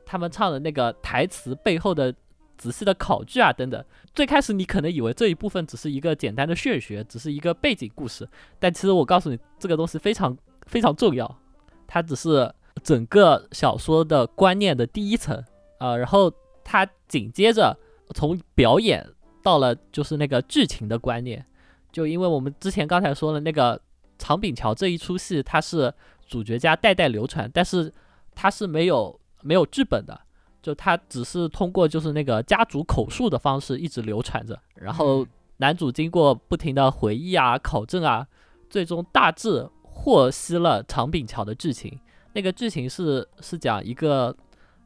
[0.04, 2.12] 他们唱的那个台词背后的
[2.58, 3.82] 仔细的考据啊，等等。
[4.14, 8.28] 最开始你可能以为这一部分只是一个简单的炫学，只是一个背景故事，
[8.58, 10.36] 但其实我告诉你，这个东西非常
[10.66, 11.38] 非常重要，
[11.86, 12.52] 它只是
[12.82, 15.42] 整个小说的观念的第一层
[15.78, 15.96] 啊。
[15.96, 16.30] 然后
[16.62, 17.74] 它紧接着
[18.14, 19.06] 从表演。
[19.40, 21.42] 到了就是那个剧情的观念，
[21.90, 23.80] 就因为我们之前刚才说了那个
[24.18, 25.94] 长柄桥这一出戏，它是
[26.26, 27.90] 主角家代代流传，但是
[28.34, 30.20] 它是没有没有剧本的，
[30.62, 34.58] 就他只是通过就是那个家族口述的方式一直流传着。
[34.74, 35.26] 然后
[35.58, 38.26] 男主经过不停的回忆啊、考证啊，
[38.68, 41.98] 最终大致获悉了长柄桥的剧情。
[42.32, 44.36] 那个剧情是是讲一个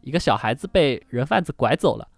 [0.00, 2.08] 一个小孩子被人贩子拐走了。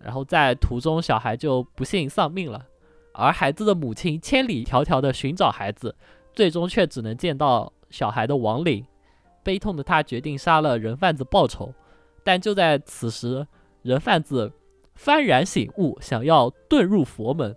[0.00, 2.64] 然后在途中，小孩就不幸丧命了，
[3.12, 5.94] 而孩子的母亲千里迢迢的寻找孩子，
[6.32, 8.84] 最终却只能见到小孩的亡灵。
[9.42, 11.74] 悲痛的他决定杀了人贩子报仇，
[12.22, 13.46] 但就在此时，
[13.82, 14.52] 人贩子
[14.96, 17.54] 幡然醒悟，想要遁入佛门。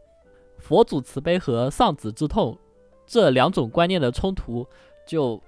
[0.59, 2.57] 佛祖慈悲和丧子之痛
[3.05, 4.65] 这两种观念的冲突
[5.05, 5.41] 就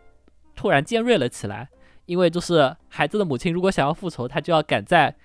[0.55, 1.69] 突然尖锐了起来，
[2.05, 5.15] 因为就是孩子的母亲如果想要复仇，他就要赶在，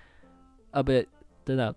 [0.70, 1.08] 呃，不对。
[1.42, 1.74] 等等，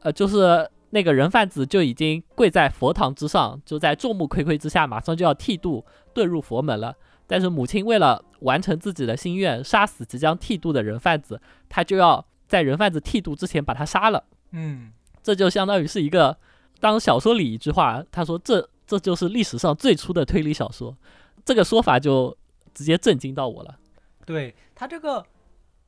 [0.00, 5.82] 呃，就是那个人贩子就已经跪在佛堂之上，就在众目睽睽之下，马上就要剃度
[6.12, 6.94] 遁入佛门了。
[7.26, 14.24] 但是母亲为了完成自己的心愿，杀死即将剃度的人贩子，他就要在人贩子剃度之前把他杀了。
[14.52, 14.92] 嗯，
[15.22, 16.38] 这就相当于是一个
[16.80, 20.96] 当小说里一句话，他说这这就是历史上最初的推理小说。
[21.44, 22.36] 这个说法就
[22.74, 23.78] 直接震惊到我了。
[24.24, 25.24] 对他这个。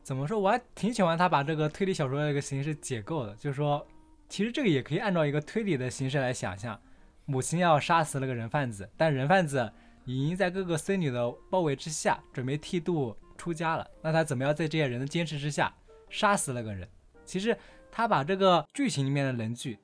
[0.00, 0.40] 怎么说？
[0.40, 3.86] 我还挺喜欢他把这个推理小说的一个形式解构的，就是说，
[4.26, 6.80] 其实这个也可以按照一个推理的形式来想象：
[7.26, 9.70] 母亲要杀死那个人贩子，但人贩子
[10.14, 13.86] 已经在各个僧女的包围之下，准备剃度出家了。
[14.02, 15.70] 那他怎么样在这些人的坚持之下
[16.08, 16.88] 杀死那个人？
[17.26, 17.54] 其实
[17.92, 19.78] 他把这个剧情里面的人剧，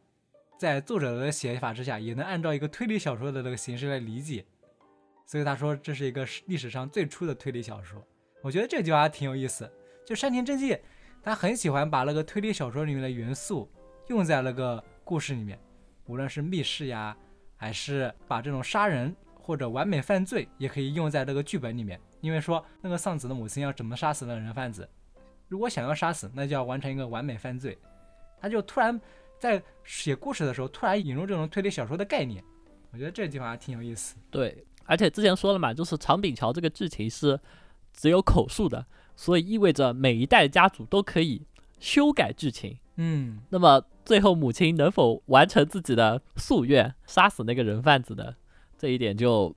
[0.59, 4.46] 在作者的写法之下，也能按照一个推理小说的这个形式来理解。
[5.26, 8.02] 所以他说这是一个历史上最初的推理小说。
[8.40, 9.70] 我觉得这句话挺有意思。
[10.06, 10.78] 就山田正纪，
[11.22, 13.70] 他很喜欢把那个推理小说里面的元素
[14.09, 15.59] 用在那个故事里面，
[16.06, 17.14] 无论是密室呀，
[17.56, 19.14] 还是把这种杀人
[19.44, 22.00] 或者完美犯罪，也可以用在这个剧本里面。
[22.22, 24.88] 因为说那个丧子的母亲要怎么杀死那个人贩子，
[25.48, 27.76] 如果想要杀死，那就要完成一个完美犯罪。
[28.40, 28.98] 他就突然
[29.38, 32.42] 在写故事的时候，突然引入这种推理小说的概念，
[32.90, 34.16] 我觉得这个地方还挺有意思。
[34.30, 37.38] 对，而且之前说了嘛，就是长柄桥这个剧情是
[37.92, 38.86] 只有口述的。
[39.16, 41.46] 所以意味着每一代家族都可以
[41.78, 48.34] 修改剧情，嗯，那么最后母亲能否完成自己的夙愿，杀死那个人贩子的
[48.85, 49.51] 这一点就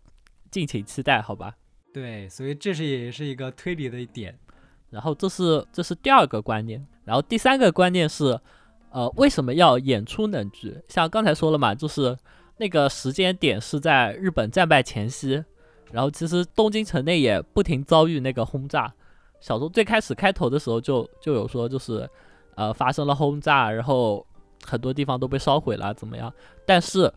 [0.49, 1.53] 敬请期待，好吧？
[1.93, 4.33] 对，所以这是也是一个推理的一点。
[4.89, 8.39] 然后这是这是第二个观念，然后第三个观念是，
[8.89, 10.81] 呃，为什么要演出冷剧？
[10.87, 12.17] 像刚才说了嘛，就是
[12.55, 15.43] 那个时间点是在日本战败前夕，
[15.91, 18.93] 然后其实东京城内也不停遭遇那个轰炸。
[19.41, 22.09] 小说最开始开头的时候就就有说，就是，
[22.55, 24.25] 呃，发生了轰炸，然后
[24.63, 26.33] 很多地方都被烧毁了，怎么样？
[26.65, 27.13] 但是，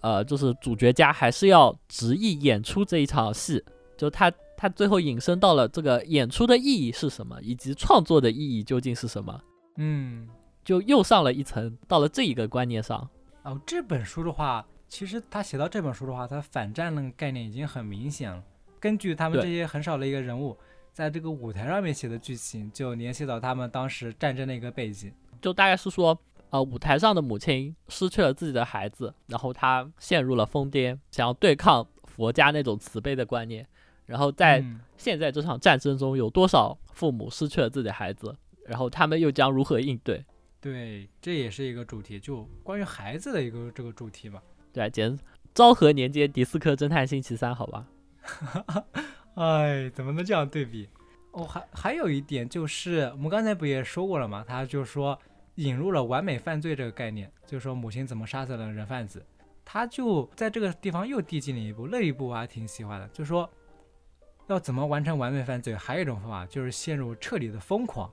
[0.00, 3.64] 呃，就是主角家还是要执意演出这一场戏，
[3.96, 9.40] 就他他最后引申到了这个演出的意义是什么，以及创作的意义究竟是什么？
[9.76, 10.28] 嗯，
[10.64, 13.08] 就又上了一层，到了这一个观念上。
[13.42, 18.42] 哦，这本书的话，其实他写到这本书的话，他反战那个概念已经很明显了。
[18.80, 20.56] 根据他们这些很少的一个人物。
[20.90, 26.18] 在这个舞台上面写的剧情，就联系到他们当时战争的一个背景，就大概是说，
[26.50, 33.66] 呃，舞台上的母亲失去了自己的孩子，然后她陷入了疯癫，想要对抗佛家那种慈悲的观念。
[34.06, 34.64] 然后在
[34.96, 38.34] 现在这场战争中，有多少父母失去了自己的孩子，
[38.66, 40.24] 然后他们又将如何应对？
[40.60, 44.40] 对，这也是一个主题，就关于孩子的一个这个主题嘛。
[44.72, 45.18] 对，简
[45.52, 47.86] 昭和年间迪斯科侦探星期三，好吧？
[49.34, 50.88] 哎，怎么能这样对比？
[51.32, 54.44] 哦，还还有一点就是，我们刚才不也说过了吗？
[54.48, 55.18] 他就说
[55.58, 59.24] 引入了完美犯罪这个概念，就是说母亲怎么杀死了人贩子。
[59.64, 63.48] 他就在这个地方又递进了一步，那一步我还挺喜欢的，就是说
[64.46, 68.08] 要怎么完成完美犯罪，还有一种方法就是陷入彻底的疯狂。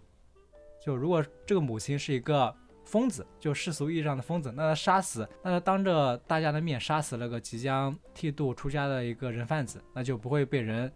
[0.84, 2.54] 就如果这个母亲是一个
[2.84, 10.92] 疯子，就世俗意义上的疯子，那他杀死，那他当着大家的面杀死了个即将剃度出家的一个人贩子，那就不会被人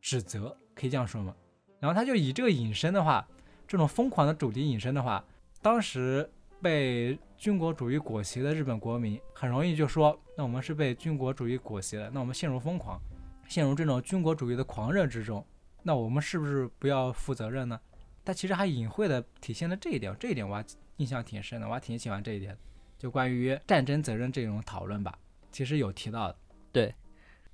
[0.00, 1.34] 指责，可以这样说吗？
[1.80, 3.26] 然后他就以这个隐身的话，
[3.66, 5.22] 这种疯狂的主题隐身的话，
[5.62, 6.28] 当时
[6.62, 12.98] 被军国主义裹挟的日本国民很容易就说，那我们是被军国主义裹挟的，那我们陷入疯狂，
[13.46, 15.44] 陷入这种军国主义的狂热之中，
[15.82, 17.78] 那我们是不是不要负责任呢？
[18.24, 20.64] 他其实还隐晦的体现了这一点，这一点我还
[20.96, 22.56] 印象挺深的，我还挺喜欢这一点，
[22.98, 25.18] 就关于战争责任这种讨论吧，
[25.52, 26.38] 其实有提到的，
[26.72, 26.94] 对，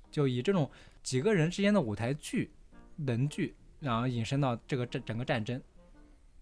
[0.09, 0.69] 就以这种
[1.03, 2.51] 几个人之间的舞台剧、
[2.95, 3.55] 能剧。
[3.79, 5.61] 然后引申到这个整整个战争，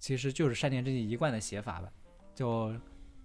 [0.05, 1.89] 其实就是山田真纪一贯的写法吧，
[2.35, 2.71] 就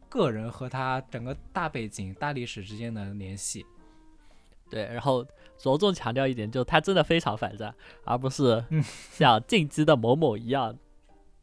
[0.09, 3.66] 个人和他整个大背景、大历史之间的联系。
[4.70, 5.23] 对，然后
[5.59, 7.74] 着重强调一点，就他真的非常反战，
[8.05, 8.65] 而不是
[9.12, 10.74] 像进击的某某一样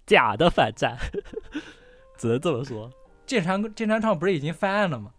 [0.07, 0.97] 假的反战，
[2.17, 2.91] 只能这么说。
[3.27, 5.13] 剑川剑川创不是已经翻案了吗？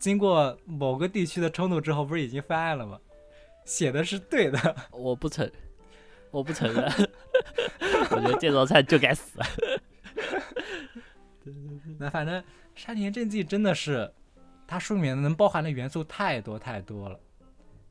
[0.00, 2.98] 经过某个地区的冲突之后，不是已经翻案了吗？
[3.64, 5.48] 写的是对的，我不承。
[6.34, 6.82] 我不承认，
[8.10, 9.38] 我觉得这道菜就该死。
[11.96, 12.42] 那反正
[12.74, 14.12] 山田正纪真的是，
[14.66, 17.16] 他书里面能包含的元素太多太多了，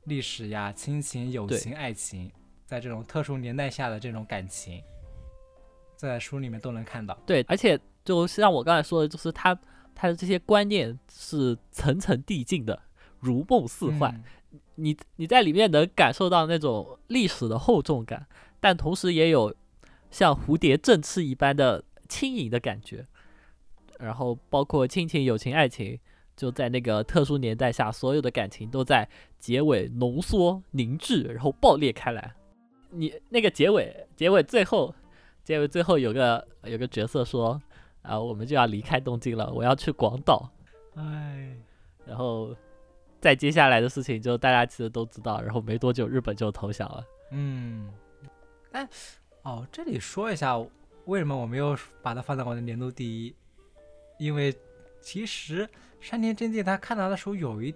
[0.03, 2.29] 历史呀、亲情、友情、爱情，
[2.65, 4.83] 在这种特殊年代下的这种感情，
[5.95, 7.17] 在书里面都能看到。
[7.25, 9.57] 对，而且就像我刚才说的，就是他
[9.95, 12.77] 他的这些观念是层层递进的，
[13.23, 14.21] 如梦似幻。
[14.75, 18.27] 你你在里面能感受到那种历史的厚重感，
[18.59, 19.55] 但同时也有
[20.11, 23.05] 像蝴蝶振翅一般的轻盈的感觉。
[23.99, 25.99] 然后包括亲情、友情、爱情，
[26.35, 29.07] 就在那个特殊年代下，所有的感情都在
[29.39, 32.33] 结尾浓缩凝滞，然后爆裂开来。
[32.89, 34.93] 你那个结尾，结尾最后，
[35.43, 37.61] 结尾最后有个有个角色说
[38.01, 40.49] ：“啊，我们就要离开东京了，我要去广岛。”
[40.97, 41.55] 哎，
[42.05, 42.55] 然后。
[43.23, 47.05] 再接下来的事情就大家其实都知道，然后没多久日本就投降了。
[47.31, 47.89] 嗯，
[48.73, 48.85] 哎，
[49.43, 50.57] 哦，这里说一下
[51.05, 53.33] 为什么我没有把它放在我的年度第一，
[54.19, 54.53] 因为
[54.99, 55.65] 其实
[56.01, 57.73] 山田真纪他看他的时候有一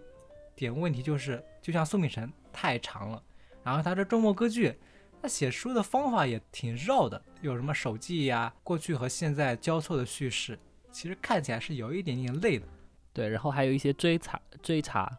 [0.53, 3.23] 点问题，就是就像苏敏成太长了，
[3.63, 4.75] 然后他这周末歌剧，
[5.21, 10.59] 他写书的方法也挺绕的，有什么手记呀，过去和现在交错的叙事，
[10.91, 12.67] 其实看起来是有一点点累的。
[13.13, 15.09] 对，然后还有一些追查追查。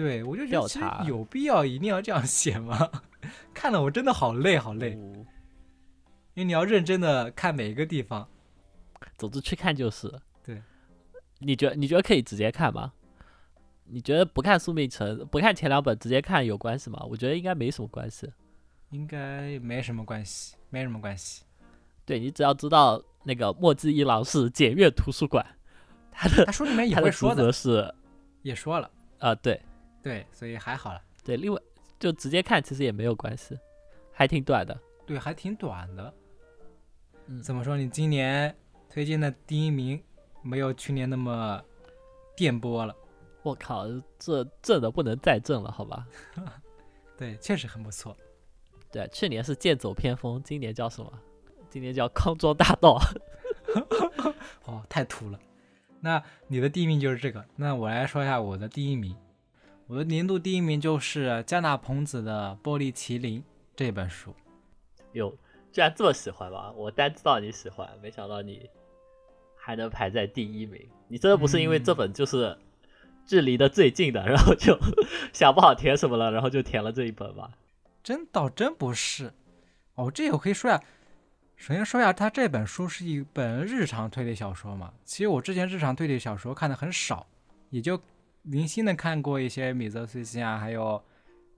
[0.00, 2.90] 对，我就觉得有必要一定要这样写吗？
[3.52, 4.92] 看了我真的好累，好累。
[4.92, 8.26] 因为你要认真的看每一个地方。
[9.18, 10.10] 总之去看就是。
[10.42, 10.62] 对。
[11.40, 12.94] 你觉得你觉得可以直接看吗？
[13.84, 17.04] 你觉得不看苏明成，不看前两本直接看有关系吗？
[17.10, 18.26] 我觉得应该没什么关系。
[18.88, 21.44] 应该没什么关系，没什么关系。
[22.06, 25.44] 对你只要知道那个墨迹一郎是检阅图书馆，
[26.10, 27.94] 他的他书里面也会说的是，
[28.40, 29.60] 也说了啊，对。
[30.02, 31.02] 对，所以还好了。
[31.22, 31.60] 对，另外
[31.98, 33.58] 就直接看其实也没有关系，
[34.12, 34.78] 还挺短的。
[35.06, 36.14] 对，还挺短的。
[37.26, 37.76] 嗯，怎么说？
[37.76, 38.54] 你今年
[38.88, 40.02] 推荐的第一名
[40.42, 41.62] 没有去年那么
[42.36, 42.94] 电波了。
[43.42, 43.86] 我靠，
[44.18, 46.06] 这正的不能再正了，好吧？
[47.16, 48.16] 对，确实很不错。
[48.90, 51.12] 对，去年是剑走偏锋，今年叫什么？
[51.68, 52.98] 今年叫 康庄大道。
[54.64, 55.38] 哦，太土了。
[56.00, 57.44] 那你的第一名就是这个。
[57.56, 59.14] 那我来说一下我的第一名。
[59.90, 63.40] 我的年度第一名就是加纳朋子的《玻璃麒麟》
[63.74, 64.32] 这本书。
[65.14, 65.36] 哟，
[65.72, 66.70] 居然这么喜欢吗？
[66.76, 68.70] 我单知道你喜欢，没想到你
[69.56, 70.80] 还能排在第一名。
[71.08, 72.56] 你真的不是因为这本就是
[73.26, 74.78] 距离的最近的，然后就
[75.34, 77.50] 想不好填什么了，然后就填了这一本吧？
[78.00, 79.32] 真倒真不是。
[79.96, 80.80] 哦，这个可以说呀。
[81.56, 84.94] 首先说一下，它这本书是一本日常推理小说嘛？
[85.04, 87.26] 其实我之前日常推理小说看的很少，
[87.70, 88.00] 也就。
[88.42, 91.02] 零星的看过一些米泽穗信啊，还有，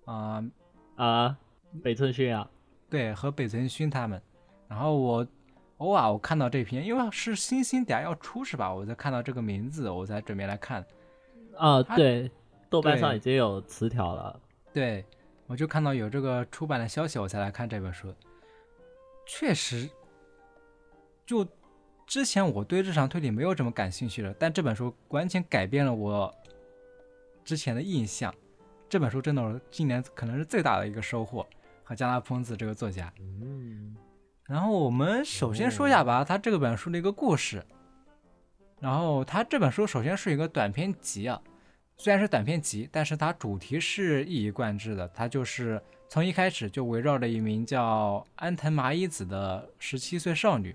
[0.04, 0.44] 啊
[0.96, 1.38] 啊
[1.82, 2.48] 北村薰啊，
[2.90, 4.20] 对，和北村薰他们。
[4.68, 5.26] 然后我
[5.78, 8.72] 偶尔我看到这篇，因为是星星下要出是吧？
[8.72, 10.84] 我才看到这个名字，我才准备来看。
[11.56, 12.30] 啊，对，
[12.70, 14.40] 豆瓣上已经有词条了。
[14.72, 15.04] 对，
[15.46, 18.12] 我就看到有这个出版的消息，我才来看这本书。
[19.26, 19.88] 确实，
[21.26, 21.46] 就
[22.06, 26.34] 之前我对日常推理没有这么感兴趣的，但这本书完全改变了我
[27.44, 28.34] 之前的印象。
[28.88, 31.46] 这本书真的是今年可能是最大的一个收获，
[31.82, 33.12] 和加拉彭子这个作家。
[33.18, 33.96] 嗯，
[34.44, 37.64] 然后我们首先说一下吧，他这个本书的一个故事。
[38.80, 41.40] 然后他这本书首先是一个短篇集啊，
[41.96, 45.06] 虽然是短篇集，但是它主题是一以贯之的。
[45.14, 50.74] 它就是从一开始就围绕着一名叫安藤麻衣子的十七岁少女，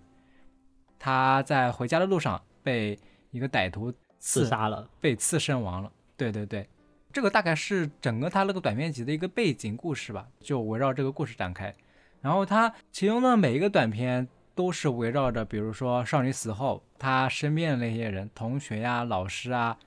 [0.98, 2.98] 她在回家的路上被
[3.32, 5.92] 一个歹徒刺杀了，被刺身亡了。
[6.18, 6.68] 对对对。
[7.14, 11.74] 这个大概是整个他那个短篇集的一个背景故事吧，就围绕这个故事展开。
[12.22, 19.78] 然后他其中的每一个短片都是围绕着，比如说少女死后，他身边的那些人，同学呀、老师啊，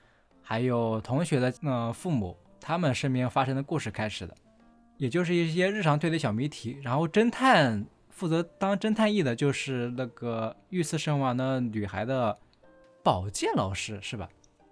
[0.41, 4.35] 还有同学的呃父母，他们身边发生的故事开始的，
[4.97, 6.79] 也就是一些日常推理小谜题。
[6.81, 12.37] 然后侦探负责当侦探役的就是那个遇刺身亡的女孩的
[13.03, 14.27] 保健老师，是吧？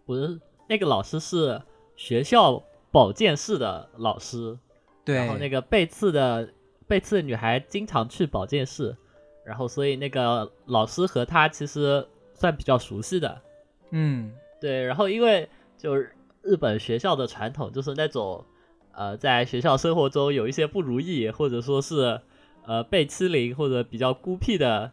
[0.05, 1.61] 不是，那个老师是。
[1.99, 4.57] 学校保健室的老师，
[5.03, 6.47] 对，然后那个被刺的
[6.87, 8.95] 被刺的女孩经常去保健室，
[9.43, 13.41] 然后所以那个老师和她其实算比较熟悉的，
[13.89, 14.31] 嗯，
[14.61, 18.45] 对，然后因为就是日本学校的传统就是那种，
[18.93, 22.21] 呃，在学校生活中有一些不如意或者说是
[22.65, 24.89] 呃被欺凌或者比较孤僻的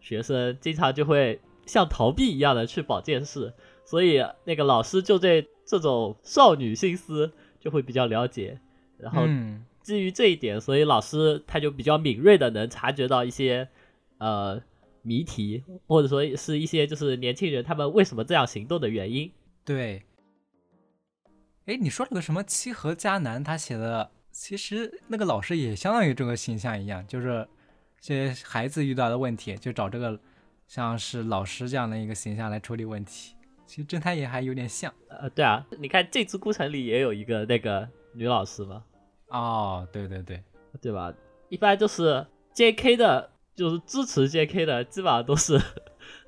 [0.00, 3.52] 学生，经常就会像逃避一样的去保健室，
[3.88, 5.48] 所以那个老师就对。
[5.70, 8.58] 这种少女心思就会比较了解，
[8.96, 9.26] 然后
[9.82, 13.68] 基于这一点，所以老师他就比较敏锐的能察觉到一些
[14.16, 14.62] 呃
[15.02, 19.30] 谜题，或者说是一些就是年轻人他们为什么这样行动的原因。
[19.62, 20.04] 对，
[21.66, 27.46] 哎，你说了个什么七和迦南，他写的其实那个老师也相当于这个形象一样，就是
[28.00, 30.18] 这些孩子遇到的问题，就找这个
[30.66, 33.34] 像是老师这样的一个形象来处理问题。
[33.68, 38.82] 其实侦探也还有点像，呃，对啊，你看这次孤城里也有一个那个女老师嘛，
[39.28, 40.42] 哦，对对对，
[40.80, 41.12] 对吧？
[41.50, 42.96] 一般就是 J.K.
[42.96, 44.64] 的，就是支持 J.K.
[44.64, 45.60] 的，基本上都是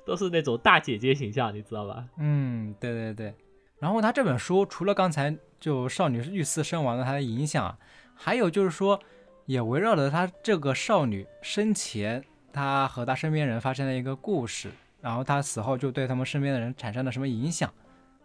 [0.05, 2.05] 都是那种大姐姐形象，你知道吧？
[2.17, 3.33] 嗯，对对对。
[3.79, 7.75] 然后他这本书除了刚才就少女遇刺身亡的他的影响，
[8.13, 8.99] 还有就是说
[9.47, 12.23] 也围绕着她这个少女生前，
[12.53, 14.69] 她和她身边人发生的一个故事。
[15.01, 17.73] 然后他死后就对他们身边的人产生了什么影响？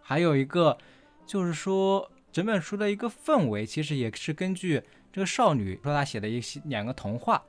[0.02, 0.76] 还有一个
[1.24, 7.42] 就是说，整本书的一个氛围其实也是根据这个少女说她写的一些两个童话，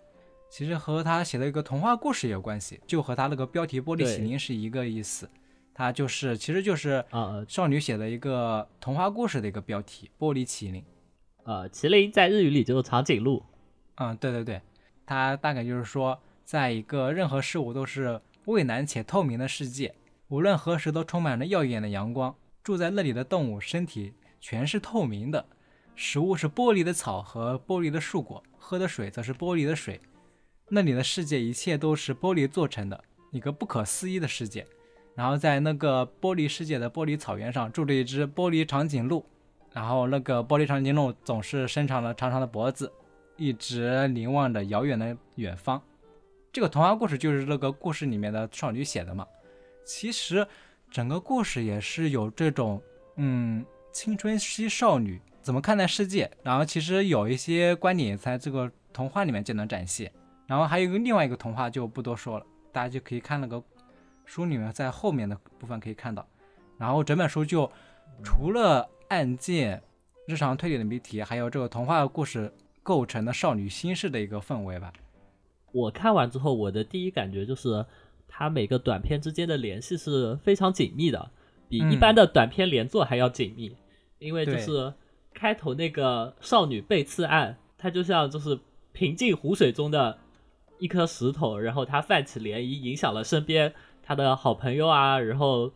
[0.50, 5.30] 其实和她写的一个童话故事也有关系，就和她那个标题《玻璃麒麟》是一个意思。
[5.74, 10.82] 它就是其实就是啊，少女写的一个童话故事的一个标题《玻璃麒麟》。
[11.44, 13.44] 呃，麒麟在日语里就是长颈鹿。
[13.96, 14.62] 嗯，对对对，
[15.06, 18.20] 它大概就是说，在一个任何事物都是。
[18.48, 19.94] 蔚蓝且透明的世界，
[20.30, 22.34] 无论何时都充满着耀眼的阳光。
[22.64, 25.46] 住在那里的动物身体全是透明的，
[25.96, 30.00] 食物是玻璃的草和玻璃的树果，喝的水则是玻璃的水。
[30.70, 34.66] 那里的世界一切都是玻璃做成的，一个不可思议的世界。
[35.14, 39.26] 然后在那个玻璃世界的玻璃草原上住着一只玻璃长颈鹿，
[39.74, 42.90] 然后那个玻璃长颈鹿总是伸长了长长的脖子，
[43.36, 45.82] 一直凝望着遥远的远方。
[46.58, 49.28] 这个童话故事就是那个故事里面的少女写的嘛。
[49.86, 50.48] 其实
[50.90, 52.82] 整个故事也是有这种，
[53.18, 56.28] 嗯，青春期少女怎么看待世界。
[56.42, 60.12] 然后其实有一些观点在这个童话里面就能展现。
[60.48, 63.64] 然后还有一个另外一个童话就不多说了，大家就可以看那个
[64.26, 66.28] 书里面在后面的部分可以看到。
[66.80, 67.72] 然后整本书就
[68.24, 69.80] 除了案件、
[70.26, 72.52] 日常推理的谜题，还有这个童话故事
[72.82, 74.92] 构成的少女心事的一个氛围吧。
[75.78, 77.86] 我看完之后，我的第一感觉就是，
[78.28, 81.30] 它每个短片之间的联系是非常紧密的，
[81.70, 83.76] 比一般的短片连作还要紧密。
[84.18, 84.92] 因为就是
[85.36, 88.58] 开头那个少女被刺案，它就像就是
[88.92, 90.18] 平静湖水中的
[90.80, 93.72] 一颗石头，然后它泛起涟漪，影响了身边
[94.02, 95.72] 他的好朋友啊，然后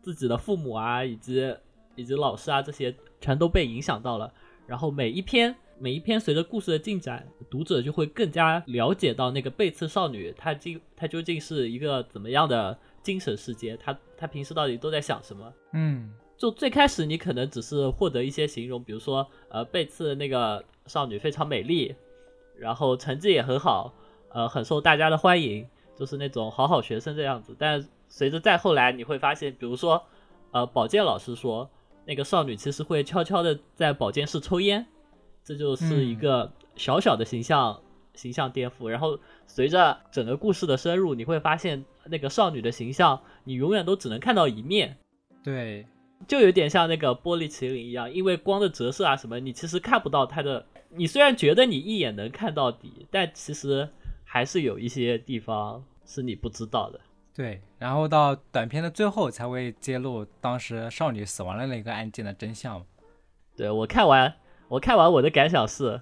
[0.00, 1.52] 自己的父母啊，以及
[1.96, 4.32] 以及老师啊，这些全都被影响到了。
[4.68, 5.56] 然后每一篇。
[5.82, 15.50] 每一篇随着故事的进展，读者就会更加了解到那个被刺少女，她究她究竟是一个怎么样的精神世界，她她平时到底都在想什么？
[15.72, 21.94] 嗯，就最开始你可能只是获得一些形容，比如说呃被刺的那个少女非常美丽，
[22.58, 23.94] 然后成绩也很好，
[24.34, 25.66] 呃很受大家的欢迎，
[25.96, 27.56] 就是那种好好学生这样子。
[27.58, 30.04] 但随着再后来，你会发现，比如说
[30.50, 31.70] 呃保健老师说，
[32.04, 34.86] 那个少女其实会悄悄的在保健室抽烟。
[35.50, 37.82] 这就是一个小小的形象
[38.14, 39.18] 形象颠覆，然后
[39.48, 44.96] 随着整个故事的深入，你会发现那个少女的形象，你永远都只能看到一面。
[45.42, 45.84] 对，
[46.28, 50.64] 就有点像那个玻璃麒麟一样，因为光的折射啊什么，你其实看不到它的。
[50.90, 53.88] 你虽然觉得你一眼能看到底，但其实
[54.22, 57.00] 还是有一些地方是你不知道的。
[57.34, 62.80] 对，然后到短片的最后才会揭露当时少女死亡的那个案件的真相。
[63.56, 64.32] 对我看完，
[64.70, 66.00] 我看完我的感想是。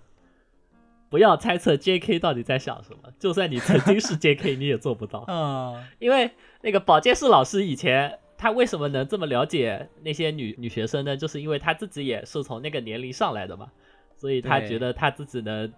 [1.11, 2.19] 不要猜测 J.K.
[2.19, 4.57] 到底在想什么，就算你曾经是 J.K.
[4.57, 5.83] 你也做不到嗯！
[5.99, 6.31] 因为
[6.61, 11.17] 那个保健室老师以前他为什么能这么了解那些女女学生呢？
[11.17, 13.73] 就是因为他自己也是从那个年龄上来的嘛，
[14.19, 15.73] 所以他觉得他自己能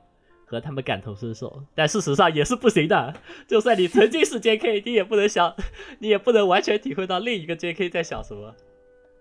[0.47, 1.63] 和他们感同身受。
[1.77, 3.15] 但事实上也是不行的，
[3.47, 5.55] 就算你曾经是 J.K.，你也不能想，
[6.01, 7.89] 你也不能完全体会到另一个 J.K.
[7.89, 8.53] 在想什么。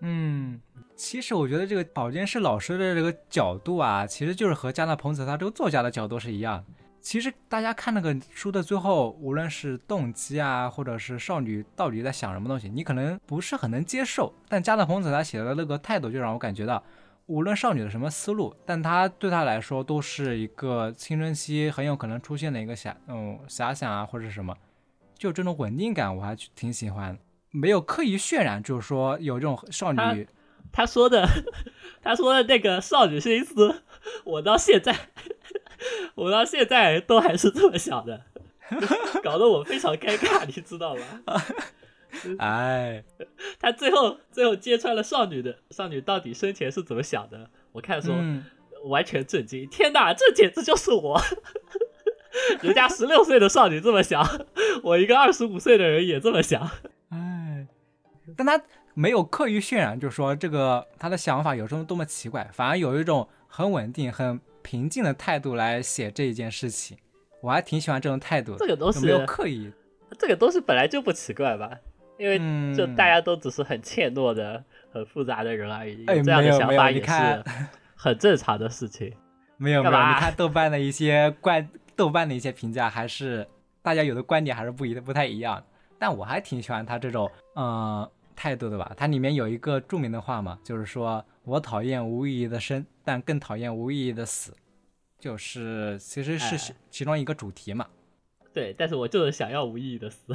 [0.02, 0.60] 嗯。
[1.00, 6.62] 其实我觉得这个保健室老师的这个角度啊，其实就是和加纳彭子他这个作家的角度是一样。
[7.00, 14.34] 其实大家看那个书的最后，无论是动机啊，或者是少女到底在想什么东西，你可能不是很能接受。
[14.50, 16.84] 但加纳彭子他写的那个态度，就让我感觉到，
[17.28, 24.54] 无论少女的什么思路，但他对他来说都是一个青春期很有可能出现的一个遐嗯遐想啊，或者什么，
[25.18, 27.18] 就这种稳定感，我还挺喜欢，
[27.52, 30.28] 没有刻意渲染，就是说有这种少女。
[30.80, 31.28] 他说的，
[32.02, 33.84] 他说的那个少女心思，
[34.24, 34.96] 我到现在，
[36.16, 38.22] 我到现在都还是这么想的，
[39.22, 41.02] 搞得我非常尴尬，你知道吗？
[42.40, 43.04] 哎，
[43.60, 48.16] 他最后最后揭穿了少女的少女到底生前是怎么想的，我看说
[48.86, 51.22] 完全震惊，天哪，这简直就是我，
[52.64, 54.26] 人家十六岁的少女这么想，
[54.84, 56.72] 我一个二十五岁的人也这么想，
[57.10, 57.68] 哎，
[58.38, 58.64] 但他。
[58.94, 66.98] 没有刻意渲染，就是说这个他的想法有时候多么奇怪，反而有一种很稳定、很平静的态度来写这一件事情，
[67.42, 68.56] 我还挺喜欢这种态度。
[68.58, 69.72] 这个东西没有刻意，
[70.18, 71.72] 这个东西本来就不奇怪吧？
[72.18, 72.38] 因为
[72.76, 74.62] 就大家都只是很怯懦的、
[74.92, 77.44] 很复杂的人而已，这样的想法也是
[77.96, 79.14] 很正常的事情。
[79.56, 83.48] 没有没有，你看豆瓣的一些观，豆瓣的一些评价还是
[83.82, 85.64] 大家有的观点还是不一不太一样，
[85.98, 88.10] 但我还挺喜欢他这种，嗯。
[88.40, 94.54] 态度的吧，它里面有一个著名的话嘛，就是说我讨厌无意义的生，但更讨厌无意义的死，
[95.20, 97.86] 就是其实是其中一个主题嘛。
[98.54, 100.34] 对，但是我就是想要无意义的死。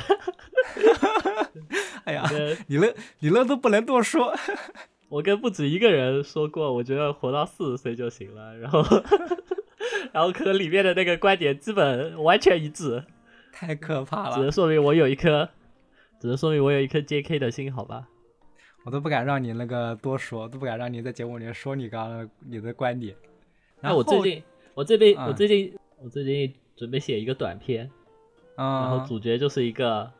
[2.04, 2.28] 哎呀，
[2.66, 2.88] 你那，
[3.20, 4.36] 你那都不能多说。
[5.08, 8.54] 我跟不止一个人说过，我觉得活到四十岁就行了。
[8.58, 8.84] 然后，
[10.12, 13.02] 然后可能里面的那个观点基本完全一致。
[13.50, 15.48] 太可怕了，只能说明我有一颗。
[16.24, 17.38] 只能说明我有一颗 J.K.
[17.38, 18.08] 的心，好吧？
[18.86, 23.14] 我都不敢让你那个多说，都不敢让你在节目里面说你刚刚你的观点。
[23.82, 24.42] 那我最近，
[24.72, 27.90] 我这边，我最近，我最近准备写一个短片，
[28.56, 30.10] 然后主角就是一个，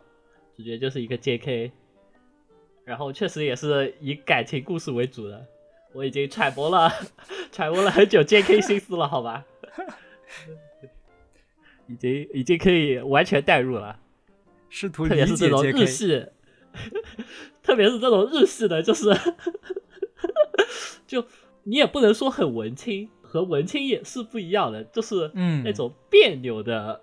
[0.55, 1.73] 主角就是一个 J.K.
[2.85, 5.47] 然后确实也是以感情故事为主的。
[5.95, 6.93] 我已经揣摩了，
[7.51, 8.61] 揣摩了很久 J.K.
[8.61, 9.43] 心思了，好吧？
[11.89, 13.99] 已经已经可以完全代入了。
[14.75, 16.27] 试图特别是这种日系，
[17.63, 19.09] 特别是这种日系的，就是，
[21.07, 21.25] 就
[21.63, 27.01] 你也不能说很文青，和文青也是不一样的，就是嗯那种别扭的、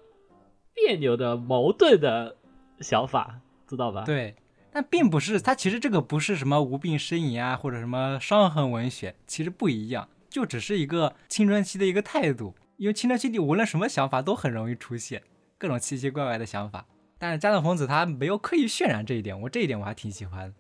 [0.74, 2.36] 别扭的、矛盾的
[2.82, 4.04] 想法，知道吧？
[4.04, 4.36] 对，
[4.74, 15.24] 但并不是，它其实这个不是什么无病呻吟啊，或者什么伤痕文学，其实不一样，就只是一个青春期的一个态度，因为青春期你无论什么想法都很容易出现
[15.58, 16.86] 各种奇奇怪怪的想法。
[17.22, 20.52] 但是加藤丰子他没有刻意渲染这一点，我这一点我还挺喜欢。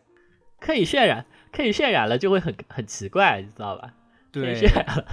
[0.60, 3.96] 刻意渲染，刻意渲染了就会很很奇怪，你知道吧？
[4.32, 5.06] 对，渲染了，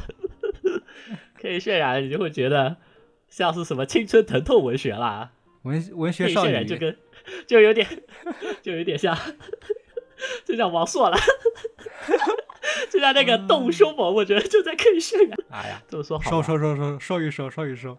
[1.41, 2.77] 可以渲染，你就会觉得
[3.31, 6.95] 像是什么青春疼痛文学啦，文文学少女就跟
[7.47, 7.89] 就有点
[8.61, 9.17] 就有点像，
[10.45, 11.17] 就像王朔了，
[12.91, 15.39] 就像那个动物凶猛，我觉得就在刻意渲染。
[15.49, 17.97] 哎呀，这么说好，收收收收收一收收一收，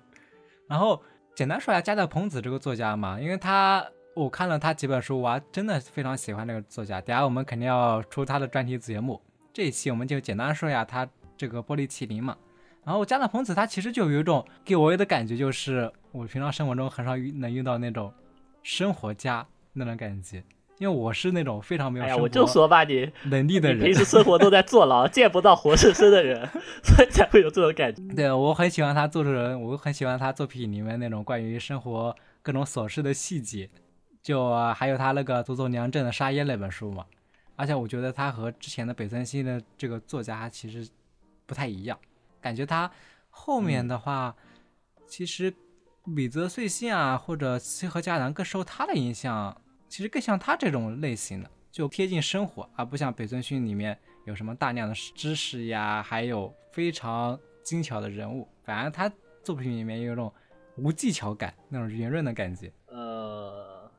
[0.68, 1.02] 然后。
[1.40, 7.00] 简单说一下加藤朋子这个作家嘛，因为他我看了他几本书，我还真的非常喜欢这个作家。
[7.00, 9.22] 等下我们肯定要出他的专题节目，
[9.54, 11.08] 这一期我们就简单说一下他
[11.38, 12.36] 这个玻璃麒麟嘛。
[12.84, 18.14] 然后加藤朋子他其实就有一种给我的感觉，就是我平常生活中很少遇能遇到那种
[18.62, 20.44] 生活家那种感觉。
[20.80, 26.50] 因为我是那种非常没有，哎呀，我就说吧，你能力的人，平时 生活都在坐牢，见不到活生生的人，
[26.82, 28.02] 所以才会有这种感觉。
[28.16, 33.70] 对，我很喜欢他做人，我很喜欢他作品里面那种关于生活各种琐事的细节，
[34.22, 37.06] 就还有他那个佐佐良镇的沙耶那本书嘛。
[37.58, 40.88] 而且我觉得他和之前的北村新的这个作家其实
[41.46, 42.00] 不太一样，
[42.40, 42.90] 感觉他
[43.30, 44.34] 后面的话
[45.10, 45.54] 其实
[46.06, 58.48] 米泽穗信啊，或者七和佳南更受他的影响，其实更像他这种类型的，就贴近生活，而不像北村薰里面有什么大量的知识呀，还有非常精巧的人物。
[58.64, 59.12] 反而他
[59.44, 60.32] 作品里面有一种
[60.78, 62.72] 无技巧感，那种圆润的感觉。
[62.88, 63.92] 呃，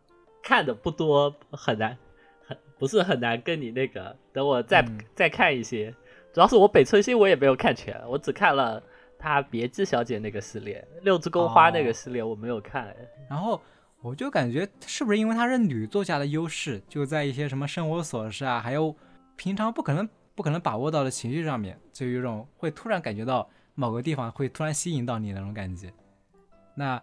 [0.42, 1.98] 看的不多，很难，
[2.46, 4.16] 很不是很难跟你那个。
[4.32, 4.84] 等我再
[5.14, 5.94] 再看一些，
[6.32, 8.82] 主要是我北村薰我也没有看全，我只看了。
[9.22, 12.96] 他别致小姐那个系列，六之宫花那个系列我没有看，
[13.28, 13.60] 然后
[14.02, 18.94] 我就感觉是不是因为她是女作家的优势，就在一些什么生活琐事啊，还有
[19.36, 25.92] 平常不可能不可能把握到的情绪上面，就有一种会突然感觉到某个地方会突然吸引到你那种感觉。
[26.74, 27.02] 那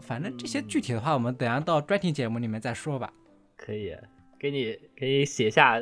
[0.00, 3.12] 反正这些具体的话，我们等下到专题节目里面再说吧。
[3.56, 3.94] 可以，
[4.38, 5.78] 给你可以写下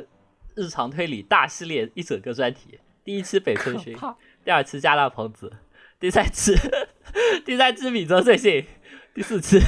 [0.56, 4.16] 日常推理大系列一整个专题，第一期北村薰。
[4.44, 5.52] 第二期加纳朋子，
[6.00, 6.54] 第三期
[7.46, 8.66] 第三期米泽最信，
[9.20, 9.60] 第四次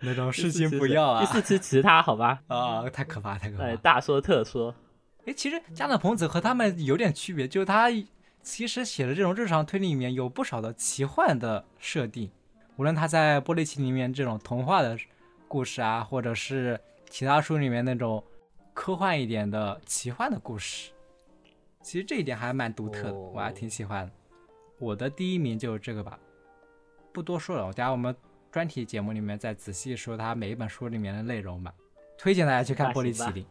[0.00, 2.42] 那种事情不要啊，第四次其他好吧？
[2.48, 3.76] 啊，太可怕，太可怕！
[3.76, 4.74] 大说特说。
[5.26, 7.88] 哎，其实加纳朋子和他们有点区别，就是他
[8.42, 12.28] 其实写的这种日常推理里面有不少的奇幻的设定，
[12.74, 14.98] 无论他在玻璃旗里面这种童话的
[15.46, 18.22] 故事啊，或者是其他书里面那种
[18.74, 20.90] 科幻一点的奇幻的故事。
[21.80, 24.10] 其实这一点还蛮独特的，我还挺喜欢。
[24.80, 26.18] 我的第一名就是这个吧，
[27.12, 28.14] 不多说了，我等下我们
[28.54, 31.74] 专题节目里面再仔细说它每一本书里面的内容吧。
[32.16, 33.42] 推荐大家去看《玻璃麒麟》，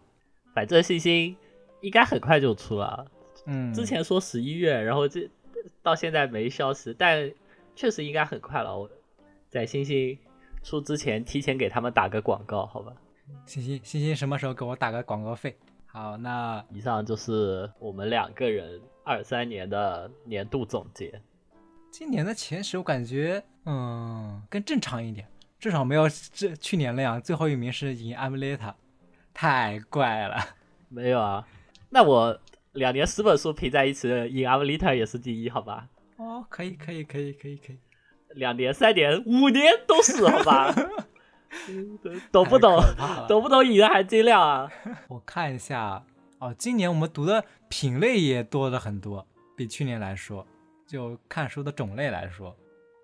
[0.55, 1.35] 反正星星
[1.81, 3.05] 应该很快就出了。
[3.45, 5.29] 嗯，之前说十一月，然后这
[5.81, 7.29] 到现在没消息，但
[7.75, 8.79] 确实应该很快了。
[8.79, 8.89] 我
[9.49, 10.17] 在星星
[10.63, 12.93] 出之前，提前给他们打个广告，好吧？
[13.45, 15.53] 星星星星什么时候给我打个广告费？
[15.85, 21.21] 好，那以上就是我们两个人二三年的年度总结。
[21.91, 25.27] 今年的前十，我感觉嗯更正常一点，
[25.59, 27.21] 至少没有这去年那样。
[27.21, 28.75] 最后一名是赢阿姆雷塔，
[29.33, 30.37] 太怪了。
[30.89, 31.47] 没有啊，
[31.89, 32.39] 那我
[32.73, 35.87] 两年十本书拼在一起，赢阿姆雷塔也是第一，好吧？
[36.17, 37.79] 哦，可以，可以，可以，可以，可以。
[38.35, 40.73] 两年、三年、五年都是，好吧？
[42.31, 42.79] 懂不懂？
[43.27, 43.63] 懂不懂？
[43.65, 44.71] 赢的含金量啊！
[45.07, 46.03] 我看一下
[46.39, 49.25] 哦，今年我们读的品类也多了很多，
[49.55, 50.45] 比去年来说，
[50.87, 52.55] 就看书的种类来说，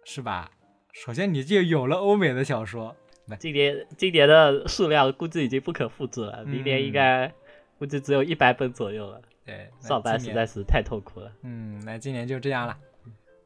[0.09, 0.49] 是吧？
[0.91, 2.95] 首先你就有了欧美的小说，
[3.37, 7.31] 今年今年的数量估计已经不可复制了，明年应该
[7.77, 9.21] 估计只有一百本左右了。
[9.45, 11.31] 对，上班实在是太痛苦了。
[11.43, 12.75] 嗯，那今年就这样了。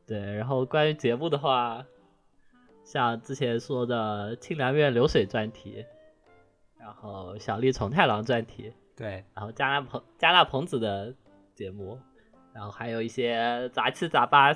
[0.08, 1.86] 对，然后关于节目的话。
[2.86, 5.86] 像之前说的清凉院流水专题，
[6.78, 11.14] 然后小丽重太郎专题，对，然后加纳朋加纳朋子的
[11.56, 11.98] 节目，
[12.54, 14.54] 然后还有一些杂七杂八。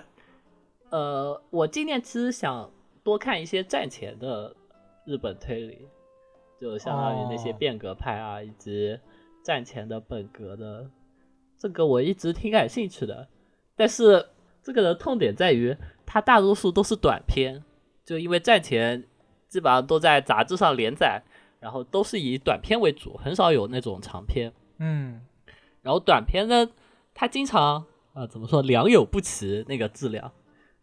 [0.89, 2.71] 呃，我今年其实想
[3.03, 4.55] 多看一些战前的
[5.05, 5.87] 日本推理，
[6.59, 8.99] 就相当于那些变革派啊，以及
[9.43, 10.89] 战前的本格的，
[11.57, 13.27] 这个我一直挺感兴趣的。
[13.75, 14.27] 但是
[14.63, 17.63] 这个的痛点在于，它大多数都是短篇。
[18.05, 19.03] 就因为战前
[19.49, 21.21] 基本上都在杂志上连载，
[21.59, 24.53] 然后都是以短篇为主，很少有那种长篇。
[24.77, 25.21] 嗯，
[25.81, 26.69] 然后短篇呢，
[27.13, 30.31] 它经常啊怎么说良莠不齐那个质量，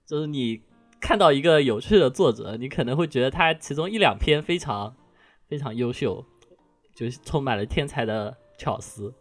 [0.06, 0.60] 就是你
[1.01, 4.94] 看到一个有趣的作者，你可能会觉得他其中一两篇非常
[5.48, 6.24] 非常优秀，
[6.94, 9.12] 就是充满了天才的巧思，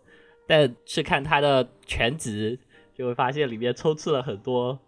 [0.48, 2.60] 但去看他的全集，
[2.94, 4.80] 就会发现里面充斥了很多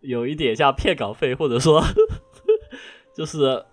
[0.00, 1.82] 有一点像骗稿费，或者说。
[3.14, 3.64] 就是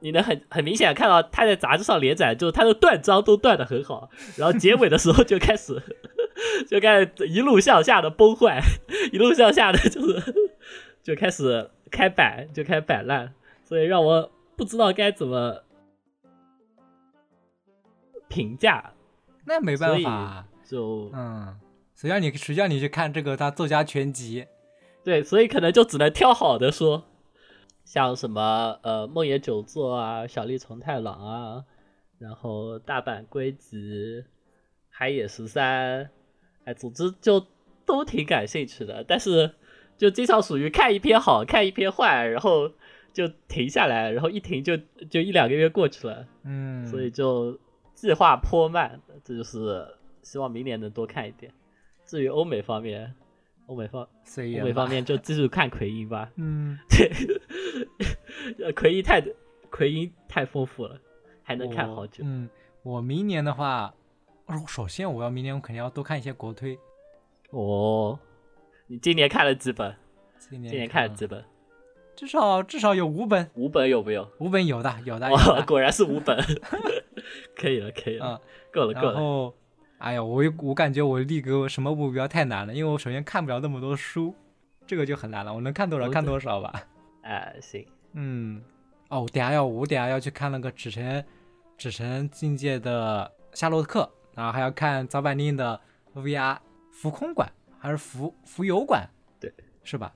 [0.00, 5.82] 你能很很明显看到他在杂志上连载，就是他的断章都断的很好，然后结尾的时候就开始
[6.68, 8.60] 就开始一路向下的崩坏，
[9.10, 10.34] 一路向下的就是
[11.02, 15.64] 就开始开摆，就开始摆烂，所以让我不知道该怎么
[18.28, 18.92] 评价。
[19.46, 21.58] 那没办法，就嗯，
[21.94, 24.46] 谁让你谁叫你去看这个他作家全集？
[25.02, 27.04] 对，所以可能就只能挑好的说。
[27.82, 31.64] 像什么呃梦野久作啊，小笠虫太郎啊，
[32.18, 34.22] 然后大阪归集、
[34.88, 36.08] 海野十三，
[36.64, 37.44] 哎，总之就
[37.84, 39.52] 都挺感兴趣的，但是
[40.00, 42.72] 就经常属于看一篇好看一篇坏，然后
[43.12, 44.74] 就停下来，然后一停就
[45.10, 47.58] 就一两个月过去了，嗯，所以就
[47.92, 49.86] 计划颇慢，这就是
[50.22, 51.52] 希望明年能多看一点。
[52.06, 53.14] 至于欧美方面。
[53.66, 56.28] 欧美方，欧美方面就继续看奎因吧。
[56.34, 59.22] 嗯，对，奎因太
[59.70, 60.98] 奎因太丰富了，
[61.44, 62.24] 还能看好久。
[62.26, 62.48] 嗯，
[62.82, 63.94] 我明年的话，
[64.66, 66.76] 首先我要明年我肯定要多看一些国推。
[67.50, 68.18] 哦，
[68.90, 69.94] 你今年看了几本？
[70.36, 71.44] 今年看了几本？
[72.16, 74.28] 至少至少有五本，五本有没有？
[74.40, 75.30] 五本有的，有的。
[75.30, 76.36] 哇，果然是五本，
[77.54, 78.40] 可以了，可以了，
[78.72, 79.12] 够了，够了。
[79.12, 79.54] 然后，
[79.98, 84.34] 哎呀，我我感觉我立个什么目标太难了，因为我首先看不了那么多书，
[84.88, 85.54] 这个就很难了。
[85.54, 86.82] 我能看多少看多少吧。
[87.22, 88.60] 哎，行，嗯，
[89.08, 91.24] 哦，等下要我等下要去看那个纸城，
[91.78, 95.80] 纸城境界的夏洛克，然后还要看早坂令的
[96.16, 96.58] VR
[96.90, 97.48] 浮空馆
[97.80, 99.08] 还是浮浮游馆？
[99.40, 99.52] 对，
[99.82, 100.12] 是吧？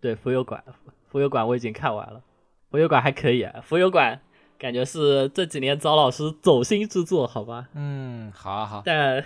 [0.00, 0.62] 对，浮游馆，
[1.08, 2.22] 浮游馆我已经看完了，
[2.70, 4.20] 浮游馆还可以啊，浮游馆
[4.58, 7.68] 感觉是这几年找老师走心之作，好吧？
[7.74, 8.82] 嗯，好好。
[8.84, 9.22] 但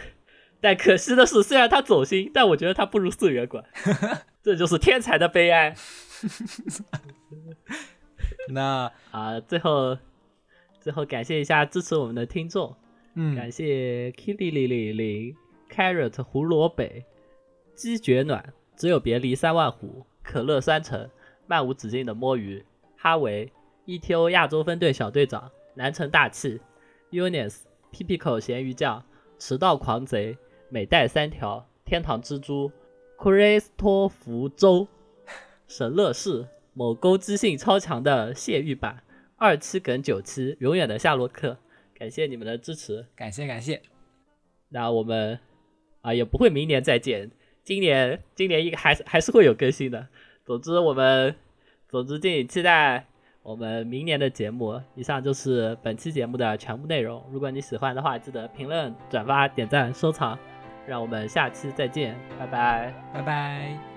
[0.61, 3.65] 但可惜的是，虽然他走心，但我觉得他不如四元馆，
[4.43, 5.75] 这就是天才的悲哀。
[8.51, 9.97] 那 啊，最后
[10.81, 12.75] 最后感谢一下支持我们的听众，
[13.15, 15.37] 嗯，感谢 Kitty 零零零
[15.71, 16.85] Carrot 胡萝卜
[17.79, 20.05] 鸡绝暖，只有别离三万户。
[20.21, 21.09] 可乐三城，
[21.47, 22.65] 漫无止境的摸鱼，
[22.97, 23.53] 哈维
[23.87, 26.61] ，ETO 亚洲分队小队长，南城大气
[27.13, 29.05] ，Unis，PP 口咸鱼酱，
[29.39, 30.37] 迟到狂贼，
[30.69, 32.71] 美带三条，天堂蜘蛛
[33.17, 34.89] ，c r i s t o 福州，
[35.69, 39.05] 神乐士，某攻击性超强的泄欲版，
[39.37, 41.57] 二七梗九七，永远的夏洛克，
[41.95, 43.81] 感谢你们的支持，感谢感谢，
[44.69, 45.39] 那我们
[46.03, 47.31] 啊也不会明年再见。
[47.69, 50.09] 今年，今年一个还是还是会有更新的。
[50.47, 51.35] 总之，我们，
[51.87, 53.05] 总之敬请期待
[53.43, 54.81] 我们明年的节目。
[54.95, 57.23] 以上就是本期节目的全部内容。
[57.31, 60.39] 如果你喜欢的话，记得评论、转发、点赞、收藏。
[60.87, 63.88] 让我们下期再见，拜拜，拜拜。